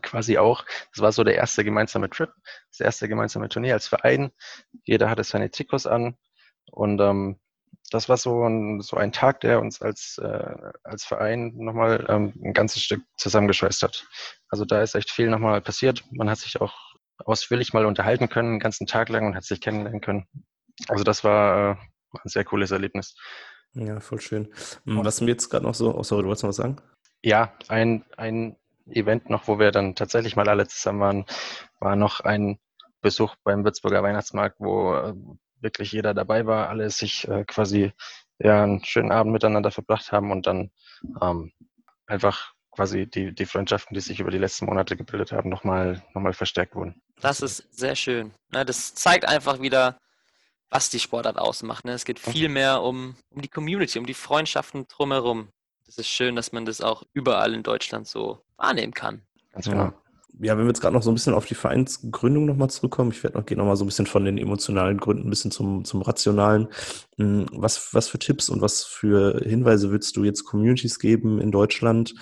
quasi 0.03 0.39
auch, 0.39 0.65
das 0.95 1.03
war 1.03 1.13
so 1.13 1.25
der 1.25 1.35
erste 1.35 1.65
gemeinsame 1.65 2.09
Trip, 2.09 2.31
das 2.71 2.81
erste 2.81 3.09
gemeinsame 3.09 3.49
Turnier 3.49 3.75
als 3.75 3.89
Verein. 3.89 4.31
Jeder 4.85 5.11
hatte 5.11 5.25
seine 5.25 5.51
Trikots 5.51 5.87
an 5.87 6.17
und 6.71 7.01
ähm, 7.01 7.39
das 7.91 8.09
war 8.09 8.17
so 8.17 8.45
ein, 8.47 8.81
so 8.81 8.97
ein 8.97 9.13
Tag, 9.13 9.41
der 9.41 9.61
uns 9.61 9.83
als, 9.83 10.19
äh, 10.19 10.55
als 10.83 11.05
Verein 11.05 11.53
nochmal 11.57 12.07
ähm, 12.09 12.33
ein 12.43 12.53
ganzes 12.55 12.83
Stück 12.83 13.03
zusammengeschweißt 13.17 13.83
hat. 13.83 14.07
Also 14.49 14.65
da 14.65 14.83
ist 14.83 14.95
echt 14.95 15.11
viel 15.11 15.29
nochmal 15.29 15.61
passiert. 15.61 16.05
Man 16.11 16.31
hat 16.31 16.39
sich 16.39 16.61
auch 16.61 16.75
ausführlich 17.19 17.73
mal 17.73 17.87
unterhalten 17.87 18.29
können, 18.29 18.51
einen 18.51 18.61
ganzen 18.61 18.87
Tag 18.87 19.09
lang 19.09 19.27
und 19.27 19.37
hat 19.37 19.45
sich 19.45 19.61
kennenlernen 19.61 20.01
können. 20.01 20.27
Also 20.89 21.05
das 21.05 21.25
war 21.25 21.73
äh, 21.73 21.77
ein 22.23 22.29
sehr 22.29 22.45
cooles 22.45 22.71
Erlebnis. 22.71 23.17
Ja, 23.75 24.01
voll 24.01 24.21
schön. 24.21 24.53
Hm, 24.85 25.05
was 25.05 25.21
mir 25.21 25.31
jetzt 25.31 25.49
gerade 25.49 25.65
noch 25.65 25.75
so, 25.75 25.97
oh 25.97 26.03
sorry, 26.03 26.23
du 26.23 26.29
wolltest 26.29 26.45
noch 26.45 26.51
was 26.51 26.57
sagen? 26.57 26.77
Ja, 27.23 27.53
ein, 27.69 28.05
ein 28.17 28.57
Event 28.87 29.31
noch, 29.31 29.49
wo 29.49 29.59
wir 29.59 29.71
dann 29.71 29.95
tatsächlich 29.95 30.37
mal 30.37 30.49
alle 30.49 30.67
zusammen 30.67 31.01
waren, 31.01 31.25
war 31.81 31.97
noch 31.97 32.21
ein 32.21 32.59
Besuch 33.01 33.35
beim 33.45 33.65
Würzburger 33.65 34.03
Weihnachtsmarkt, 34.03 34.57
wo 34.59 34.95
äh, 34.95 35.15
wirklich 35.61 35.93
jeder 35.93 36.15
dabei 36.15 36.47
war, 36.47 36.69
alle 36.69 36.91
sich 36.91 37.27
äh, 37.29 37.45
quasi 37.45 37.93
ja, 38.39 38.63
einen 38.63 38.85
schönen 38.85 39.13
Abend 39.13 39.33
miteinander 39.33 39.71
verbracht 39.71 40.13
haben 40.13 40.31
und 40.33 40.47
dann 40.47 40.71
ähm, 41.21 41.53
einfach 42.07 42.53
quasi 42.73 43.07
die, 43.07 43.35
die 43.35 43.47
Freundschaften, 43.47 43.95
die 43.95 44.01
sich 44.01 44.21
über 44.21 44.31
die 44.31 44.39
letzten 44.39 44.67
Monate 44.67 44.97
gebildet 44.97 45.33
haben, 45.33 45.51
nochmal 45.51 46.03
noch 46.15 46.23
mal 46.23 46.33
verstärkt 46.33 46.75
wurden. 46.75 47.01
Das 47.21 47.41
ist 47.41 47.67
sehr 47.71 47.95
schön. 47.95 48.33
Ne, 48.51 48.65
das 48.65 48.95
zeigt 48.95 49.27
einfach 49.27 49.61
wieder, 49.61 49.99
was 50.73 50.89
die 50.89 50.99
Sportart 50.99 51.39
ausmacht. 51.39 51.85
Ne? 51.85 51.93
Es 51.93 52.07
geht 52.07 52.19
viel 52.19 52.49
mehr 52.49 52.83
um, 52.83 53.15
um 53.29 53.43
die 53.43 53.49
Community, 53.49 53.99
um 53.99 54.07
die 54.07 54.15
Freundschaften 54.15 54.89
drumherum. 54.89 55.49
Das 55.85 55.99
ist 55.99 56.09
schön, 56.09 56.35
dass 56.35 56.53
man 56.53 56.65
das 56.65 56.81
auch 56.81 57.03
überall 57.13 57.53
in 57.53 57.63
Deutschland 57.63 58.09
so 58.09 58.39
wahrnehmen 58.57 58.95
kann. 58.95 59.21
Ganz 59.53 59.69
genau. 59.69 59.93
Ja, 60.41 60.57
wenn 60.57 60.65
wir 60.65 60.69
jetzt 60.69 60.81
gerade 60.81 60.95
noch 60.95 61.03
so 61.03 61.11
ein 61.11 61.15
bisschen 61.15 61.35
auf 61.35 61.45
die 61.45 61.55
Vereinsgründung 61.55 62.47
nochmal 62.47 62.71
zurückkommen, 62.71 63.11
ich 63.11 63.23
werde 63.23 63.37
noch 63.37 63.45
gehen 63.45 63.59
nochmal 63.59 63.77
so 63.77 63.85
ein 63.85 63.89
bisschen 63.89 64.07
von 64.07 64.25
den 64.25 64.39
emotionalen 64.39 64.97
Gründen 64.97 65.27
ein 65.27 65.31
bisschen 65.31 65.51
zum, 65.51 65.85
zum 65.85 66.01
rationalen. 66.01 66.69
Hm, 67.19 67.49
was, 67.53 67.93
was 67.93 68.09
für 68.09 68.19
Tipps 68.19 68.49
und 68.49 68.63
was 68.63 68.83
für 68.83 69.43
Hinweise 69.45 69.91
würdest 69.91 70.17
du 70.17 70.25
jetzt 70.25 70.45
Communities 70.45 70.99
geben 70.99 71.39
in 71.39 71.51
Deutschland, 71.51 72.15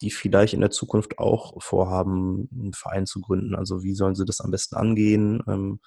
die 0.00 0.10
vielleicht 0.10 0.54
in 0.54 0.62
der 0.62 0.70
Zukunft 0.70 1.18
auch 1.18 1.62
vorhaben, 1.62 2.48
einen 2.50 2.72
Verein 2.72 3.04
zu 3.04 3.20
gründen? 3.20 3.54
Also 3.54 3.82
wie 3.82 3.94
sollen 3.94 4.14
sie 4.14 4.24
das 4.24 4.40
am 4.40 4.50
besten 4.50 4.76
angehen? 4.76 5.42
Ähm, 5.46 5.80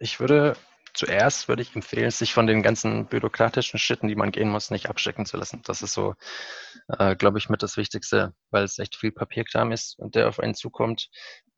ich 0.00 0.18
würde 0.18 0.56
zuerst 0.94 1.48
würde 1.48 1.62
ich 1.62 1.74
empfehlen, 1.74 2.10
sich 2.10 2.32
von 2.32 2.46
den 2.46 2.62
ganzen 2.62 3.06
bürokratischen 3.06 3.78
Schritten, 3.78 4.08
die 4.08 4.14
man 4.14 4.32
gehen 4.32 4.48
muss, 4.48 4.70
nicht 4.70 4.88
abschrecken 4.88 5.26
zu 5.26 5.36
lassen. 5.36 5.60
Das 5.64 5.82
ist 5.82 5.92
so, 5.92 6.14
äh, 6.88 7.16
glaube 7.16 7.38
ich, 7.38 7.48
mit 7.48 7.62
das 7.62 7.76
Wichtigste, 7.76 8.32
weil 8.50 8.64
es 8.64 8.78
echt 8.78 8.96
viel 8.96 9.12
Papierkram 9.12 9.72
ist 9.72 9.98
und 9.98 10.14
der 10.14 10.28
auf 10.28 10.40
einen 10.40 10.54
zukommt. 10.54 11.10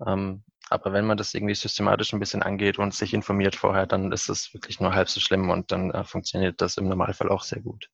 Ähm, 0.05 0.43
aber 0.69 0.93
wenn 0.93 1.07
man 1.07 1.17
das 1.17 1.35
irgendwie 1.35 1.55
systematisch 1.55 2.13
ein 2.13 2.19
bisschen 2.19 2.43
angeht 2.43 2.79
und 2.79 2.93
sich 2.95 3.15
informiert 3.15 3.55
vorher, 3.55 3.87
dann 3.87 4.11
ist 4.11 4.29
es 4.29 4.53
wirklich 4.53 4.81
nur 4.81 4.95
halb 4.95 5.09
so 5.09 5.21
schlimm 5.21 5.51
und 5.51 5.71
dann 5.71 5.93
äh, 5.93 6.03
funktioniert 6.05 6.61
das 6.61 6.77
im 6.77 6.89
Normalfall 6.89 7.29
auch 7.29 7.45
sehr 7.45 7.61
gut. 7.61 7.89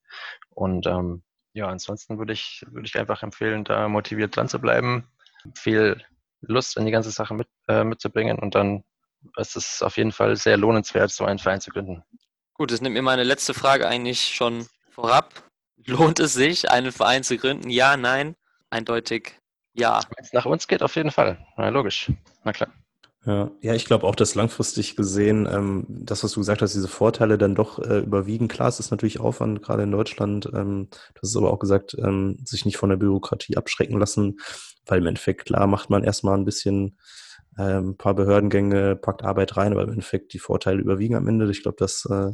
Und 0.48 0.86
ähm, 0.86 1.22
ja, 1.52 1.66
ansonsten 1.68 2.18
würde 2.18 2.32
ich, 2.32 2.64
würde 2.70 2.86
ich 2.86 2.98
einfach 2.98 3.22
empfehlen, 3.22 3.64
da 3.64 3.88
motiviert 3.88 4.36
dran 4.36 4.48
zu 4.48 4.58
bleiben, 4.58 5.06
viel 5.54 6.02
Lust 6.40 6.76
in 6.76 6.86
die 6.86 6.92
ganze 6.92 7.10
Sache 7.10 7.34
mit, 7.34 7.48
äh, 7.68 7.84
mitzubringen 7.84 8.38
und 8.38 8.54
dann 8.54 8.84
es 9.36 9.56
ist 9.56 9.82
auf 9.82 9.96
jeden 9.96 10.12
Fall 10.12 10.36
sehr 10.36 10.56
lohnenswert, 10.56 11.10
so 11.10 11.24
einen 11.24 11.38
Verein 11.38 11.60
zu 11.60 11.70
gründen. 11.70 12.02
Gut, 12.54 12.70
das 12.70 12.80
nimmt 12.80 12.94
mir 12.94 13.02
meine 13.02 13.24
letzte 13.24 13.54
Frage 13.54 13.88
eigentlich 13.88 14.34
schon 14.34 14.66
vorab. 14.90 15.42
Lohnt 15.86 16.20
es 16.20 16.34
sich, 16.34 16.70
einen 16.70 16.92
Verein 16.92 17.24
zu 17.24 17.36
gründen? 17.36 17.70
Ja, 17.70 17.96
nein? 17.96 18.36
Eindeutig 18.70 19.34
ja. 19.74 20.00
Wenn 20.16 20.24
es 20.24 20.32
nach 20.32 20.46
uns 20.46 20.68
geht, 20.68 20.82
auf 20.82 20.96
jeden 20.96 21.10
Fall. 21.10 21.38
Na, 21.56 21.68
logisch. 21.68 22.12
Na 22.44 22.52
klar. 22.52 22.70
Ja, 23.24 23.50
ja 23.60 23.74
ich 23.74 23.84
glaube 23.84 24.06
auch, 24.06 24.14
dass 24.14 24.34
langfristig 24.34 24.96
gesehen, 24.96 25.48
ähm, 25.50 25.86
das, 25.88 26.24
was 26.24 26.32
du 26.32 26.40
gesagt 26.40 26.62
hast, 26.62 26.74
diese 26.74 26.88
Vorteile 26.88 27.38
dann 27.38 27.54
doch 27.54 27.78
äh, 27.78 28.00
überwiegen. 28.00 28.48
Klar, 28.48 28.68
es 28.68 28.80
ist 28.80 28.90
natürlich 28.90 29.20
Aufwand, 29.20 29.62
gerade 29.62 29.84
in 29.84 29.92
Deutschland. 29.92 30.46
Ähm, 30.54 30.88
du 31.14 31.20
hast 31.22 31.36
aber 31.36 31.50
auch 31.50 31.58
gesagt, 31.58 31.96
ähm, 31.98 32.38
sich 32.44 32.64
nicht 32.64 32.76
von 32.76 32.90
der 32.90 32.96
Bürokratie 32.96 33.56
abschrecken 33.56 33.98
lassen, 33.98 34.38
weil 34.86 34.98
im 34.98 35.06
Endeffekt, 35.06 35.46
klar, 35.46 35.66
macht 35.66 35.88
man 35.88 36.04
erstmal 36.04 36.36
ein 36.36 36.44
bisschen 36.44 36.88
äh, 36.88 37.21
ein 37.56 37.96
paar 37.96 38.14
Behördengänge, 38.14 38.96
packt 38.96 39.22
Arbeit 39.24 39.56
rein, 39.56 39.72
aber 39.72 39.82
im 39.82 39.90
Endeffekt 39.90 40.32
die 40.32 40.38
Vorteile 40.38 40.80
überwiegen 40.80 41.16
am 41.16 41.28
Ende. 41.28 41.50
Ich 41.50 41.62
glaube, 41.62 41.76
das 41.78 42.06
äh, 42.06 42.32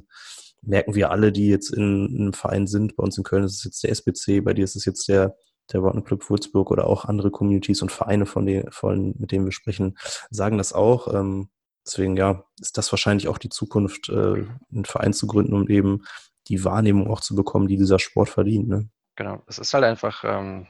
merken 0.62 0.94
wir 0.94 1.10
alle, 1.10 1.32
die 1.32 1.48
jetzt 1.48 1.70
in, 1.70 2.08
in 2.08 2.20
einem 2.22 2.32
Verein 2.32 2.66
sind. 2.66 2.96
Bei 2.96 3.02
uns 3.02 3.18
in 3.18 3.24
Köln 3.24 3.44
ist 3.44 3.54
es 3.54 3.64
jetzt 3.64 3.82
der 3.82 3.90
SBC, 3.90 4.44
bei 4.44 4.54
dir 4.54 4.64
ist 4.64 4.76
es 4.76 4.84
jetzt 4.84 5.08
der, 5.08 5.36
der 5.72 5.80
Rotten 5.80 6.04
Club 6.04 6.28
Würzburg 6.30 6.70
oder 6.70 6.86
auch 6.86 7.04
andere 7.04 7.30
Communities 7.30 7.82
und 7.82 7.92
Vereine, 7.92 8.26
von 8.26 8.46
denen, 8.46 8.70
von, 8.70 9.14
mit 9.18 9.32
denen 9.32 9.44
wir 9.44 9.52
sprechen, 9.52 9.96
sagen 10.30 10.58
das 10.58 10.72
auch. 10.72 11.12
Ähm, 11.12 11.48
deswegen, 11.86 12.16
ja, 12.16 12.44
ist 12.60 12.78
das 12.78 12.92
wahrscheinlich 12.92 13.28
auch 13.28 13.38
die 13.38 13.50
Zukunft, 13.50 14.08
äh, 14.08 14.46
einen 14.72 14.84
Verein 14.84 15.12
zu 15.12 15.26
gründen, 15.26 15.54
um 15.54 15.68
eben 15.68 16.04
die 16.48 16.64
Wahrnehmung 16.64 17.08
auch 17.08 17.20
zu 17.20 17.34
bekommen, 17.34 17.68
die 17.68 17.76
dieser 17.76 17.98
Sport 17.98 18.28
verdient. 18.28 18.68
Ne? 18.68 18.88
Genau, 19.16 19.42
es 19.46 19.58
ist 19.58 19.74
halt 19.74 19.84
einfach 19.84 20.24
ähm, 20.24 20.66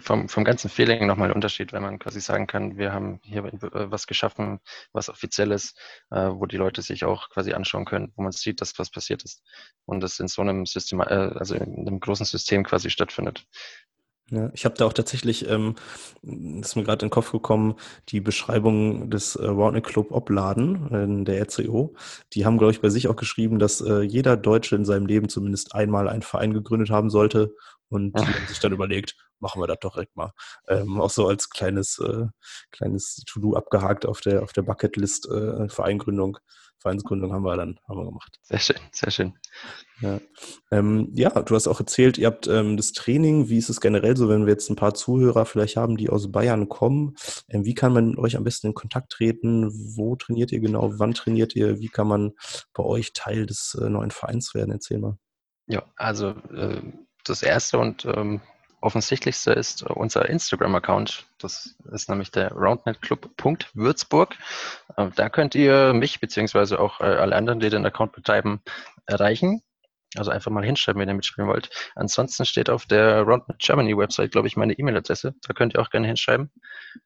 vom, 0.00 0.28
vom 0.28 0.44
ganzen 0.44 0.68
Feeling 0.70 1.06
nochmal 1.06 1.30
ein 1.30 1.34
Unterschied, 1.34 1.72
wenn 1.72 1.82
man 1.82 1.98
quasi 1.98 2.20
sagen 2.20 2.46
kann, 2.46 2.76
wir 2.76 2.92
haben 2.92 3.20
hier 3.22 3.44
äh, 3.44 3.90
was 3.90 4.06
geschaffen, 4.06 4.60
was 4.92 5.08
offiziell 5.08 5.50
ist, 5.52 5.78
äh, 6.10 6.28
wo 6.30 6.46
die 6.46 6.56
Leute 6.56 6.82
sich 6.82 7.04
auch 7.04 7.30
quasi 7.30 7.52
anschauen 7.52 7.84
können, 7.84 8.12
wo 8.16 8.22
man 8.22 8.32
sieht, 8.32 8.60
dass 8.60 8.78
was 8.78 8.90
passiert 8.90 9.24
ist 9.24 9.42
und 9.86 10.00
das 10.00 10.20
in 10.20 10.28
so 10.28 10.42
einem 10.42 10.66
System, 10.66 11.00
äh, 11.00 11.04
also 11.04 11.54
in 11.54 11.86
einem 11.86 12.00
großen 12.00 12.26
System 12.26 12.64
quasi 12.64 12.90
stattfindet. 12.90 13.46
Ja, 14.30 14.50
ich 14.54 14.64
habe 14.64 14.74
da 14.76 14.86
auch 14.86 14.94
tatsächlich, 14.94 15.48
ähm, 15.50 15.74
ist 16.22 16.76
mir 16.76 16.82
gerade 16.82 17.04
in 17.04 17.08
den 17.08 17.10
Kopf 17.10 17.30
gekommen, 17.30 17.74
die 18.08 18.20
Beschreibung 18.20 19.10
des 19.10 19.36
äh, 19.36 19.46
Rodney 19.46 19.82
Club 19.82 20.10
Obladen 20.12 20.88
in 20.90 21.24
der 21.26 21.42
RCO. 21.42 21.94
Die 22.32 22.46
haben, 22.46 22.56
glaube 22.56 22.72
ich, 22.72 22.80
bei 22.80 22.88
sich 22.88 23.08
auch 23.08 23.16
geschrieben, 23.16 23.58
dass 23.58 23.82
äh, 23.82 24.00
jeder 24.00 24.38
Deutsche 24.38 24.76
in 24.76 24.86
seinem 24.86 25.04
Leben 25.04 25.28
zumindest 25.28 25.74
einmal 25.74 26.08
einen 26.08 26.22
Verein 26.22 26.54
gegründet 26.54 26.88
haben 26.88 27.10
sollte. 27.10 27.54
Und 27.90 28.18
die 28.18 28.24
haben 28.24 28.46
sich 28.48 28.60
dann 28.60 28.72
überlegt, 28.72 29.14
machen 29.40 29.60
wir 29.60 29.66
das 29.66 29.78
doch 29.80 29.92
direkt 29.92 30.16
mal. 30.16 30.32
Ähm, 30.68 31.00
auch 31.02 31.10
so 31.10 31.28
als 31.28 31.50
kleines, 31.50 31.98
äh, 31.98 32.26
kleines 32.72 33.22
To-Do 33.26 33.54
abgehakt 33.54 34.06
auf 34.06 34.22
der, 34.22 34.42
auf 34.42 34.54
der 34.54 34.62
Bucketlist 34.62 35.28
äh, 35.28 35.68
Vereingründung. 35.68 36.38
Vereinsgründung 36.84 37.32
haben 37.32 37.44
wir 37.44 37.56
dann 37.56 37.80
haben 37.88 37.98
wir 37.98 38.04
gemacht. 38.04 38.38
Sehr 38.42 38.58
schön, 38.58 38.76
sehr 38.92 39.10
schön. 39.10 39.32
Ja. 40.00 40.20
Ähm, 40.70 41.08
ja, 41.14 41.30
du 41.30 41.54
hast 41.54 41.66
auch 41.66 41.80
erzählt, 41.80 42.18
ihr 42.18 42.26
habt 42.26 42.46
ähm, 42.46 42.76
das 42.76 42.92
Training. 42.92 43.48
Wie 43.48 43.56
ist 43.56 43.70
es 43.70 43.80
generell 43.80 44.18
so, 44.18 44.28
wenn 44.28 44.44
wir 44.44 44.52
jetzt 44.52 44.68
ein 44.68 44.76
paar 44.76 44.92
Zuhörer 44.92 45.46
vielleicht 45.46 45.76
haben, 45.76 45.96
die 45.96 46.10
aus 46.10 46.30
Bayern 46.30 46.68
kommen? 46.68 47.16
Ähm, 47.48 47.64
wie 47.64 47.72
kann 47.72 47.94
man 47.94 48.10
mit 48.10 48.18
euch 48.18 48.36
am 48.36 48.44
besten 48.44 48.68
in 48.68 48.74
Kontakt 48.74 49.12
treten? 49.12 49.70
Wo 49.96 50.14
trainiert 50.16 50.52
ihr 50.52 50.60
genau? 50.60 50.98
Wann 50.98 51.14
trainiert 51.14 51.56
ihr? 51.56 51.80
Wie 51.80 51.88
kann 51.88 52.06
man 52.06 52.32
bei 52.74 52.82
euch 52.82 53.14
Teil 53.14 53.46
des 53.46 53.78
äh, 53.80 53.88
neuen 53.88 54.10
Vereins 54.10 54.54
werden? 54.54 54.70
Erzähl 54.70 54.98
mal. 54.98 55.16
Ja, 55.66 55.84
also 55.96 56.28
äh, 56.54 56.82
das 57.24 57.42
erste 57.42 57.78
und 57.78 58.04
ähm, 58.04 58.42
offensichtlichste 58.84 59.52
ist 59.52 59.82
unser 59.82 60.28
Instagram-Account. 60.28 61.26
Das 61.38 61.74
ist 61.90 62.08
nämlich 62.10 62.30
der 62.30 62.52
roundnetclub.würzburg. 62.52 64.36
Äh, 64.96 65.10
da 65.16 65.28
könnt 65.28 65.54
ihr 65.54 65.94
mich 65.94 66.20
beziehungsweise 66.20 66.78
auch 66.78 67.00
äh, 67.00 67.04
alle 67.04 67.34
anderen, 67.34 67.60
die 67.60 67.70
den 67.70 67.86
Account 67.86 68.12
betreiben, 68.12 68.60
erreichen. 69.06 69.62
Also 70.16 70.30
einfach 70.30 70.52
mal 70.52 70.64
hinschreiben, 70.64 71.00
wenn 71.00 71.08
ihr 71.08 71.14
mitspielen 71.14 71.48
wollt. 71.48 71.70
Ansonsten 71.96 72.44
steht 72.44 72.70
auf 72.70 72.86
der 72.86 73.22
Roundnet 73.22 73.58
Germany 73.58 73.96
Website, 73.96 74.30
glaube 74.30 74.46
ich, 74.46 74.56
meine 74.56 74.74
E-Mail-Adresse. 74.74 75.34
Da 75.42 75.54
könnt 75.54 75.74
ihr 75.74 75.80
auch 75.80 75.90
gerne 75.90 76.06
hinschreiben. 76.06 76.52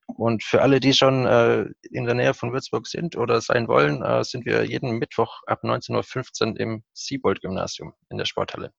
Und 0.06 0.42
für 0.42 0.60
alle, 0.60 0.80
die 0.80 0.92
schon 0.92 1.26
äh, 1.26 1.66
in 1.90 2.04
der 2.04 2.14
Nähe 2.14 2.34
von 2.34 2.52
Würzburg 2.52 2.86
sind 2.86 3.16
oder 3.16 3.40
sein 3.40 3.66
wollen, 3.66 4.02
äh, 4.02 4.24
sind 4.24 4.44
wir 4.44 4.64
jeden 4.64 4.98
Mittwoch 4.98 5.42
ab 5.46 5.64
19.15 5.64 6.50
Uhr 6.50 6.60
im 6.60 6.82
Siebold-Gymnasium 6.92 7.94
in 8.10 8.18
der 8.18 8.26
Sporthalle. 8.26 8.72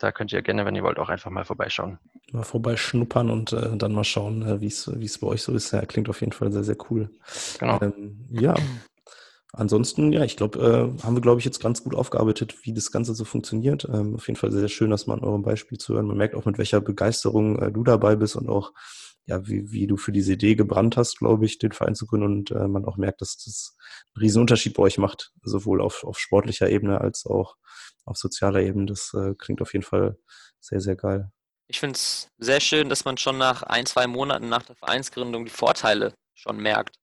Da 0.00 0.12
könnt 0.12 0.32
ihr 0.32 0.42
gerne, 0.42 0.64
wenn 0.64 0.74
ihr 0.74 0.82
wollt, 0.82 0.98
auch 0.98 1.10
einfach 1.10 1.30
mal 1.30 1.44
vorbeischauen. 1.44 1.98
Mal 2.32 2.42
vorbeischnuppern 2.42 3.30
und 3.30 3.52
äh, 3.52 3.76
dann 3.76 3.92
mal 3.92 4.04
schauen, 4.04 4.42
äh, 4.42 4.60
wie 4.60 4.66
es 4.66 5.18
bei 5.20 5.26
euch 5.26 5.42
so 5.42 5.52
ist. 5.52 5.72
Ja, 5.72 5.84
klingt 5.84 6.08
auf 6.08 6.20
jeden 6.20 6.32
Fall 6.32 6.50
sehr, 6.50 6.64
sehr 6.64 6.76
cool. 6.90 7.10
Genau. 7.58 7.78
Ähm, 7.82 8.26
ja, 8.30 8.54
Ansonsten, 9.52 10.12
ja, 10.12 10.22
ich 10.22 10.36
glaube, 10.36 10.60
äh, 10.60 11.02
haben 11.02 11.16
wir, 11.16 11.20
glaube 11.20 11.40
ich, 11.40 11.44
jetzt 11.44 11.60
ganz 11.60 11.82
gut 11.82 11.94
aufgearbeitet, 11.94 12.54
wie 12.62 12.72
das 12.72 12.92
Ganze 12.92 13.14
so 13.14 13.24
funktioniert. 13.24 13.86
Ähm, 13.92 14.14
auf 14.14 14.28
jeden 14.28 14.38
Fall 14.38 14.52
sehr, 14.52 14.60
sehr 14.60 14.68
schön, 14.68 14.90
dass 14.90 15.08
man 15.08 15.18
an 15.18 15.24
eurem 15.24 15.42
Beispiel 15.42 15.76
zu 15.76 15.94
hören. 15.94 16.06
Man 16.06 16.16
merkt 16.16 16.36
auch, 16.36 16.44
mit 16.44 16.56
welcher 16.56 16.80
Begeisterung 16.80 17.58
äh, 17.58 17.72
du 17.72 17.82
dabei 17.82 18.14
bist 18.14 18.36
und 18.36 18.48
auch, 18.48 18.72
ja, 19.26 19.46
wie, 19.48 19.72
wie 19.72 19.88
du 19.88 19.96
für 19.96 20.12
diese 20.12 20.34
Idee 20.34 20.54
gebrannt 20.54 20.96
hast, 20.96 21.18
glaube 21.18 21.46
ich, 21.46 21.58
den 21.58 21.72
Verein 21.72 21.96
zu 21.96 22.06
gründen 22.06 22.26
und 22.26 22.50
äh, 22.52 22.68
man 22.68 22.84
auch 22.84 22.96
merkt, 22.96 23.22
dass 23.22 23.38
das 23.38 23.76
einen 24.14 24.22
riesen 24.22 24.40
Unterschied 24.40 24.74
bei 24.74 24.84
euch 24.84 24.98
macht, 24.98 25.32
sowohl 25.42 25.80
auf, 25.80 26.04
auf 26.04 26.18
sportlicher 26.20 26.70
Ebene 26.70 27.00
als 27.00 27.26
auch 27.26 27.56
auf 28.10 28.16
sozialer 28.16 28.60
Ebene. 28.60 28.86
Das 28.86 29.14
äh, 29.14 29.34
klingt 29.34 29.62
auf 29.62 29.72
jeden 29.72 29.84
Fall 29.84 30.18
sehr, 30.58 30.80
sehr 30.80 30.96
geil. 30.96 31.30
Ich 31.68 31.78
finde 31.78 31.94
es 31.94 32.28
sehr 32.38 32.60
schön, 32.60 32.88
dass 32.88 33.04
man 33.04 33.16
schon 33.16 33.38
nach 33.38 33.62
ein, 33.62 33.86
zwei 33.86 34.06
Monaten 34.06 34.48
nach 34.48 34.64
der 34.64 34.76
Vereinsgründung 34.76 35.44
die 35.44 35.52
Vorteile 35.52 36.12
schon 36.34 36.58
merkt. 36.58 36.96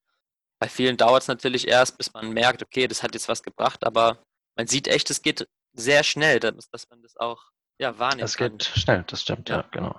Bei 0.59 0.67
vielen 0.67 0.97
dauert 0.97 1.21
es 1.21 1.27
natürlich 1.27 1.67
erst, 1.67 1.97
bis 1.97 2.13
man 2.13 2.31
merkt, 2.33 2.61
okay, 2.61 2.87
das 2.87 3.01
hat 3.01 3.13
jetzt 3.13 3.29
was 3.29 3.43
gebracht, 3.43 3.85
aber 3.85 4.19
man 4.55 4.67
sieht 4.67 4.87
echt, 4.87 5.09
es 5.09 5.21
geht 5.21 5.47
sehr 5.73 6.03
schnell, 6.03 6.39
dass, 6.39 6.69
dass 6.69 6.89
man 6.89 7.01
das 7.01 7.15
auch 7.15 7.41
ja, 7.79 7.97
wahrnimmt. 7.97 8.23
Es 8.23 8.37
geht 8.37 8.63
schnell, 8.63 9.05
das 9.07 9.21
stimmt, 9.21 9.49
ja, 9.49 9.57
ja 9.57 9.65
genau. 9.71 9.95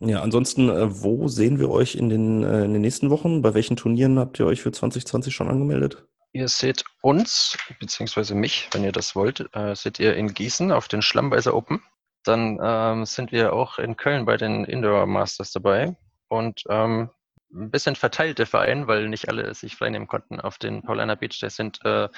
Ja, 0.00 0.20
ansonsten, 0.22 0.68
äh, 0.68 1.02
wo 1.02 1.28
sehen 1.28 1.58
wir 1.58 1.70
euch 1.70 1.94
in 1.94 2.08
den, 2.08 2.44
äh, 2.44 2.64
in 2.64 2.74
den 2.74 2.82
nächsten 2.82 3.10
Wochen? 3.10 3.42
Bei 3.42 3.54
welchen 3.54 3.76
Turnieren 3.76 4.18
habt 4.18 4.38
ihr 4.38 4.46
euch 4.46 4.60
für 4.60 4.70
2020 4.70 5.34
schon 5.34 5.48
angemeldet? 5.48 6.04
Ihr 6.36 6.48
seht 6.48 6.84
uns, 7.00 7.56
beziehungsweise 7.78 8.34
mich, 8.34 8.68
wenn 8.72 8.82
ihr 8.82 8.90
das 8.90 9.14
wollt, 9.14 9.48
äh, 9.54 9.76
seht 9.76 10.00
ihr 10.00 10.16
in 10.16 10.34
Gießen 10.34 10.72
auf 10.72 10.88
den 10.88 11.00
Schlammweiser 11.00 11.54
Open. 11.54 11.80
Dann 12.24 12.58
ähm, 12.60 13.04
sind 13.06 13.30
wir 13.30 13.52
auch 13.52 13.78
in 13.78 13.96
Köln 13.96 14.24
bei 14.24 14.36
den 14.36 14.64
Indoor 14.64 15.06
Masters 15.06 15.52
dabei. 15.52 15.96
Und 16.26 16.64
ähm, 16.68 17.10
ein 17.52 17.70
bisschen 17.70 17.94
verteilte 17.94 18.46
Verein, 18.46 18.88
weil 18.88 19.08
nicht 19.08 19.28
alle 19.28 19.54
sich 19.54 19.76
freinehmen 19.76 20.08
konnten 20.08 20.40
auf 20.40 20.58
den 20.58 20.82
Paulaner 20.82 21.14
Beach. 21.14 21.38
Da 21.40 21.50
sind, 21.50 21.78
äh, 21.84 22.08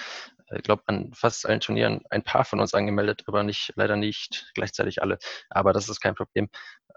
ich 0.50 0.62
glaube, 0.62 0.84
an 0.86 1.12
fast 1.12 1.44
allen 1.44 1.60
Turnieren 1.60 2.00
ein 2.08 2.22
paar 2.22 2.46
von 2.46 2.58
uns 2.60 2.72
angemeldet, 2.72 3.24
aber 3.26 3.42
nicht, 3.42 3.74
leider 3.76 3.96
nicht 3.96 4.50
gleichzeitig 4.54 5.02
alle. 5.02 5.18
Aber 5.50 5.74
das 5.74 5.90
ist 5.90 6.00
kein 6.00 6.14
Problem. 6.14 6.48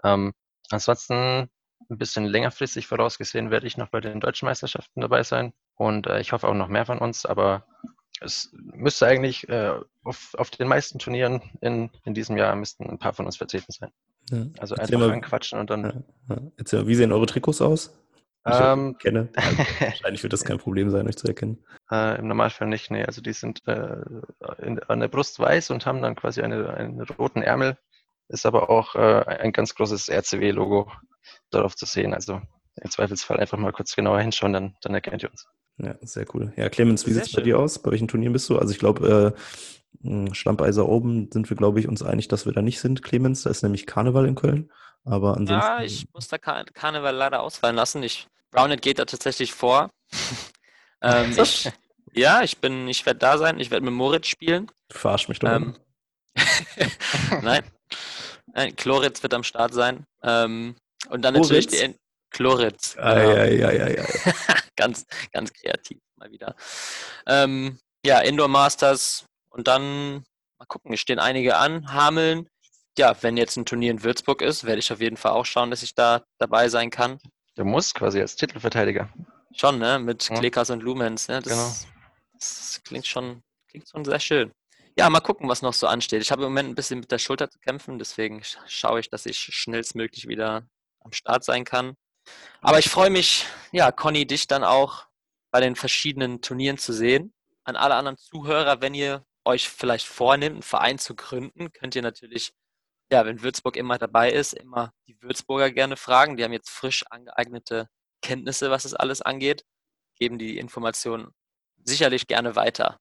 Ähm, 0.02 0.32
ansonsten 0.70 1.50
ein 1.90 1.98
bisschen 1.98 2.24
längerfristig 2.24 2.86
vorausgesehen 2.86 3.50
werde 3.50 3.66
ich 3.66 3.76
noch 3.76 3.88
bei 3.88 4.00
den 4.00 4.20
deutschen 4.20 4.46
Meisterschaften 4.46 5.00
dabei 5.00 5.22
sein 5.22 5.52
und 5.74 6.06
äh, 6.06 6.20
ich 6.20 6.32
hoffe 6.32 6.48
auch 6.48 6.54
noch 6.54 6.68
mehr 6.68 6.86
von 6.86 6.98
uns, 6.98 7.26
aber 7.26 7.66
es 8.20 8.50
müsste 8.52 9.06
eigentlich 9.06 9.48
äh, 9.48 9.72
auf, 10.04 10.34
auf 10.36 10.50
den 10.50 10.68
meisten 10.68 10.98
Turnieren 10.98 11.42
in, 11.60 11.90
in 12.04 12.14
diesem 12.14 12.36
Jahr 12.36 12.54
müssten 12.54 12.88
ein 12.88 12.98
paar 12.98 13.14
von 13.14 13.26
uns 13.26 13.36
vertreten 13.36 13.72
sein. 13.72 13.90
Ja. 14.30 14.46
Also 14.58 14.74
Erzähl 14.74 14.96
einfach 14.96 15.08
mal, 15.08 15.14
anquatschen 15.14 15.58
und 15.58 15.70
dann. 15.70 16.04
Ja, 16.28 16.36
ja. 16.36 16.78
Mal, 16.78 16.86
wie 16.86 16.94
sehen 16.94 17.12
eure 17.12 17.26
Trikots 17.26 17.62
aus? 17.62 17.98
Ich 18.46 18.54
ähm, 18.54 18.96
kenne. 18.98 19.28
Also, 19.36 19.58
wahrscheinlich 19.58 20.22
wird 20.22 20.32
das 20.32 20.44
kein 20.44 20.58
Problem 20.58 20.90
sein, 20.90 21.06
euch 21.06 21.16
zu 21.16 21.26
erkennen. 21.26 21.62
Äh, 21.90 22.18
Im 22.18 22.28
Normalfall 22.28 22.68
nicht, 22.68 22.90
nee. 22.90 23.04
Also 23.04 23.20
die 23.20 23.32
sind 23.32 23.66
äh, 23.66 23.96
in, 24.58 24.78
an 24.84 25.00
der 25.00 25.08
Brust 25.08 25.38
weiß 25.38 25.70
und 25.70 25.84
haben 25.84 26.00
dann 26.00 26.16
quasi 26.16 26.40
eine, 26.40 26.72
einen 26.72 27.00
roten 27.02 27.42
Ärmel. 27.42 27.76
Ist 28.28 28.46
aber 28.46 28.70
auch 28.70 28.94
äh, 28.94 29.24
ein 29.26 29.52
ganz 29.52 29.74
großes 29.74 30.08
RCW-Logo 30.08 30.90
darauf 31.50 31.76
zu 31.76 31.86
sehen. 31.86 32.14
Also 32.14 32.40
im 32.76 32.90
Zweifelsfall 32.90 33.38
einfach 33.38 33.58
mal 33.58 33.72
kurz 33.72 33.94
genauer 33.94 34.20
hinschauen, 34.20 34.52
dann, 34.52 34.76
dann 34.80 34.94
erkennt 34.94 35.22
ihr 35.22 35.30
uns. 35.30 35.46
Ja, 35.78 35.94
sehr 36.02 36.26
cool. 36.34 36.52
Ja, 36.56 36.68
Clemens, 36.68 37.06
wie 37.06 37.12
sieht 37.12 37.24
es 37.24 37.32
bei 37.32 37.42
dir 37.42 37.58
aus? 37.58 37.78
Bei 37.78 37.90
welchen 37.90 38.08
Turnieren 38.08 38.32
bist 38.32 38.48
du? 38.48 38.58
Also 38.58 38.72
ich 38.72 38.78
glaube, 38.78 39.34
äh, 39.34 40.06
hm, 40.06 40.34
Schlammpeiser 40.34 40.88
oben 40.88 41.30
sind 41.32 41.48
wir, 41.48 41.56
glaube 41.56 41.80
ich, 41.80 41.88
uns 41.88 42.02
einig, 42.02 42.28
dass 42.28 42.46
wir 42.46 42.52
da 42.52 42.62
nicht 42.62 42.80
sind, 42.80 43.02
Clemens. 43.02 43.42
Da 43.42 43.50
ist 43.50 43.62
nämlich 43.62 43.86
Karneval 43.86 44.26
in 44.26 44.34
Köln. 44.34 44.70
Aber 45.04 45.36
ansonsten. 45.36 45.54
Ja, 45.54 45.82
ich 45.82 46.06
muss 46.12 46.28
da 46.28 46.38
Kar 46.38 46.64
Karneval 46.64 47.14
leider 47.14 47.40
ausfallen 47.40 47.76
lassen. 47.76 48.02
Ich, 48.02 48.28
Brownet 48.50 48.82
geht 48.82 48.98
da 48.98 49.04
tatsächlich 49.04 49.54
vor. 49.54 49.90
ähm, 51.02 51.34
ich, 51.38 51.70
ja, 52.12 52.42
ich 52.42 52.58
bin, 52.58 52.86
ich 52.88 53.06
werde 53.06 53.18
da 53.18 53.38
sein. 53.38 53.58
Ich 53.58 53.70
werde 53.70 53.84
mit 53.84 53.94
Moritz 53.94 54.26
spielen. 54.26 54.70
Du 54.88 54.98
verarsch 54.98 55.28
mich 55.28 55.38
doch. 55.38 55.48
Ähm, 55.48 55.76
Nein. 57.42 57.62
Nein, 58.52 58.76
Chloritz 58.76 59.22
wird 59.22 59.32
am 59.32 59.44
Start 59.44 59.72
sein. 59.72 60.04
Ähm, 60.22 60.76
und 61.08 61.22
dann 61.22 61.34
Moritz? 61.34 61.48
natürlich 61.50 61.66
die 61.68 61.96
Chloritz. 62.30 62.96
Ah, 62.98 63.14
genau. 63.14 63.30
ja, 63.36 63.44
ja, 63.44 63.70
ja, 63.72 63.88
ja. 63.88 64.04
ganz, 64.76 65.04
ganz 65.32 65.52
kreativ 65.52 65.98
mal 66.16 66.30
wieder. 66.30 66.54
Ähm, 67.26 67.78
ja, 68.04 68.20
Indoor 68.20 68.48
Masters 68.48 69.24
und 69.50 69.66
dann 69.68 70.24
mal 70.58 70.66
gucken, 70.68 70.92
es 70.92 71.00
stehen 71.00 71.18
einige 71.18 71.56
an. 71.56 71.92
Hameln, 71.92 72.48
ja, 72.98 73.16
wenn 73.22 73.36
jetzt 73.36 73.56
ein 73.56 73.66
Turnier 73.66 73.90
in 73.90 74.02
Würzburg 74.02 74.42
ist, 74.42 74.64
werde 74.64 74.78
ich 74.78 74.92
auf 74.92 75.00
jeden 75.00 75.16
Fall 75.16 75.32
auch 75.32 75.46
schauen, 75.46 75.70
dass 75.70 75.82
ich 75.82 75.94
da 75.94 76.22
dabei 76.38 76.68
sein 76.68 76.90
kann. 76.90 77.18
Du 77.56 77.64
musst 77.64 77.94
quasi 77.94 78.20
als 78.20 78.36
Titelverteidiger. 78.36 79.08
Schon, 79.52 79.78
ne? 79.78 79.98
Mit 79.98 80.28
ja. 80.28 80.38
Klekas 80.38 80.70
und 80.70 80.82
Lumens. 80.82 81.28
Ne? 81.28 81.40
Das, 81.42 81.52
genau. 81.52 81.74
das 82.32 82.80
klingt 82.84 83.06
schon, 83.06 83.42
klingt 83.68 83.88
schon 83.88 84.04
sehr 84.04 84.20
schön. 84.20 84.52
Ja, 84.98 85.08
mal 85.08 85.20
gucken, 85.20 85.48
was 85.48 85.62
noch 85.62 85.72
so 85.72 85.86
ansteht. 85.86 86.22
Ich 86.22 86.30
habe 86.30 86.42
im 86.42 86.50
Moment 86.50 86.68
ein 86.68 86.74
bisschen 86.74 87.00
mit 87.00 87.10
der 87.10 87.18
Schulter 87.18 87.50
zu 87.50 87.58
kämpfen, 87.60 87.98
deswegen 87.98 88.42
schaue 88.66 89.00
ich, 89.00 89.08
dass 89.08 89.24
ich 89.24 89.38
schnellstmöglich 89.38 90.28
wieder 90.28 90.66
am 91.00 91.12
Start 91.12 91.44
sein 91.44 91.64
kann. 91.64 91.94
Aber 92.60 92.78
ich 92.78 92.88
freue 92.88 93.10
mich, 93.10 93.46
ja, 93.72 93.90
Conny, 93.92 94.26
dich 94.26 94.46
dann 94.46 94.64
auch 94.64 95.06
bei 95.50 95.60
den 95.60 95.76
verschiedenen 95.76 96.42
Turnieren 96.42 96.78
zu 96.78 96.92
sehen. 96.92 97.32
An 97.64 97.76
alle 97.76 97.94
anderen 97.94 98.18
Zuhörer, 98.18 98.80
wenn 98.80 98.94
ihr 98.94 99.24
euch 99.44 99.68
vielleicht 99.68 100.06
vornimmt, 100.06 100.54
einen 100.54 100.62
Verein 100.62 100.98
zu 100.98 101.14
gründen, 101.16 101.72
könnt 101.72 101.94
ihr 101.94 102.02
natürlich 102.02 102.52
ja, 103.12 103.26
wenn 103.26 103.42
Würzburg 103.42 103.76
immer 103.76 103.98
dabei 103.98 104.30
ist, 104.30 104.54
immer 104.54 104.92
die 105.08 105.20
Würzburger 105.20 105.70
gerne 105.70 105.96
fragen. 105.96 106.36
Die 106.36 106.44
haben 106.44 106.52
jetzt 106.52 106.70
frisch 106.70 107.04
angeeignete 107.10 107.88
Kenntnisse, 108.22 108.70
was 108.70 108.84
es 108.84 108.94
alles 108.94 109.20
angeht, 109.20 109.64
geben 110.16 110.38
die 110.38 110.58
Informationen 110.58 111.34
sicherlich 111.84 112.26
gerne 112.26 112.56
weiter. 112.56 113.00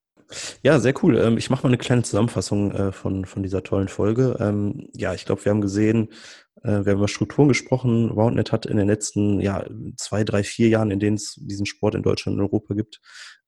Ja, 0.63 0.79
sehr 0.79 0.93
cool. 1.03 1.17
Ähm, 1.17 1.37
ich 1.37 1.49
mache 1.49 1.63
mal 1.63 1.69
eine 1.69 1.77
kleine 1.77 2.03
Zusammenfassung 2.03 2.71
äh, 2.71 2.91
von, 2.91 3.25
von 3.25 3.43
dieser 3.43 3.63
tollen 3.63 3.87
Folge. 3.87 4.37
Ähm, 4.39 4.87
ja, 4.95 5.13
ich 5.13 5.25
glaube, 5.25 5.43
wir 5.43 5.51
haben 5.51 5.61
gesehen, 5.61 6.09
äh, 6.63 6.85
wir 6.85 6.91
haben 6.91 6.99
über 6.99 7.07
Strukturen 7.07 7.47
gesprochen. 7.47 8.09
Roundnet 8.11 8.51
hat 8.51 8.65
in 8.65 8.77
den 8.77 8.87
letzten 8.87 9.39
ja, 9.39 9.65
zwei, 9.97 10.23
drei, 10.23 10.43
vier 10.43 10.69
Jahren, 10.69 10.91
in 10.91 10.99
denen 10.99 11.15
es 11.17 11.35
diesen 11.41 11.65
Sport 11.65 11.95
in 11.95 12.03
Deutschland 12.03 12.37
und 12.37 12.43
Europa 12.43 12.75
gibt, 12.75 13.01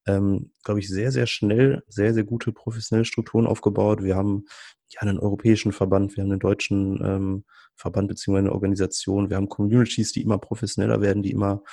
ähm, 0.08 0.52
glaube 0.64 0.80
ich, 0.80 0.90
sehr, 0.90 1.12
sehr 1.12 1.28
schnell, 1.28 1.84
sehr, 1.88 2.14
sehr 2.14 2.24
gute 2.24 2.52
professionelle 2.52 3.06
Strukturen 3.06 3.46
aufgebaut. 3.46 4.02
Wir 4.04 4.16
haben 4.16 4.46
ja 4.90 5.02
einen 5.02 5.20
europäischen 5.20 5.74
Verband, 5.74 6.16
wir 6.16 6.24
haben 6.24 6.32
einen 6.32 6.40
deutschen 6.40 7.00
ähm, 7.04 7.46
Verband 7.76 8.08
beziehungsweise 8.08 8.48
eine 8.48 8.54
Organisation, 8.54 9.30
wir 9.30 9.38
haben 9.38 9.50
Communities, 9.50 10.12
die 10.12 10.22
immer 10.22 10.38
professioneller 10.40 11.02
werden, 11.02 11.24
die 11.24 11.32
immer 11.32 11.64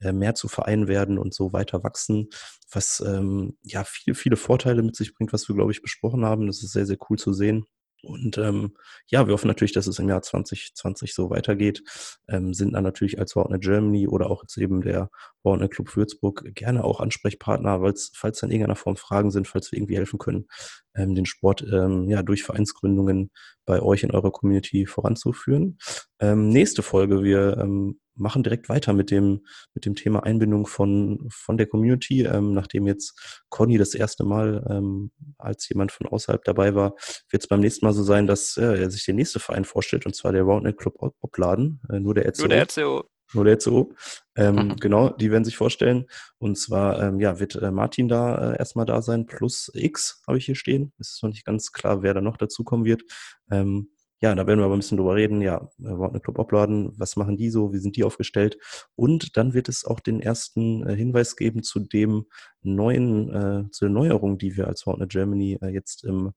mehr 0.00 0.34
zu 0.34 0.48
Vereinen 0.48 0.88
werden 0.88 1.18
und 1.18 1.34
so 1.34 1.52
weiter 1.52 1.84
wachsen, 1.84 2.28
was 2.70 3.02
ähm, 3.06 3.56
ja 3.62 3.84
viele, 3.84 4.14
viele 4.14 4.36
Vorteile 4.36 4.82
mit 4.82 4.96
sich 4.96 5.14
bringt, 5.14 5.32
was 5.32 5.48
wir, 5.48 5.54
glaube 5.54 5.72
ich, 5.72 5.82
besprochen 5.82 6.24
haben. 6.24 6.46
Das 6.46 6.62
ist 6.62 6.72
sehr, 6.72 6.86
sehr 6.86 6.98
cool 7.08 7.18
zu 7.18 7.32
sehen. 7.32 7.66
Und 8.04 8.38
ähm, 8.38 8.76
ja, 9.06 9.26
wir 9.26 9.34
hoffen 9.34 9.48
natürlich, 9.48 9.72
dass 9.72 9.86
es 9.86 9.98
im 9.98 10.08
Jahr 10.08 10.22
2020 10.22 11.14
so 11.14 11.30
weitergeht. 11.30 11.82
Ähm, 12.28 12.54
sind 12.54 12.74
dann 12.74 12.84
natürlich 12.84 13.18
als 13.18 13.34
Warner 13.34 13.58
Germany 13.58 14.06
oder 14.08 14.30
auch 14.30 14.42
jetzt 14.42 14.56
eben 14.58 14.82
der 14.82 15.10
Warner 15.42 15.68
Club 15.68 15.96
Würzburg 15.96 16.44
gerne 16.54 16.84
auch 16.84 17.00
Ansprechpartner, 17.00 17.80
falls 18.14 18.40
dann 18.40 18.50
irgendeiner 18.50 18.76
Form 18.76 18.96
Fragen 18.96 19.30
sind, 19.30 19.48
falls 19.48 19.72
wir 19.72 19.78
irgendwie 19.78 19.96
helfen 19.96 20.18
können, 20.18 20.46
ähm, 20.94 21.14
den 21.14 21.26
Sport 21.26 21.64
ähm, 21.70 22.08
ja 22.08 22.22
durch 22.22 22.42
Vereinsgründungen 22.42 23.30
bei 23.66 23.80
euch 23.80 24.02
in 24.02 24.10
eurer 24.10 24.30
Community 24.30 24.86
voranzuführen. 24.86 25.78
Ähm, 26.20 26.48
nächste 26.48 26.82
Folge, 26.82 27.22
wir 27.22 27.58
ähm, 27.58 28.00
machen 28.16 28.42
direkt 28.42 28.68
weiter 28.68 28.92
mit 28.92 29.10
dem, 29.10 29.44
mit 29.74 29.86
dem 29.86 29.94
Thema 29.94 30.22
Einbindung 30.22 30.66
von, 30.66 31.26
von 31.30 31.56
der 31.56 31.66
Community. 31.66 32.22
Ähm, 32.22 32.52
nachdem 32.52 32.86
jetzt 32.86 33.42
Conny 33.48 33.78
das 33.78 33.94
erste 33.94 34.24
Mal 34.24 34.64
ähm, 34.70 35.10
als 35.38 35.68
jemand 35.68 35.92
von 35.92 36.06
außerhalb 36.06 36.44
dabei 36.44 36.74
war, 36.74 36.94
wird 37.30 37.42
es 37.42 37.48
beim 37.48 37.60
nächsten 37.60 37.84
Mal 37.84 37.92
so 37.92 38.02
sein, 38.02 38.26
dass 38.26 38.56
äh, 38.56 38.82
er 38.82 38.90
sich 38.90 39.04
der 39.04 39.14
nächste 39.14 39.40
Verein 39.40 39.64
vorstellt, 39.64 40.06
und 40.06 40.14
zwar 40.14 40.32
der 40.32 40.42
Roundnet 40.42 40.78
Club 40.78 40.96
Opladen, 41.20 41.80
äh, 41.90 42.00
nur 42.00 42.14
der 42.14 42.26
RCO. 42.28 42.42
Nur 42.42 42.48
der 42.48 42.62
RCO. 42.62 43.04
Nur 43.34 43.44
der 43.44 43.54
RCO. 43.54 43.92
Ähm, 44.36 44.54
mhm. 44.54 44.76
Genau, 44.76 45.10
die 45.10 45.30
werden 45.30 45.44
sich 45.44 45.56
vorstellen. 45.56 46.06
Und 46.38 46.56
zwar 46.58 47.02
ähm, 47.02 47.20
ja, 47.20 47.38
wird 47.38 47.56
äh, 47.56 47.70
Martin 47.70 48.08
da 48.08 48.52
äh, 48.52 48.58
erstmal 48.58 48.86
da 48.86 49.02
sein, 49.02 49.26
plus 49.26 49.70
X 49.74 50.22
habe 50.26 50.38
ich 50.38 50.46
hier 50.46 50.56
stehen. 50.56 50.92
Es 50.98 51.14
ist 51.14 51.22
noch 51.22 51.30
nicht 51.30 51.44
ganz 51.44 51.72
klar, 51.72 52.02
wer 52.02 52.14
da 52.14 52.20
noch 52.20 52.36
dazukommen 52.36 52.84
wird. 52.84 53.02
Ähm, 53.50 53.90
ja, 54.24 54.34
da 54.34 54.46
werden 54.46 54.58
wir 54.58 54.64
aber 54.64 54.74
ein 54.74 54.78
bisschen 54.78 54.96
drüber 54.96 55.16
reden. 55.16 55.42
Ja, 55.42 55.68
Roundnet 55.84 56.24
Club 56.24 56.38
Obladen, 56.38 56.94
was 56.96 57.16
machen 57.16 57.36
die 57.36 57.50
so, 57.50 57.74
wie 57.74 57.78
sind 57.78 57.96
die 57.96 58.04
aufgestellt? 58.04 58.56
Und 58.96 59.36
dann 59.36 59.52
wird 59.52 59.68
es 59.68 59.84
auch 59.84 60.00
den 60.00 60.18
ersten 60.18 60.82
äh, 60.88 60.96
Hinweis 60.96 61.36
geben 61.36 61.62
zu 61.62 61.78
dem 61.78 62.24
neuen, 62.62 63.28
äh, 63.28 63.70
zu 63.70 63.84
den 63.84 63.92
Neuerungen, 63.92 64.38
die 64.38 64.56
wir 64.56 64.66
als 64.66 64.86
Roundnet 64.86 65.10
Germany 65.10 65.58
äh, 65.60 65.68
jetzt 65.68 66.04
im, 66.04 66.32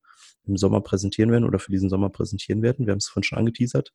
im 0.45 0.57
Sommer 0.57 0.81
präsentieren 0.81 1.31
werden 1.31 1.45
oder 1.45 1.59
für 1.59 1.71
diesen 1.71 1.89
Sommer 1.89 2.09
präsentieren 2.09 2.61
werden. 2.61 2.87
Wir 2.87 2.91
haben 2.91 2.97
es 2.97 3.07
vorhin 3.07 3.23
schon 3.23 3.37
angeteasert. 3.37 3.93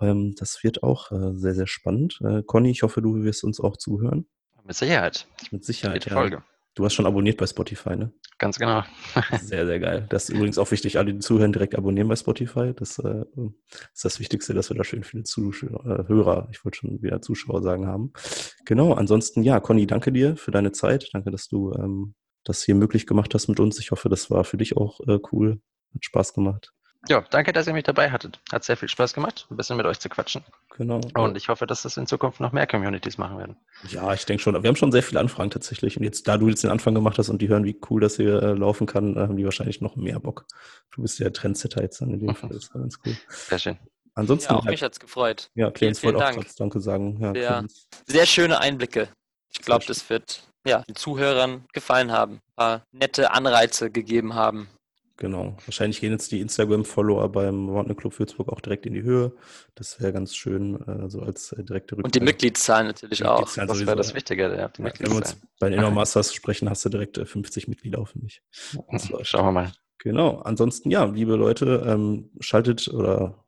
Ähm, 0.00 0.36
das 0.36 0.62
wird 0.62 0.84
auch 0.84 1.10
äh, 1.10 1.34
sehr, 1.34 1.56
sehr 1.56 1.66
spannend. 1.66 2.20
Äh, 2.22 2.44
Conny, 2.46 2.70
ich 2.70 2.84
hoffe, 2.84 3.02
du 3.02 3.24
wirst 3.24 3.42
uns 3.42 3.58
auch 3.58 3.76
zuhören. 3.76 4.28
Mit 4.62 4.76
Sicherheit. 4.76 5.26
Mit 5.50 5.64
Sicherheit. 5.64 6.04
Jede 6.04 6.14
Folge. 6.14 6.44
Du 6.74 6.84
hast 6.84 6.94
schon 6.94 7.06
abonniert 7.06 7.36
bei 7.36 7.46
Spotify, 7.46 7.96
ne? 7.96 8.12
Ganz 8.38 8.58
genau. 8.58 8.82
Sehr, 9.40 9.66
sehr 9.66 9.78
geil. 9.78 10.06
Das 10.08 10.24
ist 10.24 10.34
übrigens 10.34 10.58
auch 10.58 10.70
wichtig, 10.70 10.98
alle, 10.98 11.12
die 11.12 11.20
zuhören, 11.20 11.52
direkt 11.52 11.74
abonnieren 11.74 12.08
bei 12.08 12.16
Spotify. 12.16 12.72
Das 12.74 12.98
äh, 12.98 13.24
ist 13.92 14.04
das 14.04 14.18
Wichtigste, 14.20 14.54
dass 14.54 14.70
wir 14.70 14.76
da 14.76 14.82
schön 14.82 15.04
viele 15.04 15.22
Zuhörer, 15.22 16.48
ich 16.50 16.64
wollte 16.64 16.78
schon 16.78 17.02
wieder 17.02 17.20
Zuschauer 17.20 17.62
sagen, 17.62 17.86
haben. 17.86 18.12
Genau, 18.64 18.94
ansonsten, 18.94 19.42
ja, 19.42 19.60
Conny, 19.60 19.86
danke 19.86 20.12
dir 20.12 20.36
für 20.36 20.50
deine 20.50 20.72
Zeit. 20.72 21.10
Danke, 21.12 21.30
dass 21.30 21.48
du 21.48 21.72
ähm, 21.74 22.14
das 22.42 22.62
hier 22.62 22.74
möglich 22.74 23.06
gemacht 23.06 23.34
hast 23.34 23.48
mit 23.48 23.60
uns. 23.60 23.78
Ich 23.78 23.90
hoffe, 23.90 24.08
das 24.08 24.30
war 24.30 24.44
für 24.44 24.56
dich 24.56 24.76
auch 24.76 25.00
äh, 25.06 25.18
cool. 25.30 25.60
Hat 25.94 26.04
Spaß 26.04 26.32
gemacht. 26.32 26.72
Ja, 27.08 27.24
danke, 27.30 27.52
dass 27.52 27.66
ihr 27.66 27.72
mich 27.72 27.82
dabei 27.82 28.10
hattet. 28.10 28.38
Hat 28.52 28.62
sehr 28.62 28.76
viel 28.76 28.88
Spaß 28.88 29.12
gemacht, 29.12 29.46
ein 29.50 29.56
bisschen 29.56 29.76
mit 29.76 29.86
euch 29.86 29.98
zu 29.98 30.08
quatschen. 30.08 30.44
Genau. 30.76 31.00
Und 31.14 31.36
ich 31.36 31.48
hoffe, 31.48 31.66
dass 31.66 31.82
das 31.82 31.96
in 31.96 32.06
Zukunft 32.06 32.38
noch 32.38 32.52
mehr 32.52 32.66
Communities 32.66 33.18
machen 33.18 33.38
werden. 33.38 33.56
Ja, 33.88 34.14
ich 34.14 34.24
denke 34.24 34.42
schon. 34.42 34.54
Wir 34.62 34.68
haben 34.68 34.76
schon 34.76 34.92
sehr 34.92 35.02
viele 35.02 35.18
Anfragen 35.18 35.50
tatsächlich. 35.50 35.96
Und 35.96 36.04
jetzt, 36.04 36.28
da 36.28 36.38
du 36.38 36.48
jetzt 36.48 36.62
den 36.62 36.70
Anfang 36.70 36.94
gemacht 36.94 37.18
hast 37.18 37.28
und 37.28 37.42
die 37.42 37.48
hören, 37.48 37.64
wie 37.64 37.78
cool 37.90 38.00
das 38.00 38.16
hier 38.16 38.40
äh, 38.40 38.52
laufen 38.52 38.86
kann, 38.86 39.16
äh, 39.16 39.20
haben 39.20 39.36
die 39.36 39.44
wahrscheinlich 39.44 39.80
noch 39.80 39.96
mehr 39.96 40.20
Bock. 40.20 40.46
Du 40.92 41.02
bist 41.02 41.18
ja 41.18 41.30
Trendsetter 41.30 41.82
jetzt 41.82 42.00
dann 42.00 42.10
in 42.10 42.20
dem 42.20 42.34
Fall. 42.36 42.50
Das 42.50 42.72
war 42.72 42.80
ganz 42.80 42.98
cool. 43.04 43.16
Sehr 43.28 43.58
schön. 43.58 43.78
Ansonsten. 44.14 44.52
Ja, 44.52 44.58
auch 44.58 44.64
mich 44.64 44.82
hat's 44.82 45.00
gefreut. 45.00 45.50
Ja, 45.54 45.70
Clemens 45.70 45.98
vielen 45.98 46.14
wollte 46.14 46.40
auch 46.40 46.54
Danke 46.56 46.80
sagen. 46.80 47.18
Ja, 47.20 47.32
Sehr, 47.32 47.48
Clemens. 47.50 47.88
sehr 48.06 48.26
schöne 48.26 48.60
Einblicke. 48.60 49.08
Ich 49.50 49.60
glaube, 49.60 49.84
das 49.86 50.08
wird 50.08 50.44
ja, 50.66 50.82
den 50.82 50.94
Zuhörern 50.94 51.64
gefallen 51.72 52.12
haben. 52.12 52.34
Ein 52.34 52.54
paar 52.56 52.82
nette 52.92 53.32
Anreize 53.32 53.90
gegeben 53.90 54.34
haben. 54.34 54.68
Genau. 55.22 55.56
Wahrscheinlich 55.66 56.00
gehen 56.00 56.10
jetzt 56.10 56.32
die 56.32 56.40
Instagram-Follower 56.40 57.30
beim 57.30 57.68
Roundnet 57.68 57.96
Club 57.96 58.18
Würzburg 58.18 58.48
auch 58.48 58.60
direkt 58.60 58.86
in 58.86 58.94
die 58.94 59.04
Höhe. 59.04 59.32
Das 59.76 60.00
wäre 60.00 60.12
ganz 60.12 60.34
schön, 60.34 60.82
äh, 60.88 61.08
so 61.08 61.20
als 61.20 61.52
äh, 61.52 61.62
direkte 61.62 61.94
Und 61.94 62.00
die 62.00 62.18
Rückmeldung. 62.18 62.24
Mitgliedszahlen 62.24 62.88
natürlich 62.88 63.24
auch. 63.24 63.38
Mitgliedszahlen 63.38 63.68
Das 63.68 63.86
wäre 63.86 63.96
das. 63.96 64.14
Wichtige, 64.16 64.42
ja, 64.56 64.66
die 64.66 64.82
Ja, 64.82 64.92
Wenn 64.98 65.10
wir 65.12 65.16
uns 65.18 65.36
bei 65.60 65.70
den 65.70 65.78
Inner 65.78 65.92
Masters 65.92 66.34
sprechen, 66.34 66.68
hast 66.68 66.84
du 66.84 66.88
direkt 66.88 67.18
äh, 67.18 67.24
50 67.24 67.68
Mitglieder 67.68 68.00
auf 68.00 68.16
mich. 68.16 68.42
Das 68.90 69.10
läuft. 69.10 69.28
Schauen 69.28 69.44
wir 69.44 69.52
mal. 69.52 69.72
Genau. 69.98 70.38
Ansonsten, 70.40 70.90
ja, 70.90 71.04
liebe 71.04 71.36
Leute, 71.36 71.84
ähm, 71.86 72.30
schaltet 72.40 72.88
oder 72.88 73.44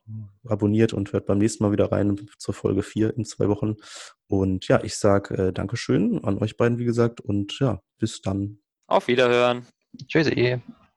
abonniert 0.46 0.92
und 0.92 1.12
hört 1.12 1.26
beim 1.26 1.38
nächsten 1.38 1.64
Mal 1.64 1.72
wieder 1.72 1.90
rein 1.90 2.28
zur 2.38 2.54
Folge 2.54 2.84
4 2.84 3.16
in 3.16 3.24
zwei 3.24 3.48
Wochen. 3.48 3.74
Und 4.28 4.68
ja, 4.68 4.80
ich 4.84 4.94
sage 4.94 5.48
äh, 5.48 5.52
Dankeschön 5.52 6.22
an 6.22 6.38
euch 6.38 6.56
beiden, 6.56 6.78
wie 6.78 6.84
gesagt, 6.84 7.20
und 7.20 7.58
ja, 7.58 7.82
bis 7.98 8.22
dann. 8.22 8.58
Auf 8.86 9.08
Wiederhören. 9.08 9.66
Tschüssi. 10.06 10.60